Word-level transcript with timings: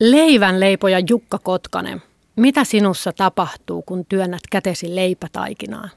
Leivän 0.00 0.60
leipoja 0.60 0.98
Jukka 1.08 1.38
Kotkanen. 1.38 2.02
Mitä 2.36 2.64
sinussa 2.64 3.12
tapahtuu, 3.12 3.82
kun 3.82 4.06
työnnät 4.06 4.40
kätesi 4.50 4.94
leipätaikinaan? 4.94 5.90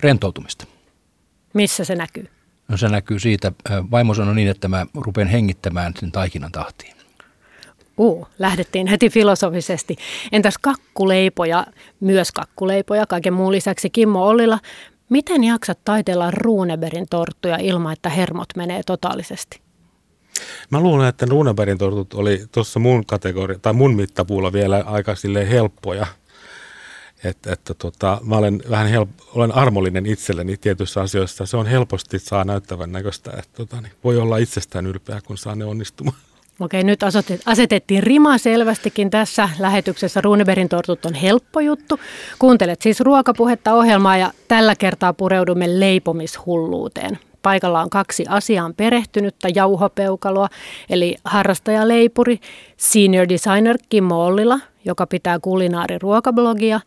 Rentoutumista. 0.00 0.66
Missä 1.54 1.84
se 1.84 1.94
näkyy? 1.94 2.28
No 2.68 2.76
se 2.76 2.88
näkyy 2.88 3.18
siitä, 3.18 3.52
vaimo 3.90 4.14
sanoi 4.14 4.34
niin, 4.34 4.48
että 4.48 4.68
mä 4.68 4.86
rupean 4.94 5.28
hengittämään 5.28 5.92
sen 6.00 6.12
taikinan 6.12 6.52
tahtiin. 6.52 6.94
Uh, 7.98 8.28
lähdettiin 8.38 8.86
heti 8.86 9.10
filosofisesti. 9.10 9.96
Entäs 10.32 10.54
kakkuleipoja, 10.60 11.66
myös 12.00 12.32
kakkuleipoja, 12.32 13.06
kaiken 13.06 13.32
muun 13.32 13.52
lisäksi 13.52 13.90
Kimmo 13.90 14.26
Ollila. 14.26 14.58
Miten 15.08 15.44
jaksat 15.44 15.78
taiteella 15.84 16.30
Runeberin 16.30 17.06
torttuja 17.10 17.56
ilman, 17.56 17.92
että 17.92 18.08
hermot 18.08 18.48
menee 18.56 18.82
totaalisesti? 18.86 19.63
Mä 20.70 20.80
luulen, 20.80 21.08
että 21.08 21.26
Runebergin 21.26 21.78
tortut 21.78 22.14
oli 22.14 22.44
tuossa 22.52 22.80
mun 22.80 23.06
kategoria, 23.06 23.58
tai 23.58 23.72
mun 23.72 23.94
mittapuulla 23.96 24.52
vielä 24.52 24.84
aika 24.86 25.14
silleen 25.14 25.48
helppoja. 25.48 26.06
Että, 27.24 27.52
että 27.52 27.74
tota, 27.74 28.20
mä 28.24 28.36
olen 28.36 28.62
vähän 28.70 28.86
help, 28.86 29.08
olen 29.34 29.54
armollinen 29.54 30.06
itselleni 30.06 30.56
tietyissä 30.56 31.00
asioissa. 31.00 31.46
Se 31.46 31.56
on 31.56 31.66
helposti 31.66 32.18
saa 32.18 32.44
näyttävän 32.44 32.92
näköistä, 32.92 33.30
että 33.30 33.50
tota, 33.56 33.80
niin 33.80 33.92
voi 34.04 34.18
olla 34.18 34.36
itsestään 34.36 34.86
ylpeä, 34.86 35.20
kun 35.26 35.38
saa 35.38 35.54
ne 35.54 35.64
onnistumaan. 35.64 36.16
Okei, 36.60 36.84
nyt 36.84 37.00
asetettiin 37.46 38.02
rima 38.02 38.38
selvästikin 38.38 39.10
tässä 39.10 39.48
lähetyksessä. 39.58 40.20
Runeberin 40.20 40.68
tortut 40.68 41.04
on 41.04 41.14
helppo 41.14 41.60
juttu. 41.60 42.00
Kuuntelet 42.38 42.82
siis 42.82 43.00
ruokapuhetta 43.00 43.74
ohjelmaa 43.74 44.16
ja 44.16 44.32
tällä 44.48 44.76
kertaa 44.76 45.12
pureudumme 45.12 45.80
leipomishulluuteen. 45.80 47.18
Paikalla 47.44 47.80
on 47.80 47.90
kaksi 47.90 48.24
asiaan 48.28 48.74
perehtynyttä 48.74 49.48
jauhopeukaloa, 49.54 50.48
eli 50.90 51.16
harrastajaleipuri, 51.24 52.38
senior 52.76 53.28
designer 53.28 53.78
Kimmo 53.88 54.24
Ollila, 54.24 54.60
joka 54.84 55.06
pitää 55.06 55.38
kulinaariruokablogia, 55.40 56.80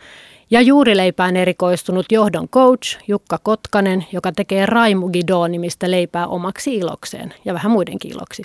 ja 0.50 0.62
juurileipään 0.62 1.36
erikoistunut 1.38 2.06
johdon 2.12 2.50
coach 2.50 3.00
Jukka 3.08 3.40
Kotkanen, 3.44 4.06
joka 4.12 4.32
tekee 4.32 4.66
Raimugido-nimistä 4.66 5.92
leipää 5.92 6.28
omaksi 6.28 6.76
ilokseen 6.76 7.34
ja 7.46 7.54
vähän 7.54 7.72
muidenkin 7.72 8.12
iloksi. 8.12 8.44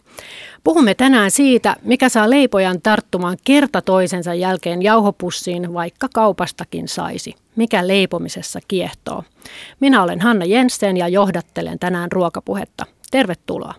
Puhumme 0.64 0.94
tänään 0.94 1.30
siitä, 1.30 1.76
mikä 1.82 2.08
saa 2.08 2.30
leipojan 2.30 2.82
tarttumaan 2.82 3.36
kerta 3.44 3.82
toisensa 3.82 4.34
jälkeen 4.34 4.82
jauhopussiin, 4.82 5.74
vaikka 5.74 6.08
kaupastakin 6.14 6.88
saisi. 6.88 7.34
Mikä 7.56 7.88
leipomisessa 7.88 8.58
kiehtoo. 8.68 9.24
Minä 9.80 10.02
olen 10.02 10.20
Hanna 10.20 10.44
Jensen 10.44 10.96
ja 10.96 11.08
johdattelen 11.08 11.78
tänään 11.78 12.12
ruokapuhetta. 12.12 12.86
Tervetuloa. 13.10 13.74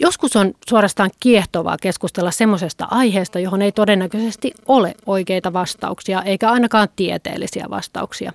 Joskus 0.00 0.36
on 0.36 0.54
suorastaan 0.68 1.10
kiehtovaa 1.20 1.76
keskustella 1.82 2.30
semmoisesta 2.30 2.86
aiheesta, 2.90 3.38
johon 3.38 3.62
ei 3.62 3.72
todennäköisesti 3.72 4.52
ole 4.68 4.94
oikeita 5.06 5.52
vastauksia, 5.52 6.22
eikä 6.22 6.50
ainakaan 6.50 6.88
tieteellisiä 6.96 7.66
vastauksia. 7.70 8.32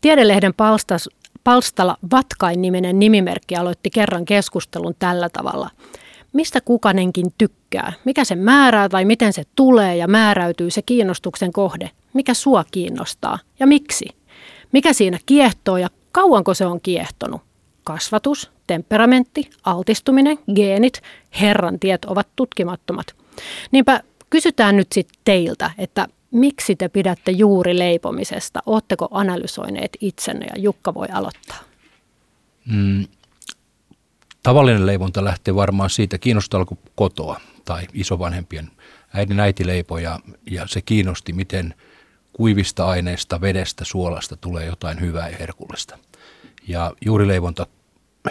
Tiedelehden 0.00 0.54
palstas, 0.54 1.08
palstalla 1.44 1.96
Vatkain-niminen 2.12 2.98
nimimerkki 2.98 3.56
aloitti 3.56 3.90
kerran 3.90 4.24
keskustelun 4.24 4.94
tällä 4.98 5.28
tavalla. 5.28 5.70
Mistä 6.32 6.60
kukanenkin 6.60 7.26
tykkää? 7.38 7.92
Mikä 8.04 8.24
se 8.24 8.34
määrää 8.34 8.88
tai 8.88 9.04
miten 9.04 9.32
se 9.32 9.42
tulee 9.56 9.96
ja 9.96 10.08
määräytyy 10.08 10.70
se 10.70 10.82
kiinnostuksen 10.82 11.52
kohde? 11.52 11.90
Mikä 12.12 12.34
sua 12.34 12.64
kiinnostaa 12.70 13.38
ja 13.60 13.66
miksi? 13.66 14.08
Mikä 14.72 14.92
siinä 14.92 15.18
kiehtoo 15.26 15.76
ja 15.76 15.88
kauanko 16.12 16.54
se 16.54 16.66
on 16.66 16.80
kiehtonut? 16.80 17.45
Kasvatus, 17.86 18.50
temperamentti, 18.66 19.50
altistuminen, 19.64 20.38
geenit, 20.54 21.02
herran 21.40 21.80
tiet 21.80 22.04
ovat 22.04 22.28
tutkimattomat. 22.36 23.06
Niinpä 23.70 24.00
kysytään 24.30 24.76
nyt 24.76 24.92
sitten 24.92 25.20
teiltä, 25.24 25.70
että 25.78 26.06
miksi 26.30 26.76
te 26.76 26.88
pidätte 26.88 27.30
juuri 27.30 27.78
leipomisesta? 27.78 28.62
Oletteko 28.66 29.08
analysoineet 29.10 29.96
itsenne 30.00 30.46
ja 30.46 30.62
Jukka 30.62 30.94
voi 30.94 31.06
aloittaa? 31.12 31.58
Mm, 32.64 33.06
tavallinen 34.42 34.86
leivonta 34.86 35.24
lähtee 35.24 35.54
varmaan 35.54 35.90
siitä, 35.90 36.18
kiinnostaako 36.18 36.78
kotoa 36.94 37.40
tai 37.64 37.86
isovanhempien 37.94 38.70
äidin 39.14 39.40
äiti 39.40 39.66
leipoi 39.66 40.02
ja, 40.02 40.20
ja 40.50 40.66
se 40.66 40.82
kiinnosti, 40.82 41.32
miten 41.32 41.74
kuivista 42.32 42.86
aineista, 42.86 43.40
vedestä, 43.40 43.84
suolasta 43.84 44.36
tulee 44.36 44.66
jotain 44.66 45.00
hyvää 45.00 45.28
ja 45.28 45.36
herkullista. 45.36 45.98
Ja 46.68 46.92
juurileivonta 47.04 47.66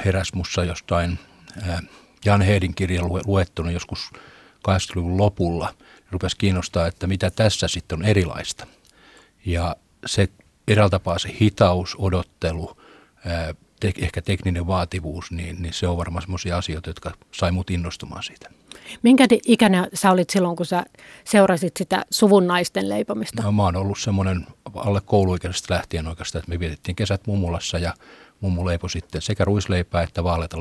heräs 0.06 0.34
mussa 0.34 0.64
jostain 0.64 1.20
Jan 2.26 2.42
Heidin 2.42 2.76
kirjan 2.76 3.10
luettuna 3.26 3.72
joskus 3.72 4.10
80-luvun 4.70 5.18
lopulla. 5.18 5.74
Rupesi 6.12 6.38
kiinnostaa, 6.38 6.88
että 6.88 7.08
mitä 7.08 7.32
tässä 7.32 7.68
sitten 7.68 8.00
on 8.00 8.06
erilaista. 8.06 8.68
Ja 9.46 9.76
se 10.06 10.30
eräällä 10.68 10.90
tapaa 10.90 11.20
se 11.20 11.36
hitaus, 11.42 11.96
odottelu, 12.00 12.78
te, 13.80 13.94
ehkä 13.98 14.22
tekninen 14.22 14.68
vaativuus, 14.68 15.32
niin, 15.32 15.62
niin 15.62 15.74
se 15.74 15.88
on 15.88 15.98
varmaan 15.98 16.22
sellaisia 16.22 16.58
asioita, 16.58 16.90
jotka 16.90 17.12
sai 17.32 17.52
mut 17.52 17.70
innostumaan 17.70 18.24
siitä. 18.24 18.50
Minkä 19.04 19.28
ikäinen 19.46 19.88
sä 19.94 20.12
olit 20.12 20.30
silloin, 20.30 20.56
kun 20.56 20.66
sä 20.66 20.86
seurasit 21.24 21.78
sitä 21.78 22.06
suvun 22.10 22.48
naisten 22.48 22.90
leipomista? 22.90 23.44
No, 23.44 23.52
mä 23.52 23.64
oon 23.64 23.76
ollut 23.76 24.00
semmoinen 24.00 24.48
alle 24.76 25.02
kouluikäisestä 25.02 25.74
lähtien 25.74 26.08
oikeastaan, 26.08 26.40
että 26.40 26.50
me 26.50 26.60
vietettiin 26.60 26.96
kesät 26.96 27.28
mummulassa 27.28 27.78
ja 27.80 27.94
mummu 28.42 28.66
leipoi 28.66 28.90
sitten 28.90 29.22
sekä 29.22 29.46
ruisleipää 29.46 30.04
että 30.04 30.24
vaaleita 30.24 30.58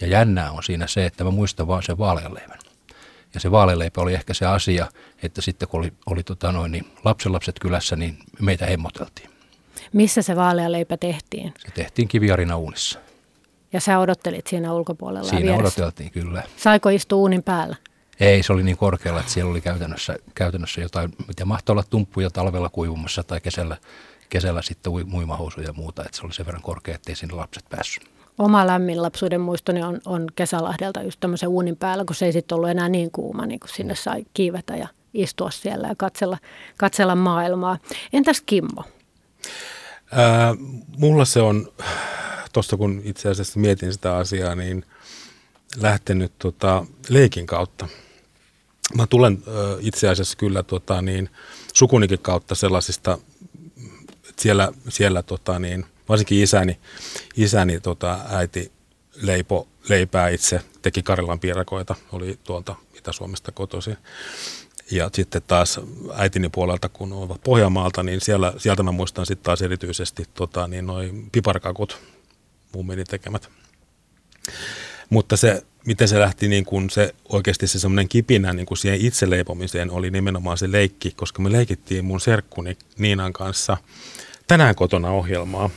Ja 0.00 0.06
jännää 0.06 0.50
on 0.50 0.62
siinä 0.62 0.86
se, 0.86 1.06
että 1.06 1.24
mä 1.24 1.30
muistan 1.30 1.66
vaan 1.66 1.82
sen 1.82 1.98
vaaleanleivän. 1.98 2.58
Ja 3.34 3.40
se 3.40 3.50
vaaleleipä 3.50 4.00
oli 4.00 4.14
ehkä 4.14 4.34
se 4.34 4.46
asia, 4.46 4.86
että 5.22 5.42
sitten 5.42 5.68
kun 5.68 5.80
oli, 5.80 5.92
oli 6.06 6.22
tota 6.22 6.52
noin, 6.52 6.72
niin 6.72 6.86
lapsenlapset 7.04 7.58
kylässä, 7.60 7.96
niin 7.96 8.18
meitä 8.40 8.66
hemmoteltiin. 8.66 9.30
Missä 9.92 10.22
se 10.22 10.36
vaalealeipä 10.36 10.96
tehtiin? 10.96 11.54
Se 11.58 11.70
tehtiin 11.74 12.08
kiviarina 12.08 12.56
uunissa. 12.56 12.98
Ja 13.72 13.80
sä 13.80 13.98
odottelit 13.98 14.46
siinä 14.46 14.72
ulkopuolella 14.72 15.28
Siinä 15.28 15.42
vieressä. 15.42 15.62
odoteltiin 15.62 16.10
kyllä. 16.10 16.42
Saiko 16.56 16.88
istua 16.88 17.18
uunin 17.18 17.42
päällä? 17.42 17.76
Ei, 18.20 18.42
se 18.42 18.52
oli 18.52 18.62
niin 18.62 18.76
korkealla, 18.76 19.20
että 19.20 19.32
siellä 19.32 19.50
oli 19.50 19.60
käytännössä, 19.60 20.16
käytännössä 20.34 20.80
jotain, 20.80 21.14
mitä 21.28 21.44
mahtoi 21.44 21.74
olla 21.74 21.84
tumppuja 21.90 22.30
talvella 22.30 22.68
kuivumassa 22.68 23.22
tai 23.22 23.40
kesällä 23.40 23.76
kesällä 24.28 24.62
sitten 24.62 24.92
muimahousuja 25.06 25.66
ja 25.66 25.72
muuta, 25.72 26.04
että 26.04 26.16
se 26.16 26.26
oli 26.26 26.32
sen 26.32 26.46
verran 26.46 26.62
korkea, 26.62 26.94
ettei 26.94 27.16
sinne 27.16 27.34
lapset 27.34 27.64
päässyt. 27.70 28.10
Oma 28.38 28.66
lämmin 28.66 29.02
lapsuuden 29.02 29.40
muistoni 29.40 29.82
on, 29.82 30.00
on 30.04 30.26
Kesälahdelta 30.36 31.02
just 31.02 31.20
tämmöisen 31.20 31.48
uunin 31.48 31.76
päällä, 31.76 32.04
kun 32.04 32.16
se 32.16 32.26
ei 32.26 32.32
sitten 32.32 32.56
ollut 32.56 32.70
enää 32.70 32.88
niin 32.88 33.10
kuuma, 33.10 33.46
niin 33.46 33.60
kun 33.60 33.68
sinne 33.68 33.94
sai 33.94 34.26
kiivetä 34.34 34.76
ja 34.76 34.88
istua 35.14 35.50
siellä 35.50 35.88
ja 35.88 35.94
katsella, 35.96 36.38
katsella 36.76 37.14
maailmaa. 37.14 37.78
Entäs 38.12 38.40
Kimmo? 38.40 38.84
Ää, 40.12 40.54
mulla 40.96 41.24
se 41.24 41.40
on, 41.40 41.72
tuosta 42.52 42.76
kun 42.76 43.00
itse 43.04 43.28
asiassa 43.28 43.60
mietin 43.60 43.92
sitä 43.92 44.16
asiaa, 44.16 44.54
niin 44.54 44.84
lähtenyt 45.76 46.32
tota, 46.38 46.86
leikin 47.08 47.46
kautta. 47.46 47.88
Mä 48.94 49.06
tulen 49.06 49.42
ö, 49.46 49.78
itse 49.80 50.08
asiassa 50.08 50.38
kyllä 50.38 50.62
tota, 50.62 51.02
niin, 51.02 51.30
sukunikin 51.74 52.18
kautta 52.18 52.54
sellaisista 52.54 53.18
siellä, 54.38 54.72
siellä 54.88 55.22
tota 55.22 55.58
niin, 55.58 55.86
varsinkin 56.08 56.42
isäni, 56.42 56.78
isäni 57.36 57.80
tota, 57.80 58.18
äiti 58.30 58.72
leipo 59.22 59.68
leipää 59.88 60.28
itse, 60.28 60.60
teki 60.82 61.02
Karilan 61.02 61.40
piirakoita, 61.40 61.94
oli 62.12 62.38
tuolta 62.44 62.76
Itä-Suomesta 62.94 63.52
kotoisin. 63.52 63.96
Ja 64.90 65.10
sitten 65.12 65.42
taas 65.46 65.80
äitini 66.14 66.48
puolelta, 66.48 66.88
kun 66.88 67.12
ovat 67.12 67.40
Pohjanmaalta, 67.44 68.02
niin 68.02 68.20
siellä, 68.20 68.52
sieltä 68.56 68.82
mä 68.82 68.92
muistan 68.92 69.26
sitten 69.26 69.44
taas 69.44 69.62
erityisesti 69.62 70.24
tota, 70.34 70.68
niin 70.68 70.86
noin 70.86 71.30
piparkakut, 71.32 71.98
mummini 72.74 73.04
tekemät. 73.04 73.48
Mutta 75.10 75.36
se, 75.36 75.62
miten 75.86 76.08
se 76.08 76.20
lähti, 76.20 76.48
niin 76.48 76.64
kun 76.64 76.90
se 76.90 77.14
oikeasti 77.28 77.66
se 77.66 77.78
semmoinen 77.78 78.08
kipinä 78.08 78.52
niin 78.52 78.66
kuin 78.66 78.78
siihen 78.78 79.00
itse 79.00 79.30
leipomiseen 79.30 79.90
oli 79.90 80.10
nimenomaan 80.10 80.58
se 80.58 80.72
leikki, 80.72 81.10
koska 81.10 81.42
me 81.42 81.52
leikittiin 81.52 82.04
mun 82.04 82.20
serkkuni 82.20 82.76
Niinan 82.98 83.32
kanssa– 83.32 83.76
tänään 84.48 84.74
kotona 84.74 85.10
ohjelmaa. 85.10 85.70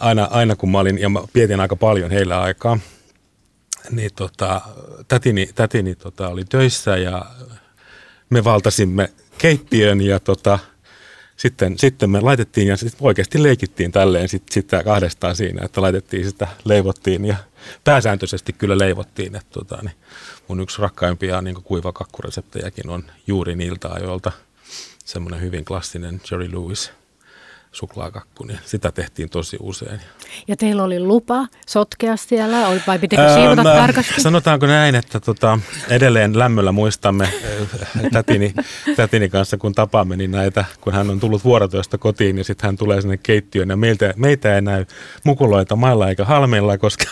Aina, 0.00 0.28
aina 0.30 0.56
kun 0.56 0.70
mä 0.70 0.78
olin, 0.78 0.98
ja 0.98 1.08
mä 1.08 1.20
pietin 1.32 1.60
aika 1.60 1.76
paljon 1.76 2.10
heillä 2.10 2.40
aikaa, 2.40 2.78
niin 3.90 4.10
tota, 4.16 4.60
tätini, 5.08 5.48
tätini 5.54 5.94
tota, 5.94 6.28
oli 6.28 6.44
töissä 6.44 6.96
ja 6.96 7.26
me 8.30 8.44
valtasimme 8.44 9.12
keittiön 9.38 10.00
ja 10.00 10.20
tota, 10.20 10.58
sitten, 11.36 11.78
sitten 11.78 12.10
me 12.10 12.20
laitettiin 12.20 12.68
ja 12.68 12.76
sitten 12.76 13.06
oikeasti 13.06 13.42
leikittiin 13.42 13.92
tälleen 13.92 14.28
sit, 14.28 14.42
sitä 14.50 14.84
kahdestaan 14.84 15.36
siinä, 15.36 15.64
että 15.64 15.82
laitettiin 15.82 16.24
sitä, 16.24 16.48
leivottiin 16.64 17.24
ja 17.24 17.36
pääsääntöisesti 17.84 18.52
kyllä 18.52 18.78
leivottiin. 18.78 19.36
Että 19.36 19.50
tota, 19.50 19.78
niin 19.82 19.94
mun 20.48 20.60
yksi 20.60 20.82
rakkaimpia 20.82 21.42
niin 21.42 21.62
kuivakakkureseptejäkin 21.62 22.90
on 22.90 23.04
juuri 23.26 23.56
niiltä 23.56 23.88
ajoilta 23.88 24.32
semmoinen 25.04 25.40
hyvin 25.40 25.64
klassinen 25.64 26.20
Jerry 26.30 26.52
Lewis 26.52 26.92
suklaakakku, 27.72 28.44
niin 28.44 28.58
sitä 28.64 28.92
tehtiin 28.92 29.30
tosi 29.30 29.56
usein. 29.60 30.00
Ja 30.48 30.56
teillä 30.56 30.84
oli 30.84 31.00
lupa 31.00 31.46
sotkea 31.66 32.16
siellä, 32.16 32.56
vai 32.86 32.98
pitikö 32.98 33.34
siivota 33.34 33.68
öö, 33.68 33.76
tarkasti? 33.76 34.20
Sanotaanko 34.20 34.66
näin, 34.66 34.94
että 34.94 35.20
tota, 35.20 35.58
edelleen 35.88 36.38
lämmöllä 36.38 36.72
muistamme 36.72 37.28
tätini, 38.12 38.54
tätini 38.96 39.28
kanssa, 39.28 39.56
kun 39.56 39.72
tapaamme, 39.72 40.16
niin 40.16 40.30
näitä, 40.30 40.64
kun 40.80 40.92
hän 40.92 41.10
on 41.10 41.20
tullut 41.20 41.44
vuorotyöstä 41.44 41.98
kotiin, 41.98 42.36
niin 42.36 42.44
sitten 42.44 42.68
hän 42.68 42.76
tulee 42.76 43.00
sinne 43.00 43.16
keittiöön, 43.16 43.68
ja 43.68 43.76
meiltä, 43.76 44.14
meitä 44.16 44.54
ei 44.54 44.62
näy 44.62 44.86
mukuloita 45.24 45.76
mailla 45.76 46.08
eikä 46.08 46.24
halmeilla, 46.24 46.78
koska 46.78 47.04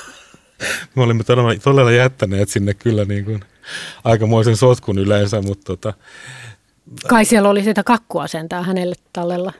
me 0.95 1.03
olimme 1.03 1.25
todella, 1.25 1.55
todella 1.55 1.93
jättäneet 1.93 2.49
sinne 2.49 2.75
kyllä 2.75 3.05
niin 3.05 3.25
kuin 3.25 3.41
aikamoisen 4.05 4.57
sotkun 4.57 4.99
yleensä, 4.99 5.43
mutta 5.43 5.65
tota, 5.65 5.95
Kai 7.09 7.25
siellä 7.25 7.49
oli 7.49 7.63
sitä 7.65 7.83
kakkua 7.85 8.27
sentään 8.27 8.65
hänelle 8.65 8.95
tallella. 9.13 9.53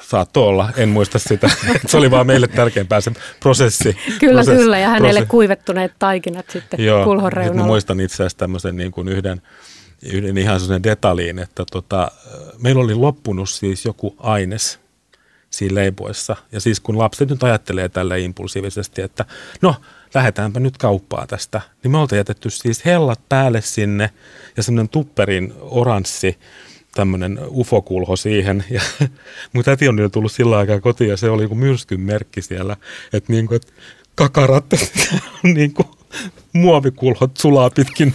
Saattoi 0.00 0.42
olla, 0.42 0.70
en 0.76 0.88
muista 0.88 1.18
sitä. 1.18 1.50
se 1.86 1.96
oli 1.96 2.10
vaan 2.10 2.26
meille 2.26 2.48
tärkeämpää 2.48 3.00
se 3.00 3.12
prosessi. 3.40 3.96
kyllä, 4.20 4.34
prosessi, 4.34 4.62
kyllä, 4.62 4.78
ja 4.78 4.88
hänelle 4.88 5.08
prosessi. 5.08 5.30
kuivettuneet 5.30 5.92
taikinat 5.98 6.50
sitten 6.50 6.84
Joo, 6.84 7.04
kulhon 7.04 7.32
reunalla. 7.32 7.66
muistan 7.66 8.00
itse 8.00 8.14
asiassa 8.14 8.38
tämmöisen 8.38 8.76
niin 8.76 8.92
kuin 8.92 9.08
yhden, 9.08 9.42
yhden 10.12 10.38
ihan 10.38 10.60
sellaisen 10.60 10.82
detaljiin, 10.82 11.38
että 11.38 11.64
tota, 11.72 12.10
meillä 12.58 12.82
oli 12.82 12.94
loppunut 12.94 13.50
siis 13.50 13.84
joku 13.84 14.16
aines 14.18 14.80
siinä 15.50 15.74
leipoessa. 15.74 16.36
Ja 16.52 16.60
siis 16.60 16.80
kun 16.80 16.98
lapset 16.98 17.28
nyt 17.30 17.42
ajattelee 17.42 17.88
tällä 17.88 18.16
impulsiivisesti, 18.16 19.02
että 19.02 19.24
no, 19.62 19.74
lähdetäänpä 20.14 20.60
nyt 20.60 20.78
kauppaa 20.78 21.26
tästä. 21.26 21.60
Niin 21.82 21.90
me 21.90 21.98
oltiin 21.98 22.16
jätetty 22.16 22.50
siis 22.50 22.84
hellat 22.84 23.20
päälle 23.28 23.60
sinne 23.60 24.10
ja 24.58 24.62
semmoinen 24.62 24.88
tupperin 24.88 25.52
oranssi 25.60 26.38
tämmöinen 26.94 27.38
ufokulho 27.50 28.16
siihen. 28.16 28.64
Ja 28.70 28.80
mun 29.52 29.64
täti 29.64 29.88
on 29.88 29.98
jo 29.98 30.08
tullut 30.08 30.32
sillä 30.32 30.58
aikaa 30.58 30.80
kotiin 30.80 31.10
ja 31.10 31.16
se 31.16 31.30
oli 31.30 31.42
joku 31.42 31.54
myrskyn 31.54 32.00
merkki 32.00 32.42
siellä, 32.42 32.76
että 33.12 33.32
niin 33.32 33.46
kuin, 33.46 33.56
että 33.56 33.72
kakarat, 34.14 34.64
niin 35.54 35.74
kuin 35.74 35.88
muovikulhot 36.52 37.36
sulaa 37.36 37.70
pitkin 37.70 38.14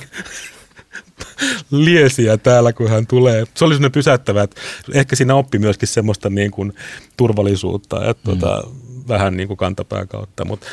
liesiä 1.72 2.38
täällä, 2.38 2.74
kun 2.74 2.90
hän 2.90 3.08
tulee. 3.08 3.46
Se 3.54 3.66
oli 3.66 3.74
sellainen 3.74 3.92
pysäyttävä, 3.92 4.44
että 4.44 4.62
ehkä 4.94 5.16
siinä 5.16 5.36
oppi 5.36 5.60
myöskin 5.60 5.88
semmoista 5.88 6.30
niin 6.30 6.52
kuin 6.52 6.74
turvallisuutta, 7.18 8.10
että 8.10 8.32
mm. 8.32 8.40
tota, 8.40 8.64
vähän 9.08 9.38
niin 9.38 9.48
kuin 9.48 9.58
kantapään 9.58 10.08
kautta, 10.08 10.46
mutta 10.46 10.68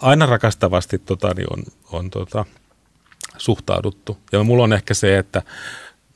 aina 0.00 0.26
rakastavasti 0.26 0.98
tota, 0.98 1.34
niin 1.34 1.46
on, 1.52 1.64
on 1.92 2.10
tota, 2.10 2.44
suhtauduttu. 3.38 4.18
Ja 4.32 4.42
mulla 4.42 4.64
on 4.64 4.72
ehkä 4.72 4.94
se, 4.94 5.18
että 5.18 5.42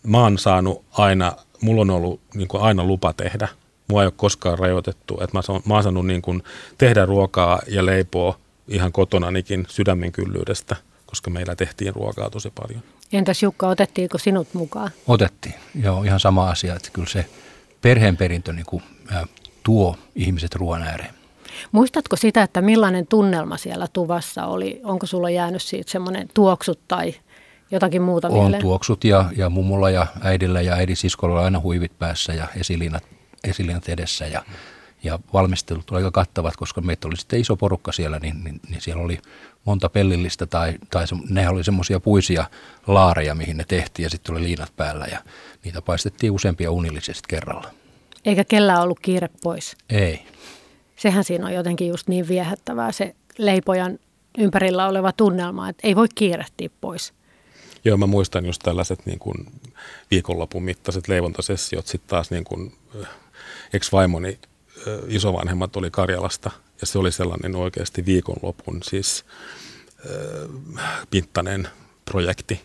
mä 0.03 0.23
oon 0.23 0.39
saanut 0.39 0.85
aina, 0.93 1.33
mulla 1.61 1.81
on 1.81 1.91
ollut 1.91 2.21
niin 2.35 2.49
kuin 2.49 2.63
aina 2.63 2.85
lupa 2.85 3.13
tehdä. 3.13 3.49
Mua 3.89 4.03
ei 4.03 4.07
ole 4.07 4.13
koskaan 4.17 4.59
rajoitettu. 4.59 5.21
Että 5.21 5.39
mä, 5.39 5.61
mä 5.65 5.75
oon 5.75 5.83
saanut 5.83 6.07
niin 6.07 6.23
kuin 6.23 6.43
tehdä 6.79 7.07
ruokaa 7.07 7.61
ja 7.67 7.87
leipoa 7.87 8.39
ihan 8.69 8.93
kotonanikin 8.93 9.67
sydämen 9.69 10.13
kyllyydestä, 10.13 10.77
koska 11.07 11.31
meillä 11.31 11.57
tehtiin 11.57 11.95
ruokaa 11.95 12.31
tosi 12.31 12.53
paljon. 12.61 12.83
Entäs 13.13 13.43
Jukka, 13.43 13.69
otettiinko 13.69 14.19
sinut 14.19 14.55
mukaan? 14.55 14.91
Otettiin, 15.07 15.55
joo, 15.83 16.03
ihan 16.03 16.21
sama 16.21 16.51
asia. 16.51 16.77
Että 16.77 16.91
kyllä 16.93 17.09
se 17.09 17.27
perheenperintö 17.83 18.53
niin 18.53 18.67
kuin, 18.67 18.83
äh, 19.13 19.23
tuo 19.63 19.97
ihmiset 20.17 20.55
ruoan 20.55 20.83
ääreen. 20.83 21.20
Muistatko 21.73 22.17
sitä, 22.17 22.43
että 22.43 22.63
millainen 22.63 23.07
tunnelma 23.07 23.57
siellä 23.57 23.87
tuvassa 23.93 24.47
oli? 24.47 24.81
Onko 24.85 25.07
sulla 25.07 25.31
jäänyt 25.31 25.63
siitä 25.63 25.91
semmoinen 25.91 26.29
tuoksut 26.35 26.81
tai 26.89 27.15
jotakin 27.71 28.03
muuta 28.03 28.29
On 28.29 28.35
mieleen? 28.35 28.63
tuoksut 28.63 29.05
ja, 29.05 29.25
ja 29.37 29.51
mummulla 29.51 29.91
ja 29.91 30.07
äidillä 30.21 30.61
ja 30.61 30.75
äidin 30.75 30.97
siskolla 30.97 31.35
oli 31.35 31.45
aina 31.45 31.61
huivit 31.61 31.99
päässä 31.99 32.33
ja 32.33 32.49
esiliinat, 32.57 33.05
esiliinat 33.45 33.89
edessä 33.89 34.27
ja, 34.27 34.43
ja 35.03 35.19
valmistelut 35.33 35.91
oli 35.91 35.99
aika 35.99 36.11
kattavat, 36.11 36.57
koska 36.57 36.81
meitä 36.81 37.09
oli 37.09 37.17
sitten 37.17 37.41
iso 37.41 37.57
porukka 37.57 37.93
siellä, 37.93 38.19
niin, 38.19 38.45
niin, 38.45 38.61
niin 38.69 38.81
siellä 38.81 39.03
oli 39.03 39.19
monta 39.65 39.89
pellillistä 39.89 40.47
tai, 40.47 40.75
tai 40.91 41.07
se, 41.07 41.17
ne 41.29 41.49
oli 41.49 41.65
semmoisia 41.65 42.01
puisia 42.01 42.45
laareja, 42.87 43.35
mihin 43.35 43.57
ne 43.57 43.65
tehtiin 43.69 44.05
ja 44.05 44.11
sitten 44.11 44.35
oli 44.35 44.43
liinat 44.43 44.73
päällä 44.77 45.07
ja 45.11 45.19
niitä 45.65 45.83
paistettiin 45.83 46.33
useampia 46.33 46.71
unillisesti 46.71 47.25
kerralla. 47.29 47.71
Eikä 48.25 48.45
kellään 48.45 48.83
ollut 48.83 49.01
kiire 49.01 49.29
pois? 49.43 49.77
Ei 49.91 50.27
sehän 51.01 51.25
siinä 51.25 51.47
on 51.47 51.55
jotenkin 51.55 51.89
just 51.89 52.09
niin 52.09 52.29
viehättävää 52.29 52.93
se 52.93 53.15
leipojan 53.39 53.99
ympärillä 54.39 54.89
oleva 54.89 55.13
tunnelma, 55.13 55.69
että 55.69 55.89
ei 55.89 55.97
voi 55.97 56.07
kiirehtiä 56.15 56.71
pois. 56.81 57.13
Joo, 57.85 57.97
mä 57.97 58.07
muistan 58.07 58.47
just 58.47 58.63
tällaiset 58.65 59.07
niin 59.07 59.19
kuin 59.19 59.47
viikonlopun 60.11 60.63
mittaiset 60.63 61.09
leivontasessiot. 61.09 61.87
Sitten 61.87 62.09
taas 62.09 62.31
niin 62.31 62.45
kuin, 62.45 62.73
äh, 63.01 63.09
ex-vaimoni 63.73 64.39
äh, 64.77 64.95
isovanhemmat 65.09 65.77
oli 65.77 65.91
Karjalasta 65.91 66.51
ja 66.81 66.87
se 66.87 66.99
oli 66.99 67.13
sellainen 67.13 67.57
oikeasti 67.57 68.07
viikonlopun 68.07 68.83
siis 68.83 69.25
pinttainen 71.11 71.69
projekti. 72.05 72.61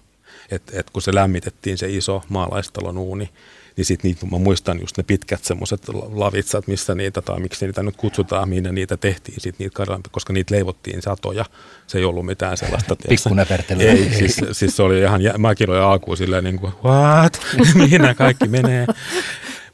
Että 0.51 0.79
et 0.79 0.89
kun 0.89 1.01
se 1.01 1.15
lämmitettiin 1.15 1.77
se 1.77 1.89
iso 1.89 2.23
maalaistalon 2.29 2.97
uuni, 2.97 3.29
niin 3.77 3.85
sitten 3.85 4.09
niitä, 4.09 4.25
mä 4.25 4.37
muistan 4.37 4.79
just 4.79 4.97
ne 4.97 5.03
pitkät 5.03 5.43
semmoiset 5.43 5.81
lavitsat, 6.11 6.67
missä 6.67 6.95
niitä, 6.95 7.21
tai 7.21 7.39
miksi 7.39 7.65
niitä 7.65 7.83
nyt 7.83 7.95
kutsutaan, 7.95 8.49
minne 8.49 8.71
niitä 8.71 8.97
tehtiin, 8.97 9.41
sit 9.41 9.59
niitä 9.59 9.73
Karjalan, 9.73 10.01
koska 10.11 10.33
niitä 10.33 10.55
leivottiin 10.55 11.01
satoja. 11.01 11.45
Se 11.87 11.97
ei 11.97 12.05
ollut 12.05 12.25
mitään 12.25 12.57
sellaista. 12.57 12.95
Pikkunäpertelyä. 13.09 13.91
Ei, 13.91 14.09
siis, 14.13 14.41
siis, 14.51 14.75
se 14.75 14.83
oli 14.83 14.99
ihan, 14.99 15.21
mäkin 15.37 15.69
olin 15.69 15.81
alkuun 15.81 16.17
silleen 16.17 16.43
niin 16.43 16.59
kuin, 16.59 16.73
what, 16.83 17.41
mihin 17.75 18.01
nämä 18.01 18.13
kaikki 18.13 18.47
menee. 18.47 18.87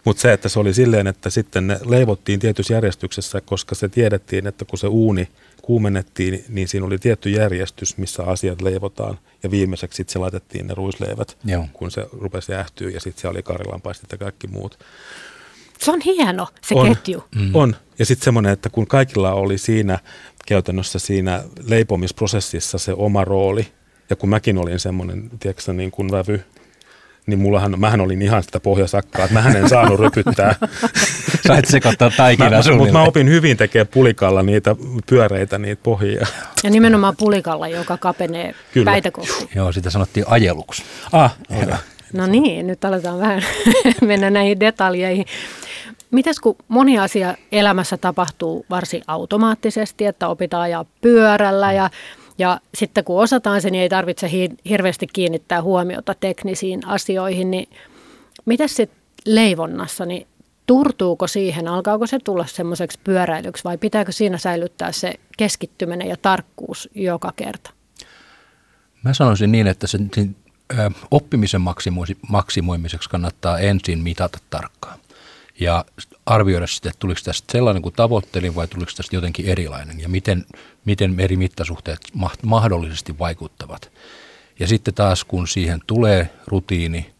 Mutta 0.04 0.22
se, 0.22 0.34
että 0.34 0.50
se 0.50 0.60
oli 0.60 0.74
silleen, 0.74 1.08
että 1.08 1.30
sitten 1.30 1.68
ne 1.68 1.80
leivottiin 1.86 2.40
tietyssä 2.40 2.74
järjestyksessä, 2.74 3.42
koska 3.42 3.76
se 3.76 3.90
tiedettiin, 3.90 4.48
että 4.48 4.66
kun 4.66 4.80
se 4.80 4.88
uuni 4.88 5.28
kuumennettiin, 5.62 6.46
niin 6.50 6.68
siinä 6.68 6.86
oli 6.86 6.98
tietty 6.98 7.30
järjestys, 7.30 7.98
missä 7.98 8.24
asiat 8.24 8.62
leivotaan. 8.62 9.20
Ja 9.44 9.52
viimeiseksi 9.52 9.98
sitten 9.98 10.14
se 10.14 10.20
laitettiin 10.20 10.68
ne 10.68 10.74
ruisleivät, 10.74 11.38
Joo. 11.46 11.68
kun 11.74 11.92
se 11.92 12.08
rupesi 12.12 12.52
jäähtyä 12.52 12.90
ja 12.90 13.00
sitten 13.00 13.22
se 13.22 13.28
oli 13.28 13.44
karilanpaistit 13.44 14.12
ja 14.12 14.18
kaikki 14.18 14.48
muut. 14.48 14.80
Se 15.80 15.92
on 15.92 16.02
hieno, 16.02 16.48
se 16.62 16.76
on, 16.76 16.88
ketju. 16.88 17.24
Mm. 17.36 17.56
On. 17.56 17.76
Ja 18.00 18.06
sitten 18.06 18.26
semmoinen, 18.26 18.52
että 18.54 18.70
kun 18.70 18.88
kaikilla 18.88 19.34
oli 19.34 19.58
siinä 19.58 20.00
käytännössä 20.46 21.00
siinä 21.00 21.44
leipomisprosessissa 21.64 22.78
se 22.78 22.94
oma 22.94 23.26
rooli, 23.26 23.68
ja 24.10 24.16
kun 24.16 24.30
mäkin 24.30 24.58
olin 24.58 24.80
semmoinen, 24.80 25.30
tiedätkö, 25.40 25.74
niin 25.74 25.92
kuin 25.92 26.12
vävy, 26.12 26.44
niin 27.26 27.40
mullahan, 27.40 27.80
mähän 27.80 28.02
olin 28.02 28.22
ihan 28.22 28.44
sitä 28.44 28.60
pohjasakkaa, 28.60 29.26
että 29.26 29.34
mähän 29.34 29.56
en 29.56 29.70
saanut 29.70 30.00
rypyttää. 30.00 30.56
Sait 31.48 31.66
sekoittaa 31.66 32.12
taikinaa 32.18 32.62
Mutta 32.78 32.94
mä 32.94 33.04
opin 33.04 33.30
hyvin 33.30 33.58
tekemään 33.58 33.88
pulikalla 33.88 34.44
niitä 34.44 34.76
pyöreitä, 35.06 35.58
niitä 35.58 35.84
pohjia. 35.84 36.28
Ja 36.64 36.70
nimenomaan 36.70 37.16
pulikalla, 37.18 37.68
joka 37.68 37.98
kapenee 37.98 38.56
Kyllä. 38.74 38.92
päitä 38.92 39.12
kohti. 39.12 39.50
Joo, 39.56 39.72
sitä 39.72 39.90
sanottiin 39.90 40.26
ajeluksi. 40.28 40.84
Ah, 41.12 41.36
okay. 41.50 41.74
No 42.14 42.28
niin, 42.28 42.68
nyt 42.68 42.86
aletaan 42.86 43.20
vähän 43.20 43.44
mennä 44.02 44.30
näihin 44.30 44.60
detaljeihin. 44.60 45.26
Mites 46.12 46.40
kun 46.40 46.56
moni 46.68 47.00
asia 47.00 47.36
elämässä 47.52 47.98
tapahtuu 47.98 48.66
varsin 48.70 49.02
automaattisesti, 49.08 50.06
että 50.06 50.28
opitaan 50.28 50.64
ajaa 50.64 50.86
pyörällä 51.02 51.74
ja 51.74 51.90
ja 52.42 52.60
sitten 52.76 53.04
kun 53.04 53.22
osataan 53.22 53.62
se, 53.62 53.70
niin 53.70 53.82
ei 53.82 53.90
tarvitse 53.90 54.32
hirveästi 54.70 55.08
kiinnittää 55.08 55.62
huomiota 55.62 56.16
teknisiin 56.20 56.88
asioihin. 56.88 57.52
Niin 57.52 57.70
miten 58.46 58.70
sitten 58.70 59.02
leivonnassa, 59.26 60.06
niin 60.06 60.28
turtuuko 60.68 61.28
siihen, 61.28 61.68
alkaako 61.68 62.08
se 62.08 62.20
tulla 62.20 62.46
semmoiseksi 62.46 63.00
pyöräilyksi 63.04 63.64
vai 63.64 63.78
pitääkö 63.78 64.12
siinä 64.12 64.38
säilyttää 64.38 64.92
se 64.92 65.14
keskittyminen 65.38 66.08
ja 66.08 66.18
tarkkuus 66.18 66.90
joka 66.96 67.34
kerta? 67.36 67.72
Mä 69.04 69.14
sanoisin 69.14 69.52
niin, 69.52 69.68
että 69.68 69.88
sen, 69.88 70.12
sen 70.16 70.36
oppimisen 71.12 71.62
maksimoimiseksi 72.30 73.10
kannattaa 73.10 73.60
ensin 73.60 74.00
mitata 74.00 74.38
tarkkaan 74.50 75.00
ja 75.62 75.86
arvioida 76.26 76.68
sitten, 76.68 76.90
että 76.90 77.00
tuliko 77.00 77.20
tästä 77.24 77.52
sellainen 77.52 77.82
kuin 77.82 77.96
tavoittelin 77.96 78.56
vai 78.56 78.68
tuliko 78.68 78.92
tästä 78.98 79.16
jotenkin 79.16 79.46
erilainen 79.46 80.00
ja 80.00 80.10
miten, 80.10 80.46
miten 80.86 81.20
eri 81.20 81.38
mittasuhteet 81.38 82.00
mahdollisesti 82.44 83.20
vaikuttavat. 83.20 83.92
Ja 84.60 84.68
sitten 84.68 84.94
taas 84.94 85.24
kun 85.24 85.48
siihen 85.48 85.80
tulee 85.88 86.30
rutiini, 86.48 87.14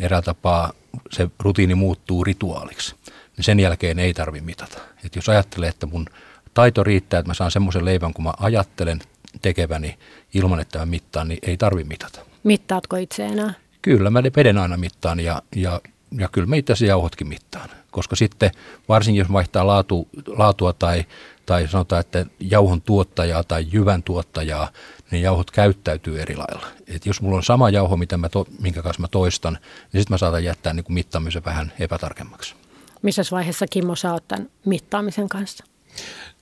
erää 0.00 0.22
tapaa 0.22 0.72
se 1.10 1.28
rutiini 1.38 1.74
muuttuu 1.74 2.24
rituaaliksi, 2.24 2.94
niin 3.36 3.44
sen 3.44 3.60
jälkeen 3.60 3.98
ei 3.98 4.14
tarvi 4.14 4.40
mitata. 4.40 4.78
Et 5.04 5.16
jos 5.16 5.28
ajattelee, 5.28 5.68
että 5.68 5.86
mun 5.86 6.06
taito 6.54 6.84
riittää, 6.84 7.20
että 7.20 7.30
mä 7.30 7.34
saan 7.34 7.50
semmoisen 7.50 7.84
leivän, 7.84 8.12
kun 8.12 8.24
mä 8.24 8.32
ajattelen 8.38 9.00
tekeväni 9.42 9.98
ilman, 10.34 10.60
että 10.60 10.78
mä 10.78 10.86
mittaan, 10.86 11.28
niin 11.28 11.38
ei 11.42 11.56
tarvi 11.56 11.84
mitata. 11.84 12.20
Mittaatko 12.42 12.96
itse 12.96 13.26
enää? 13.26 13.54
Kyllä, 13.82 14.10
mä 14.10 14.22
veden 14.36 14.58
aina 14.58 14.76
mittaan 14.76 15.20
ja, 15.20 15.42
ja 15.56 15.80
ja 16.18 16.28
kyllä 16.32 16.46
me 16.46 16.58
itse 16.58 16.72
asiassa 16.72 16.90
jauhotkin 16.90 17.28
mittaan, 17.28 17.70
koska 17.90 18.16
sitten 18.16 18.50
varsinkin 18.88 19.18
jos 19.18 19.32
vaihtaa 19.32 19.66
laatu, 19.66 20.08
laatua 20.26 20.72
tai, 20.72 21.04
tai 21.46 21.68
sanotaan, 21.68 22.00
että 22.00 22.26
jauhon 22.40 22.82
tuottajaa 22.82 23.44
tai 23.44 23.66
jyvän 23.72 24.02
tuottajaa, 24.02 24.68
niin 25.10 25.22
jauhot 25.22 25.50
käyttäytyy 25.50 26.22
eri 26.22 26.36
lailla. 26.36 26.66
Et 26.86 27.06
jos 27.06 27.20
mulla 27.20 27.36
on 27.36 27.42
sama 27.42 27.70
jauho, 27.70 27.96
mitä 27.96 28.16
mä 28.16 28.28
to, 28.28 28.46
minkä 28.60 28.82
kanssa 28.82 29.00
mä 29.00 29.08
toistan, 29.08 29.52
niin 29.52 30.00
sitten 30.00 30.14
mä 30.14 30.18
saatan 30.18 30.44
jättää 30.44 30.72
niin 30.72 30.84
kuin 30.84 30.94
mittaamisen 30.94 31.44
vähän 31.44 31.72
epätarkemmaksi. 31.78 32.54
Missä 33.02 33.22
vaiheessa 33.30 33.66
Kimmo 33.70 33.96
sä 33.96 34.12
oot 34.12 34.28
tämän 34.28 34.50
mittaamisen 34.64 35.28
kanssa? 35.28 35.64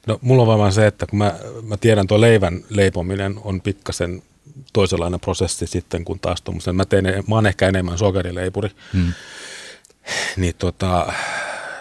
No 0.06 0.18
mulla 0.22 0.42
on 0.42 0.58
vaan 0.58 0.72
se, 0.72 0.86
että 0.86 1.06
kun 1.06 1.18
mä, 1.18 1.34
mä 1.62 1.76
tiedän 1.76 2.06
tuo 2.06 2.20
leivän 2.20 2.64
leipominen 2.68 3.40
on 3.44 3.60
pikkasen 3.60 4.22
toisenlainen 4.72 5.20
prosessi 5.20 5.66
sitten 5.66 6.04
kuin 6.04 6.20
taas 6.20 6.42
tuommoisen. 6.42 6.76
Mä, 6.76 6.84
teen, 6.84 7.04
mä 7.04 7.34
oon 7.34 7.46
ehkä 7.46 7.68
enemmän 7.68 7.98
sokerileipuri. 7.98 8.70
Hmm. 8.92 9.12
Niin 10.36 10.54
tota, 10.58 11.12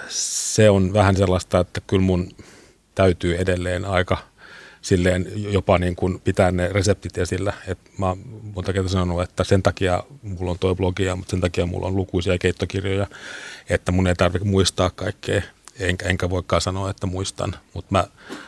se 0.09 0.69
on 0.69 0.93
vähän 0.93 1.15
sellaista, 1.15 1.59
että 1.59 1.81
kyllä 1.87 2.03
mun 2.03 2.31
täytyy 2.95 3.37
edelleen 3.37 3.85
aika 3.85 4.17
silleen 4.81 5.31
jopa 5.35 5.77
niin 5.77 5.95
kuin 5.95 6.21
pitää 6.21 6.51
ne 6.51 6.67
reseptit 6.67 7.17
esillä. 7.17 7.53
Et 7.67 7.79
mä 7.97 8.07
oon 8.07 8.19
monta 8.55 8.73
kertaa 8.73 8.91
sanonut, 8.91 9.21
että 9.21 9.43
sen 9.43 9.63
takia 9.63 10.03
mulla 10.21 10.51
on 10.51 10.59
tuo 10.59 10.75
blogia, 10.75 11.15
mutta 11.15 11.31
sen 11.31 11.41
takia 11.41 11.65
mulla 11.65 11.87
on 11.87 11.95
lukuisia 11.95 12.37
keittokirjoja, 12.37 13.07
että 13.69 13.91
mun 13.91 14.07
ei 14.07 14.15
tarvitse 14.15 14.47
muistaa 14.47 14.89
kaikkea. 14.89 15.41
Enkä, 15.79 16.09
enkä 16.09 16.29
voikaan 16.29 16.61
sanoa, 16.61 16.89
että 16.89 17.07
muistan, 17.07 17.55
mutta 17.73 17.91
mä 17.91 18.07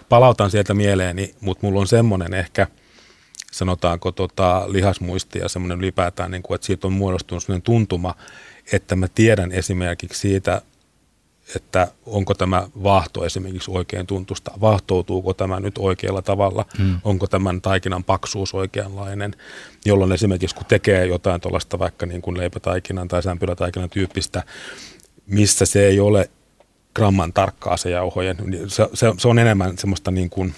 palautan 0.10 0.52
sieltä 0.52 0.74
mieleeni, 0.74 1.36
mutta 1.42 1.68
mulla 1.68 1.80
on 1.80 1.88
semmoinen 1.88 2.34
ehkä, 2.34 2.68
sanotaanko 3.52 4.12
tota, 4.12 4.64
lihasmuisti 4.68 5.40
ja 5.40 5.50
semmoinen 5.50 5.78
ylipäätään, 5.78 6.32
niin 6.32 6.44
kuin, 6.44 6.56
että 6.56 6.68
siitä 6.68 6.88
on 6.88 6.94
muodostunut 6.94 7.44
semmoinen 7.44 7.62
tuntuma, 7.62 8.16
että 8.74 8.96
mä 8.96 9.08
tiedän 9.08 9.52
esimerkiksi 9.52 10.20
siitä 10.20 10.62
että 11.56 11.88
onko 12.06 12.34
tämä 12.34 12.68
vaahto 12.84 13.26
esimerkiksi 13.26 13.72
oikein 13.72 14.08
tuntusta, 14.08 14.52
vaahtoutuuko 14.62 15.34
tämä 15.34 15.60
nyt 15.60 15.78
oikealla 15.78 16.22
tavalla, 16.22 16.66
hmm. 16.78 17.00
onko 17.04 17.28
tämän 17.28 17.62
taikinan 17.62 18.04
paksuus 18.04 18.54
oikeanlainen, 18.54 19.36
jolloin 19.86 20.12
esimerkiksi 20.12 20.56
kun 20.56 20.66
tekee 20.66 21.06
jotain 21.06 21.42
tuollaista 21.42 21.80
vaikka 21.80 22.06
niin 22.06 22.22
kuin 22.22 22.38
leipätaikinan 22.38 23.08
tai 23.08 23.24
sämpylätaikinan 23.24 23.90
tyyppistä, 23.90 24.44
missä 25.28 25.66
se 25.66 25.86
ei 25.88 26.00
ole 26.00 26.30
gramman 26.96 27.34
tarkkaa 27.34 27.78
se 27.78 27.90
jauhojen, 27.90 28.38
niin 28.46 28.70
se, 28.70 28.88
se, 28.94 29.14
se 29.18 29.28
on 29.28 29.40
enemmän 29.40 29.78
semmoista 29.78 30.12
niin 30.12 30.30
kuin 30.30 30.56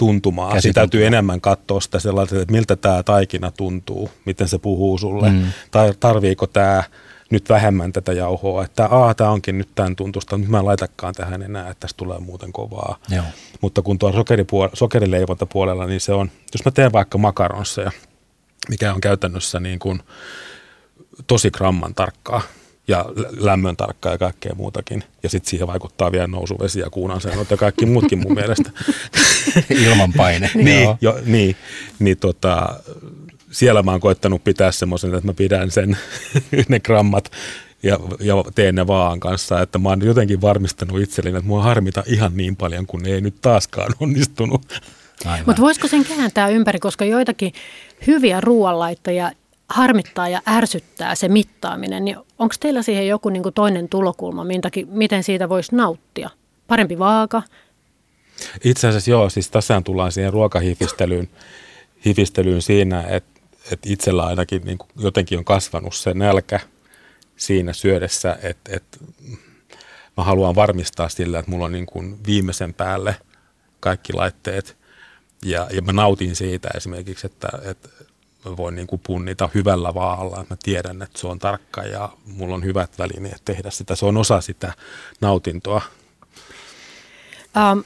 tuntumaa. 0.00 0.60
Sitä 0.60 0.74
täytyy 0.74 1.06
enemmän 1.06 1.40
katsoa 1.40 1.80
sitä 1.80 1.98
sellaista, 1.98 2.40
että 2.40 2.52
miltä 2.52 2.76
tämä 2.76 3.02
taikina 3.02 3.50
tuntuu, 3.50 4.10
miten 4.24 4.48
se 4.48 4.58
puhuu 4.58 4.98
sulle, 4.98 5.30
hmm. 5.30 5.46
tai 5.70 5.94
tarviiko 6.00 6.46
tämä 6.46 6.82
nyt 7.30 7.48
vähemmän 7.48 7.92
tätä 7.92 8.12
jauhoa, 8.12 8.64
että 8.64 8.86
aa, 8.86 9.14
tämä 9.14 9.30
onkin 9.30 9.58
nyt 9.58 9.68
tämän 9.74 9.96
tuntusta, 9.96 10.38
nyt 10.38 10.48
mä 10.48 10.58
en 10.58 10.64
laitakaan 10.64 11.14
tähän 11.14 11.42
enää, 11.42 11.70
että 11.70 11.80
tästä 11.80 11.96
tulee 11.96 12.18
muuten 12.18 12.52
kovaa. 12.52 12.98
Joo. 13.08 13.24
Mutta 13.60 13.82
kun 13.82 13.98
tuo 13.98 14.10
sokeripuol- 14.10 14.70
sokerileivontapuolella, 14.74 15.86
niin 15.86 16.00
se 16.00 16.12
on, 16.12 16.30
jos 16.52 16.64
mä 16.64 16.70
teen 16.70 16.92
vaikka 16.92 17.18
makaronseja, 17.18 17.90
mikä 18.68 18.94
on 18.94 19.00
käytännössä 19.00 19.60
niin 19.60 19.78
kuin 19.78 20.02
tosi 21.26 21.50
gramman 21.50 21.94
tarkkaa, 21.94 22.42
ja 22.90 23.04
lämmön 23.38 23.76
tarkkaa 23.76 24.12
ja 24.12 24.18
kaikkea 24.18 24.54
muutakin. 24.54 25.04
Ja 25.22 25.28
sitten 25.28 25.50
siihen 25.50 25.66
vaikuttaa 25.66 26.12
vielä 26.12 26.26
nousuvesi 26.26 26.80
ja 26.80 26.90
kuunanseenot 26.90 27.50
ja 27.50 27.56
kaikki 27.56 27.86
muutkin 27.86 28.18
mun 28.18 28.34
mielestä. 28.34 28.70
Ilman 29.84 30.12
paine. 30.12 30.50
niin, 30.54 30.88
jo, 31.00 31.18
niin, 31.24 31.56
niin 31.98 32.16
tota, 32.16 32.80
siellä 33.50 33.82
mä 33.82 33.90
oon 33.90 34.00
koettanut 34.00 34.44
pitää 34.44 34.72
semmoisen, 34.72 35.14
että 35.14 35.26
mä 35.26 35.34
pidän 35.34 35.70
sen 35.70 35.96
ne 36.68 36.80
grammat 36.80 37.32
ja, 37.82 37.98
ja 38.20 38.34
teen 38.54 38.74
ne 38.74 38.86
vaan 38.86 39.20
kanssa, 39.20 39.60
että 39.60 39.78
mä 39.78 39.88
oon 39.88 40.04
jotenkin 40.04 40.40
varmistanut 40.40 41.00
itselleni, 41.00 41.36
että 41.36 41.48
mua 41.48 41.62
harmita 41.62 42.04
ihan 42.06 42.36
niin 42.36 42.56
paljon, 42.56 42.86
kun 42.86 43.06
ei 43.06 43.20
nyt 43.20 43.34
taaskaan 43.42 43.92
onnistunut. 44.00 44.80
Mutta 45.46 45.62
voisiko 45.62 45.88
sen 45.88 46.04
kääntää 46.04 46.48
ympäri, 46.48 46.78
koska 46.78 47.04
joitakin 47.04 47.52
hyviä 48.06 48.40
ruoanlaittajia 48.40 49.30
harmittaa 49.70 50.28
ja 50.28 50.42
ärsyttää 50.48 51.14
se 51.14 51.28
mittaaminen, 51.28 52.04
niin 52.04 52.16
onko 52.38 52.54
teillä 52.60 52.82
siihen 52.82 53.08
joku 53.08 53.28
niin 53.28 53.42
kuin 53.42 53.54
toinen 53.54 53.88
tulokulma, 53.88 54.44
mintäkin, 54.44 54.88
miten 54.90 55.22
siitä 55.22 55.48
voisi 55.48 55.74
nauttia? 55.74 56.30
Parempi 56.66 56.98
vaaka? 56.98 57.42
Itse 58.64 58.88
asiassa 58.88 59.10
joo, 59.10 59.30
siis 59.30 59.50
tässä 59.50 59.82
tullaan 59.84 60.12
siihen 60.12 60.32
ruokahifistelyyn 60.32 61.28
hifistelyyn 62.06 62.62
siinä, 62.62 63.02
että 63.02 63.40
että 63.72 63.88
itsellä 63.92 64.26
ainakin 64.26 64.62
niin 64.64 64.78
kuin 64.78 64.90
jotenkin 64.96 65.38
on 65.38 65.44
kasvanut 65.44 65.94
se 65.94 66.14
nälkä 66.14 66.60
siinä 67.36 67.72
syödessä, 67.72 68.38
että, 68.42 68.76
että 68.76 68.98
mä 70.16 70.24
haluan 70.24 70.54
varmistaa 70.54 71.08
sillä, 71.08 71.38
että 71.38 71.50
mulla 71.50 71.64
on 71.64 71.72
niin 71.72 71.86
kuin 71.86 72.18
viimeisen 72.26 72.74
päälle 72.74 73.16
kaikki 73.80 74.12
laitteet 74.12 74.76
ja, 75.44 75.68
ja 75.72 75.82
mä 75.82 75.92
nautin 75.92 76.36
siitä 76.36 76.68
esimerkiksi, 76.76 77.26
että, 77.26 77.48
että 77.64 77.88
mä 78.44 78.56
voin 78.56 78.74
niin 78.74 78.86
kuin 78.86 79.00
punnita 79.06 79.48
hyvällä 79.54 79.94
vaalla, 79.94 80.44
mä 80.50 80.56
tiedän, 80.62 81.02
että 81.02 81.18
se 81.18 81.26
on 81.26 81.38
tarkka 81.38 81.82
ja 81.82 82.08
mulla 82.26 82.54
on 82.54 82.64
hyvät 82.64 82.98
välineet 82.98 83.42
tehdä 83.44 83.70
sitä. 83.70 83.94
Se 83.96 84.06
on 84.06 84.16
osa 84.16 84.40
sitä 84.40 84.72
nautintoa. 85.20 85.82
Um, 87.72 87.84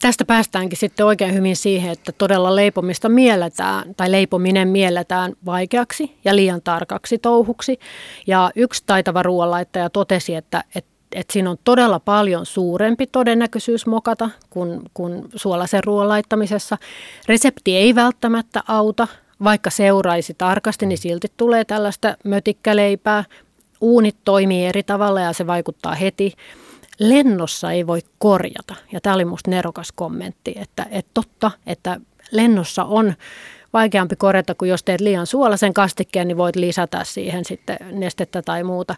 tästä 0.00 0.24
päästäänkin 0.24 0.78
sitten 0.78 1.06
oikein 1.06 1.34
hyvin 1.34 1.56
siihen, 1.56 1.92
että 1.92 2.12
todella 2.12 2.56
leipomista 2.56 3.08
mielletään 3.08 3.94
tai 3.94 4.12
leipominen 4.12 4.68
mielletään 4.68 5.32
vaikeaksi 5.46 6.18
ja 6.24 6.36
liian 6.36 6.62
tarkaksi 6.62 7.18
touhuksi. 7.18 7.78
Ja 8.26 8.50
yksi 8.56 8.82
taitava 8.86 9.22
ruoanlaittaja 9.22 9.90
totesi, 9.90 10.34
että, 10.34 10.64
että 10.74 10.90
että 11.14 11.32
siinä 11.32 11.50
on 11.50 11.58
todella 11.64 12.00
paljon 12.00 12.46
suurempi 12.46 13.06
todennäköisyys 13.06 13.86
mokata 13.86 14.30
kuin, 14.50 14.80
kuin 14.94 15.24
suolaisen 15.34 15.84
ruoan 15.84 16.08
laittamisessa. 16.08 16.78
Resepti 17.28 17.76
ei 17.76 17.94
välttämättä 17.94 18.62
auta, 18.68 19.08
vaikka 19.44 19.70
seuraisi 19.70 20.34
tarkasti, 20.38 20.86
niin 20.86 20.98
silti 20.98 21.28
tulee 21.36 21.64
tällaista 21.64 22.16
mötikkäleipää. 22.24 23.24
Uunit 23.80 24.16
toimii 24.24 24.66
eri 24.66 24.82
tavalla 24.82 25.20
ja 25.20 25.32
se 25.32 25.46
vaikuttaa 25.46 25.94
heti 25.94 26.32
lennossa 26.98 27.72
ei 27.72 27.86
voi 27.86 28.00
korjata. 28.18 28.74
Ja 28.92 29.00
tämä 29.00 29.14
oli 29.14 29.24
minusta 29.24 29.50
nerokas 29.50 29.92
kommentti, 29.92 30.54
että, 30.56 30.86
että 30.90 31.10
totta, 31.14 31.50
että 31.66 32.00
lennossa 32.30 32.84
on 32.84 33.14
vaikeampi 33.72 34.16
korjata 34.16 34.54
kuin 34.54 34.68
jos 34.68 34.82
teet 34.82 35.00
liian 35.00 35.26
suolaisen 35.26 35.74
kastikkeen, 35.74 36.28
niin 36.28 36.36
voit 36.36 36.56
lisätä 36.56 37.04
siihen 37.04 37.44
sitten 37.44 37.78
nestettä 37.92 38.42
tai 38.42 38.64
muuta. 38.64 38.94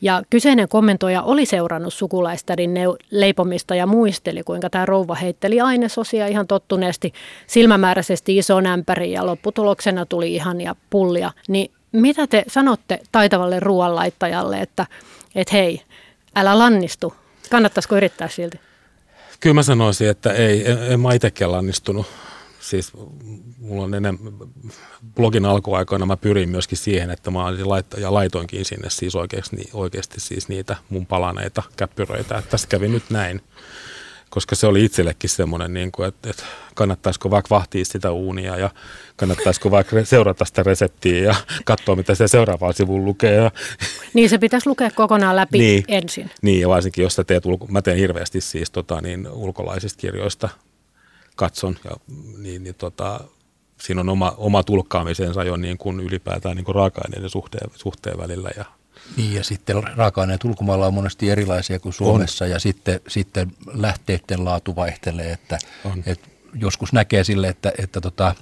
Ja 0.00 0.22
kyseinen 0.30 0.68
kommentoija 0.68 1.22
oli 1.22 1.46
seurannut 1.46 1.94
sukulaistärin 1.94 2.74
leipomista 3.10 3.74
ja 3.74 3.86
muisteli, 3.86 4.42
kuinka 4.42 4.70
tämä 4.70 4.86
rouva 4.86 5.14
heitteli 5.14 5.60
ainesosia 5.60 6.26
ihan 6.26 6.46
tottuneesti 6.46 7.12
silmämääräisesti 7.46 8.36
isoon 8.38 8.66
ämpäriin 8.66 9.12
ja 9.12 9.26
lopputuloksena 9.26 10.06
tuli 10.06 10.34
ihania 10.34 10.76
pullia. 10.90 11.30
Niin 11.48 11.70
mitä 11.92 12.26
te 12.26 12.44
sanotte 12.48 13.00
taitavalle 13.12 13.60
ruoanlaittajalle, 13.60 14.60
että, 14.60 14.86
että 15.34 15.56
hei, 15.56 15.82
älä 16.36 16.58
lannistu, 16.58 17.14
Kannattaisiko 17.50 17.96
yrittää 17.96 18.28
silti? 18.28 18.60
Kyllä 19.40 19.54
mä 19.54 19.62
sanoisin, 19.62 20.08
että 20.08 20.32
ei, 20.32 20.70
en, 20.70 20.92
en 20.92 21.00
mä 21.00 21.14
itsekään 21.14 21.52
lannistunut. 21.52 22.06
Siis 22.60 22.92
mulla 23.58 23.82
on 23.82 23.94
enemmän, 23.94 24.32
blogin 25.14 25.46
alkuaikoina 25.46 26.06
mä 26.06 26.16
pyrin 26.16 26.48
myöskin 26.48 26.78
siihen, 26.78 27.10
että 27.10 27.30
mä 27.30 27.38
laittaa, 27.64 28.00
ja 28.00 28.14
laitoinkin 28.14 28.64
sinne 28.64 28.90
siis 28.90 29.16
oikeasti, 29.16 29.70
oikeasti 29.72 30.20
siis 30.20 30.48
niitä 30.48 30.76
mun 30.88 31.06
palaneita 31.06 31.62
käppyröitä, 31.76 32.38
että 32.38 32.50
tästä 32.50 32.68
kävi 32.68 32.88
nyt 32.88 33.10
näin 33.10 33.40
koska 34.30 34.54
se 34.54 34.66
oli 34.66 34.84
itsellekin 34.84 35.30
semmoinen, 35.30 35.74
niin 35.74 35.92
kuin, 35.92 36.08
että, 36.08 36.30
että 36.30 36.42
kannattaisiko 36.74 37.30
vaikka 37.30 37.54
vahtia 37.54 37.84
sitä 37.84 38.10
uunia 38.10 38.56
ja 38.56 38.70
kannattaisiko 39.16 39.70
vaikka 39.70 40.04
seurata 40.04 40.44
sitä 40.44 40.62
reseptiä 40.62 41.24
ja 41.24 41.34
katsoa, 41.64 41.96
mitä 41.96 42.14
se 42.14 42.28
seuraavalla 42.28 42.72
sivulla 42.72 43.04
lukee. 43.04 43.34
Ja... 43.34 43.50
Niin 44.14 44.30
se 44.30 44.38
pitäisi 44.38 44.68
lukea 44.68 44.90
kokonaan 44.90 45.36
läpi 45.36 45.58
niin, 45.58 45.84
ensin. 45.88 46.30
Niin 46.42 46.60
ja 46.60 46.68
varsinkin 46.68 47.02
jos 47.02 47.14
sä 47.14 47.24
teet, 47.24 47.46
ulko- 47.46 47.66
mä 47.66 47.82
teen 47.82 47.98
hirveästi 47.98 48.40
siis 48.40 48.70
tota, 48.70 49.00
niin, 49.00 49.28
ulkolaisista 49.28 50.00
kirjoista 50.00 50.48
katson 51.40 51.76
ja 51.84 51.90
niin, 52.38 52.64
niin 52.64 52.74
tota, 52.74 53.20
siinä 53.80 54.00
on 54.00 54.08
oma, 54.08 54.34
oma 54.36 54.62
tulkkaamisensa 54.62 55.44
jo 55.44 55.56
niin 55.56 55.78
kuin 55.78 56.00
ylipäätään 56.00 56.56
niin 56.56 56.64
kuin 56.64 56.74
raaka-aineiden 56.74 57.30
suhteen, 57.30 57.70
suhteen 57.74 58.18
välillä 58.18 58.50
ja 58.56 58.64
niin 59.16 59.34
ja 59.34 59.44
sitten 59.44 59.82
raaka-aineet 59.96 60.44
ulkomailla 60.44 60.86
on 60.86 60.94
monesti 60.94 61.30
erilaisia 61.30 61.80
kuin 61.80 61.92
Suomessa 61.92 62.44
on. 62.44 62.50
ja 62.50 62.58
sitten, 62.58 63.00
sitten 63.08 63.52
lähteiden 63.72 64.44
laatu 64.44 64.76
vaihtelee, 64.76 65.32
että, 65.32 65.58
että 66.06 66.28
joskus 66.54 66.92
näkee 66.92 67.24
sille, 67.24 67.48
että, 67.48 67.72
että 67.78 68.00
tota, 68.00 68.34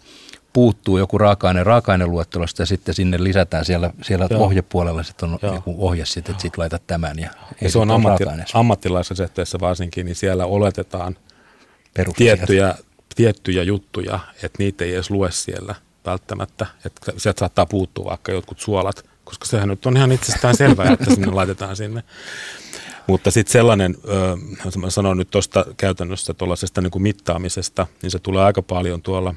puuttuu 0.52 0.98
joku 0.98 1.18
raaka-aine 1.18 1.64
raaka-aineluettelosta 1.64 2.62
ja 2.62 2.66
sitten 2.66 2.94
sinne 2.94 3.24
lisätään 3.24 3.64
siellä, 3.64 3.90
siellä 4.02 4.28
ohjepuolella 4.38 5.02
sitten 5.02 5.28
on 5.28 5.54
joku 5.54 5.76
ohje 5.78 6.06
sitten, 6.06 6.32
että 6.32 6.42
sitten 6.42 6.60
laitat 6.60 6.86
tämän. 6.86 7.18
Ja, 7.18 7.30
ja 7.60 7.70
se 7.70 7.78
on 7.78 7.90
ammatti, 7.90 8.24
ammattilaisresehteissä 8.54 9.58
varsinkin, 9.60 10.06
niin 10.06 10.16
siellä 10.16 10.46
oletetaan 10.46 11.16
tiettyjä, 12.16 12.74
tiettyjä 13.16 13.62
juttuja, 13.62 14.18
että 14.42 14.58
niitä 14.58 14.84
ei 14.84 14.94
edes 14.94 15.10
lue 15.10 15.30
siellä 15.30 15.74
välttämättä. 16.06 16.66
Että 16.84 17.12
sieltä 17.16 17.38
saattaa 17.38 17.66
puuttua 17.66 18.04
vaikka 18.04 18.32
jotkut 18.32 18.60
suolat, 18.60 19.04
koska 19.24 19.46
sehän 19.46 19.68
nyt 19.68 19.86
on 19.86 19.96
ihan 19.96 20.12
itsestään 20.12 20.56
selvää, 20.56 20.92
että 20.92 21.14
sinne 21.14 21.26
laitetaan 21.40 21.76
sinne. 21.76 22.02
Mutta 23.06 23.30
sitten 23.30 23.52
sellainen, 23.52 23.96
mä 24.76 24.90
sanon 24.90 25.16
nyt 25.16 25.30
tuosta 25.30 25.66
käytännössä 25.76 26.34
tuollaisesta 26.34 26.80
niin 26.80 26.90
kuin 26.90 27.02
mittaamisesta, 27.02 27.86
niin 28.02 28.10
se 28.10 28.18
tulee 28.18 28.44
aika 28.44 28.62
paljon 28.62 29.02
tuolla 29.02 29.34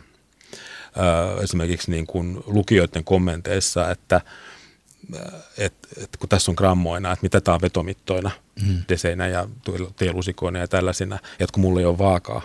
esimerkiksi 1.43 1.91
niin 1.91 2.07
kuin 2.07 2.43
lukijoiden 2.45 3.03
kommenteissa, 3.03 3.91
että 3.91 4.21
että 5.57 5.87
et 5.97 6.17
kun 6.19 6.29
tässä 6.29 6.51
on 6.51 6.55
grammoina, 6.57 7.11
että 7.11 7.23
mitä 7.23 7.41
tämä 7.41 7.55
on 7.55 7.61
vetomittoina, 7.61 8.31
mm. 8.61 8.81
deseinä 8.89 9.27
ja 9.27 9.47
teelusikoina 9.95 10.59
ja 10.59 10.67
tällaisina, 10.67 11.15
että 11.15 11.53
kun 11.53 11.61
mulla 11.61 11.79
ei 11.79 11.85
ole 11.85 11.97
vaakaa, 11.97 12.41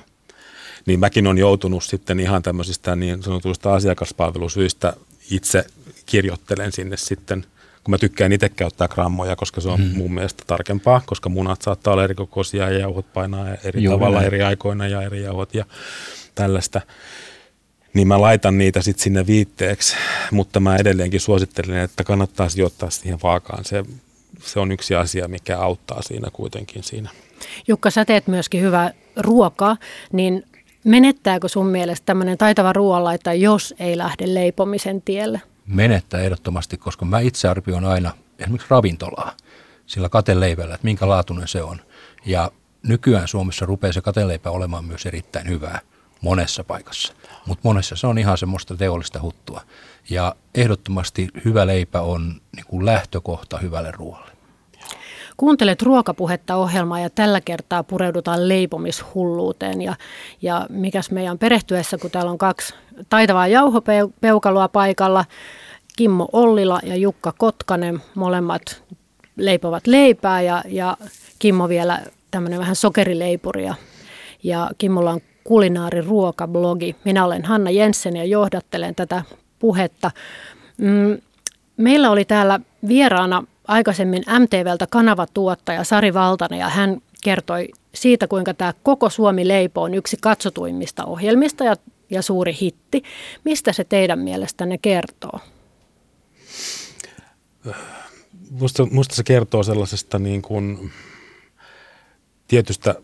niin 0.86 1.00
mäkin 1.00 1.26
on 1.26 1.38
joutunut 1.38 1.84
sitten 1.84 2.20
ihan 2.20 2.42
tämmöisistä 2.42 2.96
niin 2.96 3.22
sanotuista 3.22 3.74
asiakaspalvelusyistä 3.74 4.92
itse 5.30 5.64
kirjoittelen 6.06 6.72
sinne 6.72 6.96
sitten, 6.96 7.46
kun 7.84 7.90
mä 7.90 7.98
tykkään 7.98 8.32
itse 8.32 8.48
käyttää 8.48 8.88
grammoja, 8.88 9.36
koska 9.36 9.60
se 9.60 9.68
on 9.68 9.80
mm. 9.80 9.96
mun 9.96 10.14
mielestä 10.14 10.44
tarkempaa, 10.46 11.02
koska 11.06 11.28
munat 11.28 11.62
saattaa 11.62 11.92
olla 11.92 12.04
eri 12.04 12.14
kokoisia 12.14 12.70
ja 12.70 12.78
jauhot 12.78 13.12
painaa 13.12 13.54
eri 13.64 13.82
Juuri 13.82 13.98
tavalla 13.98 14.18
näin. 14.18 14.26
eri 14.26 14.42
aikoina 14.42 14.88
ja 14.88 15.02
eri 15.02 15.22
jauhot 15.22 15.54
ja 15.54 15.64
tällaista 16.34 16.80
niin 17.94 18.08
mä 18.08 18.20
laitan 18.20 18.58
niitä 18.58 18.82
sitten 18.82 19.02
sinne 19.02 19.26
viitteeksi, 19.26 19.96
mutta 20.30 20.60
mä 20.60 20.76
edelleenkin 20.76 21.20
suosittelen, 21.20 21.76
että 21.76 22.04
kannattaa 22.04 22.48
sijoittaa 22.48 22.90
siihen 22.90 23.18
vaakaan. 23.22 23.64
Se, 23.64 23.84
se 24.42 24.60
on 24.60 24.72
yksi 24.72 24.94
asia, 24.94 25.28
mikä 25.28 25.58
auttaa 25.58 26.02
siinä 26.02 26.28
kuitenkin 26.32 26.82
siinä. 26.82 27.10
Jukka, 27.68 27.90
sä 27.90 28.04
teet 28.04 28.26
myöskin 28.26 28.62
hyvää 28.62 28.92
ruokaa, 29.16 29.76
niin 30.12 30.44
menettääkö 30.86 31.48
sun 31.48 31.66
mielestä 31.66 32.06
tämmöinen 32.06 32.38
taitava 32.38 32.72
ruoanlaita, 32.72 33.32
jos 33.32 33.74
ei 33.78 33.98
lähde 33.98 34.34
leipomisen 34.34 35.02
tielle? 35.02 35.40
Menettää 35.66 36.20
ehdottomasti, 36.20 36.76
koska 36.76 37.04
mä 37.04 37.20
itse 37.20 37.48
arvioin 37.48 37.84
aina 37.84 38.12
esimerkiksi 38.38 38.70
ravintolaa 38.70 39.32
sillä 39.86 40.08
kateleivällä, 40.08 40.74
että 40.74 40.84
minkä 40.84 41.08
laatuinen 41.08 41.48
se 41.48 41.62
on. 41.62 41.80
Ja 42.26 42.50
nykyään 42.82 43.28
Suomessa 43.28 43.66
rupeaa 43.66 43.92
se 43.92 44.00
kateleipä 44.00 44.50
olemaan 44.50 44.84
myös 44.84 45.06
erittäin 45.06 45.48
hyvää 45.48 45.80
monessa 46.20 46.64
paikassa. 46.64 47.12
Mutta 47.46 47.60
monessa 47.68 47.96
se 47.96 48.06
on 48.06 48.18
ihan 48.18 48.38
semmoista 48.38 48.76
teollista 48.76 49.22
huttua. 49.22 49.60
Ja 50.10 50.34
ehdottomasti 50.54 51.28
hyvä 51.44 51.66
leipä 51.66 52.00
on 52.00 52.40
niin 52.56 52.66
kuin 52.66 52.86
lähtökohta 52.86 53.58
hyvälle 53.58 53.90
ruoalle. 53.90 54.35
Kuuntelet 55.36 55.82
ruokapuhetta 55.82 56.56
ohjelmaa 56.56 57.00
ja 57.00 57.10
tällä 57.10 57.40
kertaa 57.40 57.82
pureudutaan 57.82 58.48
leipomishulluuteen. 58.48 59.82
Ja, 59.82 59.94
ja 60.42 60.66
mikäs 60.68 61.10
meidän 61.10 61.38
perehtyessä, 61.38 61.98
kun 61.98 62.10
täällä 62.10 62.30
on 62.30 62.38
kaksi 62.38 62.74
taitavaa 63.08 63.46
jauhopeukalua 63.46 64.68
paikalla, 64.68 65.24
Kimmo 65.96 66.28
Ollila 66.32 66.80
ja 66.82 66.96
Jukka 66.96 67.32
Kotkanen, 67.38 68.02
molemmat 68.14 68.82
leipovat 69.36 69.86
leipää 69.86 70.40
ja, 70.40 70.62
ja 70.68 70.96
Kimmo 71.38 71.68
vielä 71.68 72.00
tämmöinen 72.30 72.60
vähän 72.60 72.76
sokerileipuri 72.76 73.64
ja, 73.64 73.74
ja 74.42 74.70
Kimmolla 74.78 75.10
on 75.10 75.20
kulinaariruokablogi. 75.44 76.96
Minä 77.04 77.24
olen 77.24 77.44
Hanna 77.44 77.70
Jensen 77.70 78.16
ja 78.16 78.24
johdattelen 78.24 78.94
tätä 78.94 79.22
puhetta. 79.58 80.10
Mm, 80.76 81.18
meillä 81.76 82.10
oli 82.10 82.24
täällä 82.24 82.60
vieraana 82.88 83.44
aikaisemmin 83.68 84.22
MTVltä 84.38 84.86
kanavatuottaja 84.90 85.84
Sari 85.84 86.14
Valtanen 86.14 86.58
ja 86.58 86.68
hän 86.68 87.00
kertoi 87.24 87.68
siitä, 87.94 88.28
kuinka 88.28 88.54
tämä 88.54 88.74
Koko 88.82 89.10
Suomi 89.10 89.48
leipo 89.48 89.82
on 89.82 89.94
yksi 89.94 90.16
katsotuimmista 90.20 91.04
ohjelmista 91.04 91.64
ja, 91.64 91.76
ja 92.10 92.22
suuri 92.22 92.56
hitti. 92.60 93.02
Mistä 93.44 93.72
se 93.72 93.84
teidän 93.84 94.18
mielestänne 94.18 94.78
kertoo? 94.78 95.40
Musta, 98.50 98.86
musta 98.90 99.14
se 99.14 99.22
kertoo 99.22 99.62
sellaisesta 99.62 100.18
niin 100.18 100.42
kuin 100.42 100.92
tietystä 102.48 102.94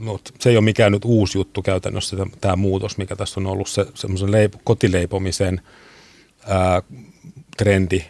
no, 0.00 0.20
se 0.40 0.50
ei 0.50 0.56
ole 0.56 0.64
mikään 0.64 0.92
nyt 0.92 1.04
uusi 1.04 1.38
juttu 1.38 1.62
käytännössä, 1.62 2.16
tämä 2.40 2.56
muutos, 2.56 2.98
mikä 2.98 3.16
tässä 3.16 3.40
on 3.40 3.46
ollut, 3.46 3.68
se 3.68 3.86
semmoisen 3.94 4.32
leip, 4.32 4.54
kotileipomisen 4.64 5.60
ää, 6.46 6.82
trendi 7.56 8.04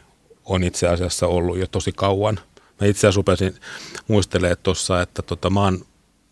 on 0.45 0.65
itse 0.65 0.89
asiassa 0.89 1.27
ollut 1.27 1.59
jo 1.59 1.67
tosi 1.67 1.93
kauan. 1.93 2.41
Mä 2.81 2.87
itse 2.87 3.01
asiassa 3.01 3.19
rupesin 3.19 3.55
muistelemaan 4.09 4.57
tuossa, 4.63 5.03
että 5.03 5.23
tota, 5.23 5.51
mä 5.51 5.61
oon, 5.61 5.85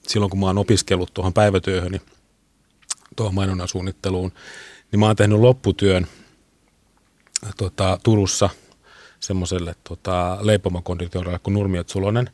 silloin 0.07 0.31
kun 0.31 0.41
mä 0.41 0.47
oon 0.47 0.59
opiskellut 0.59 1.15
tuohon 1.15 1.33
päivätyöhön, 1.33 2.01
tuohon 3.17 3.35
mainonnan 3.35 3.69
suunnitteluun, 3.69 4.33
niin 4.93 5.01
mä 5.01 5.07
oon 5.07 5.17
tehnyt 5.17 5.39
lopputyön 5.39 6.07
tota, 7.57 7.99
Turussa 8.03 8.51
semmoiselle 9.21 9.75
tota, 9.85 10.39
leipomakonditoralle 10.41 11.39
kuin 11.39 11.55
Nurmiot 11.55 11.89
Sulonen. 11.89 12.31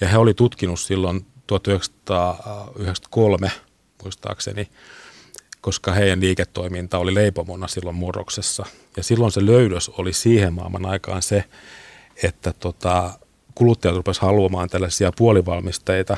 Ja 0.00 0.08
he 0.08 0.18
oli 0.18 0.34
tutkinut 0.34 0.80
silloin 0.80 1.26
1993 1.46 3.52
muistaakseni, 4.02 4.68
koska 5.66 5.92
heidän 5.92 6.20
liiketoiminta 6.20 6.98
oli 6.98 7.14
leipomona 7.14 7.68
silloin 7.68 7.96
murroksessa. 7.96 8.66
Ja 8.96 9.02
silloin 9.02 9.32
se 9.32 9.46
löydös 9.46 9.88
oli 9.88 10.12
siihen 10.12 10.52
maailman 10.52 10.86
aikaan 10.86 11.22
se, 11.22 11.44
että 12.22 12.52
tota, 12.52 13.18
kuluttajat 13.54 13.96
rupesivat 13.96 14.22
haluamaan 14.22 14.68
tällaisia 14.68 15.12
puolivalmisteita 15.16 16.16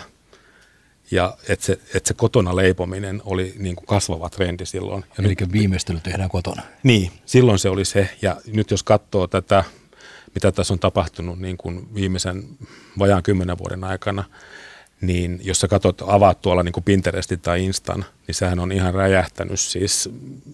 ja 1.10 1.36
että 1.48 1.66
se, 1.66 1.72
että 1.72 2.08
se 2.08 2.14
kotona 2.14 2.56
leipominen 2.56 3.22
oli 3.24 3.54
niin 3.58 3.76
kuin 3.76 3.86
kasvava 3.86 4.28
trendi 4.28 4.66
silloin. 4.66 5.04
Ja 5.08 5.24
Eli 5.24 5.28
nyt, 5.40 5.52
viimeistely 5.52 6.00
tehdään 6.02 6.30
kotona. 6.30 6.62
Niin, 6.82 7.12
silloin 7.26 7.58
se 7.58 7.68
oli 7.68 7.84
se. 7.84 8.10
Ja 8.22 8.36
nyt 8.46 8.70
jos 8.70 8.82
katsoo 8.82 9.26
tätä, 9.26 9.64
mitä 10.34 10.52
tässä 10.52 10.74
on 10.74 10.78
tapahtunut 10.78 11.38
niin 11.38 11.56
kuin 11.56 11.94
viimeisen 11.94 12.44
vajaan 12.98 13.22
kymmenen 13.22 13.58
vuoden 13.58 13.84
aikana, 13.84 14.24
niin 15.00 15.40
jos 15.42 15.60
sä 15.60 15.68
katsot, 15.68 16.02
avaat 16.06 16.42
tuolla 16.42 16.62
niin 16.62 16.72
kuin 16.72 16.84
Pinterestin 16.84 17.40
tai 17.40 17.64
Instan, 17.64 18.04
niin 18.26 18.34
sehän 18.34 18.58
on 18.58 18.72
ihan 18.72 18.94
räjähtänyt, 18.94 19.60
siis, 19.60 20.10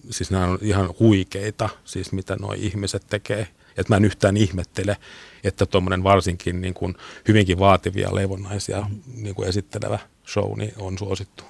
siis 0.09 0.31
nämä 0.31 0.45
on 0.45 0.59
ihan 0.61 0.93
huikeita, 0.99 1.69
siis 1.83 2.11
mitä 2.11 2.35
nuo 2.35 2.53
ihmiset 2.57 3.03
tekee. 3.09 3.47
Että 3.77 3.93
mä 3.93 3.97
en 3.97 4.05
yhtään 4.05 4.37
ihmettele, 4.37 4.97
että 5.43 5.65
tuommoinen 5.65 6.03
varsinkin 6.03 6.61
niin 6.61 6.73
kuin 6.73 6.95
hyvinkin 7.27 7.59
vaativia 7.59 8.15
leivonnaisia 8.15 8.85
niin 9.15 9.35
kuin 9.35 9.47
esittelevä 9.47 9.99
show 10.27 10.57
niin 10.57 10.73
on 10.77 10.97
suosittu. 10.97 11.43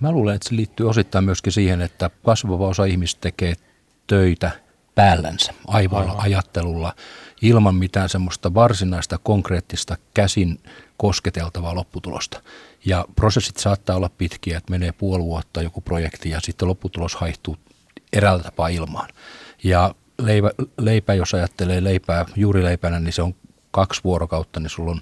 Mä 0.00 0.12
luulen, 0.12 0.34
että 0.34 0.48
se 0.48 0.56
liittyy 0.56 0.88
osittain 0.88 1.24
myöskin 1.24 1.52
siihen, 1.52 1.82
että 1.82 2.10
kasvava 2.24 2.68
osa 2.68 2.84
ihmistä 2.84 3.20
tekee 3.20 3.54
töitä 4.06 4.50
päällänsä, 4.94 5.54
aivoilla, 5.66 6.10
Aivan. 6.10 6.24
ajattelulla, 6.24 6.94
ilman 7.42 7.74
mitään 7.74 8.08
semmoista 8.08 8.54
varsinaista 8.54 9.18
konkreettista 9.18 9.96
käsin 10.14 10.60
kosketeltavaa 10.98 11.74
lopputulosta. 11.74 12.42
Ja 12.84 13.04
prosessit 13.16 13.56
saattaa 13.56 13.96
olla 13.96 14.10
pitkiä, 14.18 14.58
että 14.58 14.70
menee 14.70 14.92
puoli 14.92 15.22
vuotta 15.22 15.62
joku 15.62 15.80
projekti 15.80 16.30
ja 16.30 16.40
sitten 16.40 16.68
lopputulos 16.68 17.16
haihtuu 17.16 17.56
eräällä 18.12 18.42
tapaa 18.42 18.68
ilmaan. 18.68 19.08
Ja 19.64 19.94
leipä, 20.22 20.50
leipä 20.78 21.14
jos 21.14 21.34
ajattelee 21.34 21.84
leipää 21.84 22.24
juurileipänä, 22.36 23.00
niin 23.00 23.12
se 23.12 23.22
on 23.22 23.34
kaksi 23.70 24.00
vuorokautta, 24.04 24.60
niin 24.60 24.70
sulla 24.70 24.90
on 24.90 25.00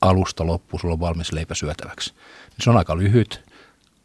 alusta 0.00 0.46
loppu, 0.46 0.78
sulla 0.78 0.94
on 0.94 1.00
valmis 1.00 1.32
leipä 1.32 1.54
syötäväksi. 1.54 2.14
Niin 2.14 2.64
se 2.64 2.70
on 2.70 2.76
aika 2.76 2.96
lyhyt, 2.96 3.44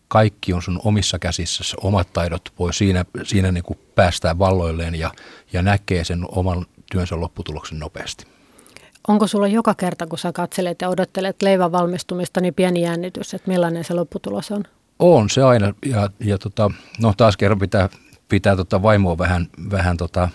kaikki 0.07 0.53
on 0.53 0.61
sun 0.61 0.81
omissa 0.83 1.19
käsissä, 1.19 1.63
omat 1.81 2.13
taidot 2.13 2.53
voi 2.59 2.73
siinä, 2.73 3.05
siinä 3.23 3.51
niin 3.51 3.63
kuin 3.63 3.79
päästää 3.95 4.39
valloilleen 4.39 4.95
ja, 4.95 5.11
ja 5.53 5.61
näkee 5.61 6.03
sen 6.03 6.25
oman 6.27 6.65
työnsä 6.91 7.19
lopputuloksen 7.19 7.79
nopeasti. 7.79 8.25
Onko 9.07 9.27
sulla 9.27 9.47
joka 9.47 9.75
kerta, 9.75 10.07
kun 10.07 10.19
sä 10.19 10.31
katselet 10.31 10.81
ja 10.81 10.89
odottelet 10.89 11.41
leivän 11.41 11.71
valmistumista, 11.71 12.41
niin 12.41 12.53
pieni 12.53 12.81
jännitys, 12.81 13.33
että 13.33 13.51
millainen 13.51 13.83
se 13.83 13.93
lopputulos 13.93 14.51
on? 14.51 14.63
On 14.99 15.29
se 15.29 15.43
aina. 15.43 15.73
Ja, 15.85 16.09
ja 16.19 16.37
tota, 16.37 16.71
no 16.99 17.13
taas 17.17 17.37
kerran 17.37 17.59
pitää, 17.59 17.89
pitää 18.29 18.55
tota 18.55 18.81
vaimoa 18.81 19.17
vähän, 19.17 19.47
vähän 19.71 19.97
tota 19.97 20.29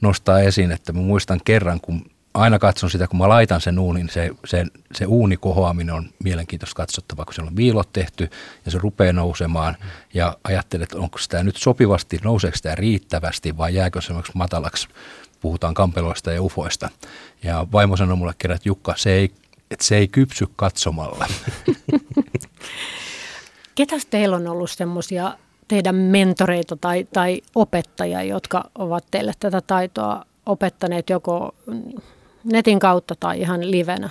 nostaa 0.00 0.40
esiin, 0.40 0.72
että 0.72 0.92
mä 0.92 1.00
muistan 1.00 1.40
kerran, 1.44 1.80
kun 1.80 2.06
aina 2.34 2.58
katson 2.58 2.90
sitä, 2.90 3.08
kun 3.08 3.18
mä 3.18 3.28
laitan 3.28 3.60
sen 3.60 3.78
uunin, 3.78 4.08
se, 4.08 4.30
se, 4.44 4.66
se 4.94 5.06
uunikohoaminen 5.06 5.94
on 5.94 6.10
mielenkiintoista 6.24 6.76
katsottavaa, 6.76 7.24
kun 7.24 7.34
siellä 7.34 7.48
on 7.48 7.56
viilot 7.56 7.92
tehty 7.92 8.30
ja 8.64 8.70
se 8.70 8.78
rupeaa 8.78 9.12
nousemaan 9.12 9.76
ja 10.14 10.36
ajattelet, 10.44 10.92
onko 10.92 11.18
sitä 11.18 11.42
nyt 11.42 11.56
sopivasti, 11.56 12.18
nouseeko 12.24 12.56
sitä 12.56 12.74
riittävästi 12.74 13.56
vai 13.56 13.74
jääkö 13.74 14.00
se 14.00 14.14
matalaksi 14.34 14.88
puhutaan 15.44 15.74
kampeloista 15.74 16.32
ja 16.32 16.42
ufoista. 16.42 16.88
Ja 17.42 17.66
vaimo 17.72 17.96
sanoi 17.96 18.16
mulle 18.16 18.34
kerran, 18.38 18.56
että 18.56 18.68
Jukka, 18.68 18.94
se 18.96 19.12
ei, 19.12 19.30
että 19.70 19.84
se 19.84 19.96
ei 19.96 20.08
kypsy 20.08 20.46
katsomalla. 20.56 21.26
Ketäs 23.74 24.06
teillä 24.06 24.36
on 24.36 24.48
ollut 24.48 24.70
semmoisia 24.70 25.38
teidän 25.68 25.94
mentoreita 25.94 26.76
tai, 26.76 27.06
tai 27.12 27.42
opettajia, 27.54 28.22
jotka 28.22 28.70
ovat 28.74 29.04
teille 29.10 29.32
tätä 29.40 29.60
taitoa 29.60 30.24
opettaneet 30.46 31.10
joko 31.10 31.54
netin 32.44 32.78
kautta 32.78 33.14
tai 33.20 33.40
ihan 33.40 33.70
livenä? 33.70 34.10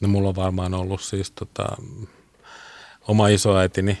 No 0.00 0.08
mulla 0.08 0.28
on 0.28 0.36
varmaan 0.36 0.74
ollut 0.74 1.02
siis 1.02 1.30
tota, 1.30 1.76
oma 3.08 3.28
isoäitini, 3.28 3.98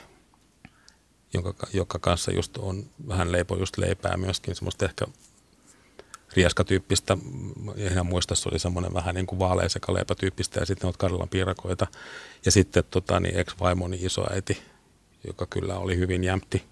jonka, 1.34 1.54
joka 1.72 1.98
kanssa 1.98 2.32
just 2.32 2.56
on 2.56 2.84
vähän 3.08 3.32
leipo 3.32 3.56
just 3.56 3.78
leipää 3.78 4.16
myöskin, 4.16 4.54
semmoista 4.54 4.84
ehkä 4.84 5.06
rieskatyyppistä, 6.36 7.16
ihan 7.76 8.06
muista 8.06 8.34
se 8.34 8.48
oli 8.48 8.58
semmoinen 8.58 8.94
vähän 8.94 9.14
niin 9.14 9.26
kuin 9.26 9.38
vaalea 9.38 9.68
sekaleipätyyppistä 9.68 10.60
ja 10.60 10.66
sitten 10.66 10.88
on 10.88 10.94
Karjalan 10.98 11.28
piirakoita. 11.28 11.86
Ja 12.44 12.52
sitten 12.52 12.84
tota, 12.90 13.20
niin 13.20 13.36
ex-vaimoni 13.36 13.98
isoäiti, 14.00 14.62
joka 15.26 15.46
kyllä 15.46 15.78
oli 15.78 15.96
hyvin 15.96 16.24
jämpti 16.24 16.64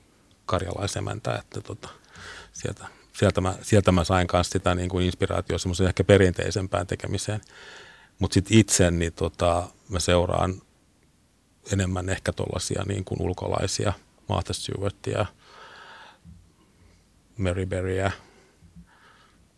karjalaisemäntä, 0.46 1.34
että 1.34 1.60
tota, 1.60 1.88
sieltä 2.52 2.86
sieltä 3.20 3.40
mä, 3.40 3.54
sieltä 3.62 3.92
mä 3.92 4.04
sain 4.04 4.26
kanssa 4.26 4.52
sitä 4.52 4.74
niin 4.74 4.88
kuin 4.88 5.06
inspiraatio 5.06 5.58
semmoisen 5.58 5.86
ehkä 5.86 6.04
perinteisempään 6.04 6.86
tekemiseen. 6.86 7.40
Mutta 8.18 8.34
sitten 8.34 8.58
itse, 8.58 8.90
niin 8.90 9.12
tota, 9.12 9.68
mä 9.88 10.00
seuraan 10.00 10.62
enemmän 11.72 12.08
ehkä 12.08 12.32
tuollaisia 12.32 12.82
niin 12.88 13.04
kuin 13.04 13.22
ulkolaisia, 13.22 13.92
Martha 14.28 14.52
Stewartia, 14.52 15.26
Mary 17.36 17.66
Berryä, 17.66 18.12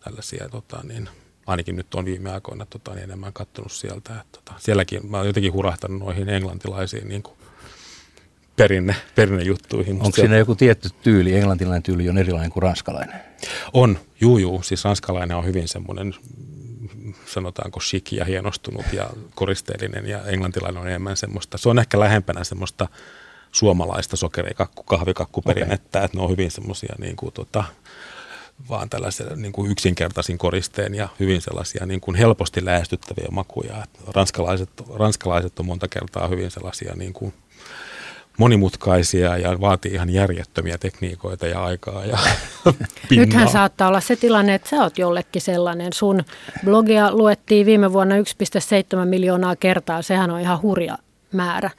tällaisia 0.04 0.48
tota, 0.48 0.80
niin, 0.82 1.08
ainakin 1.46 1.76
nyt 1.76 1.94
on 1.94 2.04
viime 2.04 2.30
aikoina 2.30 2.66
tota, 2.66 2.94
niin 2.94 3.04
enemmän 3.04 3.32
katsonut 3.32 3.72
sieltä. 3.72 4.20
Että, 4.20 4.24
tota, 4.32 4.52
sielläkin 4.58 5.10
mä 5.10 5.16
oon 5.16 5.26
jotenkin 5.26 5.52
hurahtanut 5.52 5.98
noihin 5.98 6.28
englantilaisiin 6.28 7.08
niin 7.08 7.22
kuin 7.22 7.36
perinne, 8.56 8.96
perinnejuttuihin. 9.14 9.94
Onko 9.94 10.16
siinä 10.16 10.36
joku 10.36 10.54
tietty 10.54 10.88
tyyli, 11.02 11.36
englantilainen 11.36 11.82
tyyli 11.82 12.08
on 12.08 12.18
erilainen 12.18 12.50
kuin 12.50 12.62
ranskalainen? 12.62 13.20
On, 13.72 13.98
juu, 14.20 14.38
juu. 14.38 14.62
Siis 14.62 14.84
ranskalainen 14.84 15.36
on 15.36 15.44
hyvin 15.44 15.68
semmoinen, 15.68 16.14
sanotaanko 17.26 17.80
chic 17.80 18.12
ja 18.12 18.24
hienostunut 18.24 18.84
ja 18.92 19.10
koristeellinen 19.34 20.06
ja 20.06 20.24
englantilainen 20.24 20.82
on 20.82 20.88
enemmän 20.88 21.16
semmoista. 21.16 21.58
Se 21.58 21.68
on 21.68 21.78
ehkä 21.78 22.00
lähempänä 22.00 22.44
semmoista 22.44 22.88
suomalaista 23.52 24.16
sokerikakku, 24.16 24.82
kahvikakkuperinnettä, 24.82 25.98
okay. 25.98 26.04
että 26.04 26.18
ne 26.18 26.24
on 26.24 26.30
hyvin 26.30 26.50
semmoisia 26.50 26.94
niin 26.98 27.16
kuin, 27.16 27.32
tota, 27.32 27.64
vaan 28.68 28.90
tällaisia 28.90 29.26
niin 29.36 29.52
kuin 29.52 29.70
yksinkertaisin 29.70 30.38
koristeen 30.38 30.94
ja 30.94 31.08
hyvin 31.20 31.40
sellaisia 31.40 31.86
niin 31.86 32.00
kuin 32.00 32.14
helposti 32.14 32.64
lähestyttäviä 32.64 33.28
makuja. 33.30 33.86
Ranskalaiset, 34.14 34.70
ranskalaiset 34.94 35.58
on 35.58 35.66
monta 35.66 35.88
kertaa 35.88 36.28
hyvin 36.28 36.50
sellaisia 36.50 36.94
niin 36.96 37.12
kuin 37.12 37.34
monimutkaisia 38.38 39.36
ja 39.36 39.60
vaatii 39.60 39.92
ihan 39.92 40.10
järjettömiä 40.10 40.78
tekniikoita 40.78 41.46
ja 41.46 41.64
aikaa 41.64 42.04
ja 42.04 42.18
Nythän 43.10 43.48
saattaa 43.48 43.88
olla 43.88 44.00
se 44.00 44.16
tilanne, 44.16 44.54
että 44.54 44.68
sä 44.68 44.76
oot 44.76 44.98
jollekin 44.98 45.42
sellainen. 45.42 45.92
Sun 45.92 46.24
blogia 46.64 47.12
luettiin 47.12 47.66
viime 47.66 47.92
vuonna 47.92 48.14
1,7 48.14 49.04
miljoonaa 49.04 49.56
kertaa. 49.56 50.02
Sehän 50.02 50.30
on 50.30 50.40
ihan 50.40 50.62
hurja 50.62 50.98
määrä. 51.32 51.70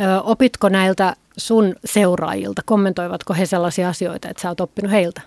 Ö, 0.00 0.20
opitko 0.22 0.68
näiltä 0.68 1.16
sun 1.36 1.74
seuraajilta? 1.84 2.62
Kommentoivatko 2.64 3.34
he 3.34 3.46
sellaisia 3.46 3.88
asioita, 3.88 4.28
että 4.28 4.42
sä 4.42 4.48
oot 4.48 4.60
oppinut 4.60 4.92
heiltä? 4.92 5.20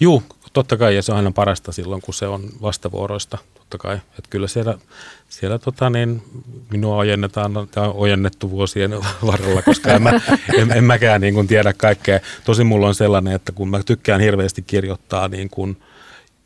Joo, 0.00 0.22
totta 0.52 0.76
kai, 0.76 0.96
ja 0.96 1.02
se 1.02 1.12
on 1.12 1.18
aina 1.18 1.30
parasta 1.30 1.72
silloin, 1.72 2.02
kun 2.02 2.14
se 2.14 2.26
on 2.26 2.48
vastavuoroista, 2.62 3.38
totta 3.54 3.78
kai. 3.78 3.94
Että 3.94 4.30
kyllä 4.30 4.48
siellä, 4.48 4.78
siellä 5.28 5.58
tota 5.58 5.90
niin, 5.90 6.22
minua 6.70 6.96
ojennetaan, 6.96 7.68
tämä 7.70 7.88
on 7.88 7.94
ojennettu 7.96 8.50
vuosien 8.50 8.90
varrella, 9.26 9.62
koska 9.62 9.92
en, 9.92 10.02
mä, 10.02 10.20
en, 10.58 10.72
en 10.72 10.84
mäkään 10.84 11.20
niin 11.20 11.34
kuin 11.34 11.46
tiedä 11.46 11.72
kaikkea. 11.72 12.20
Tosin 12.44 12.66
mulla 12.66 12.88
on 12.88 12.94
sellainen, 12.94 13.32
että 13.32 13.52
kun 13.52 13.68
mä 13.68 13.82
tykkään 13.82 14.20
hirveästi 14.20 14.62
kirjoittaa, 14.62 15.28
niin 15.28 15.50
kun, 15.50 15.76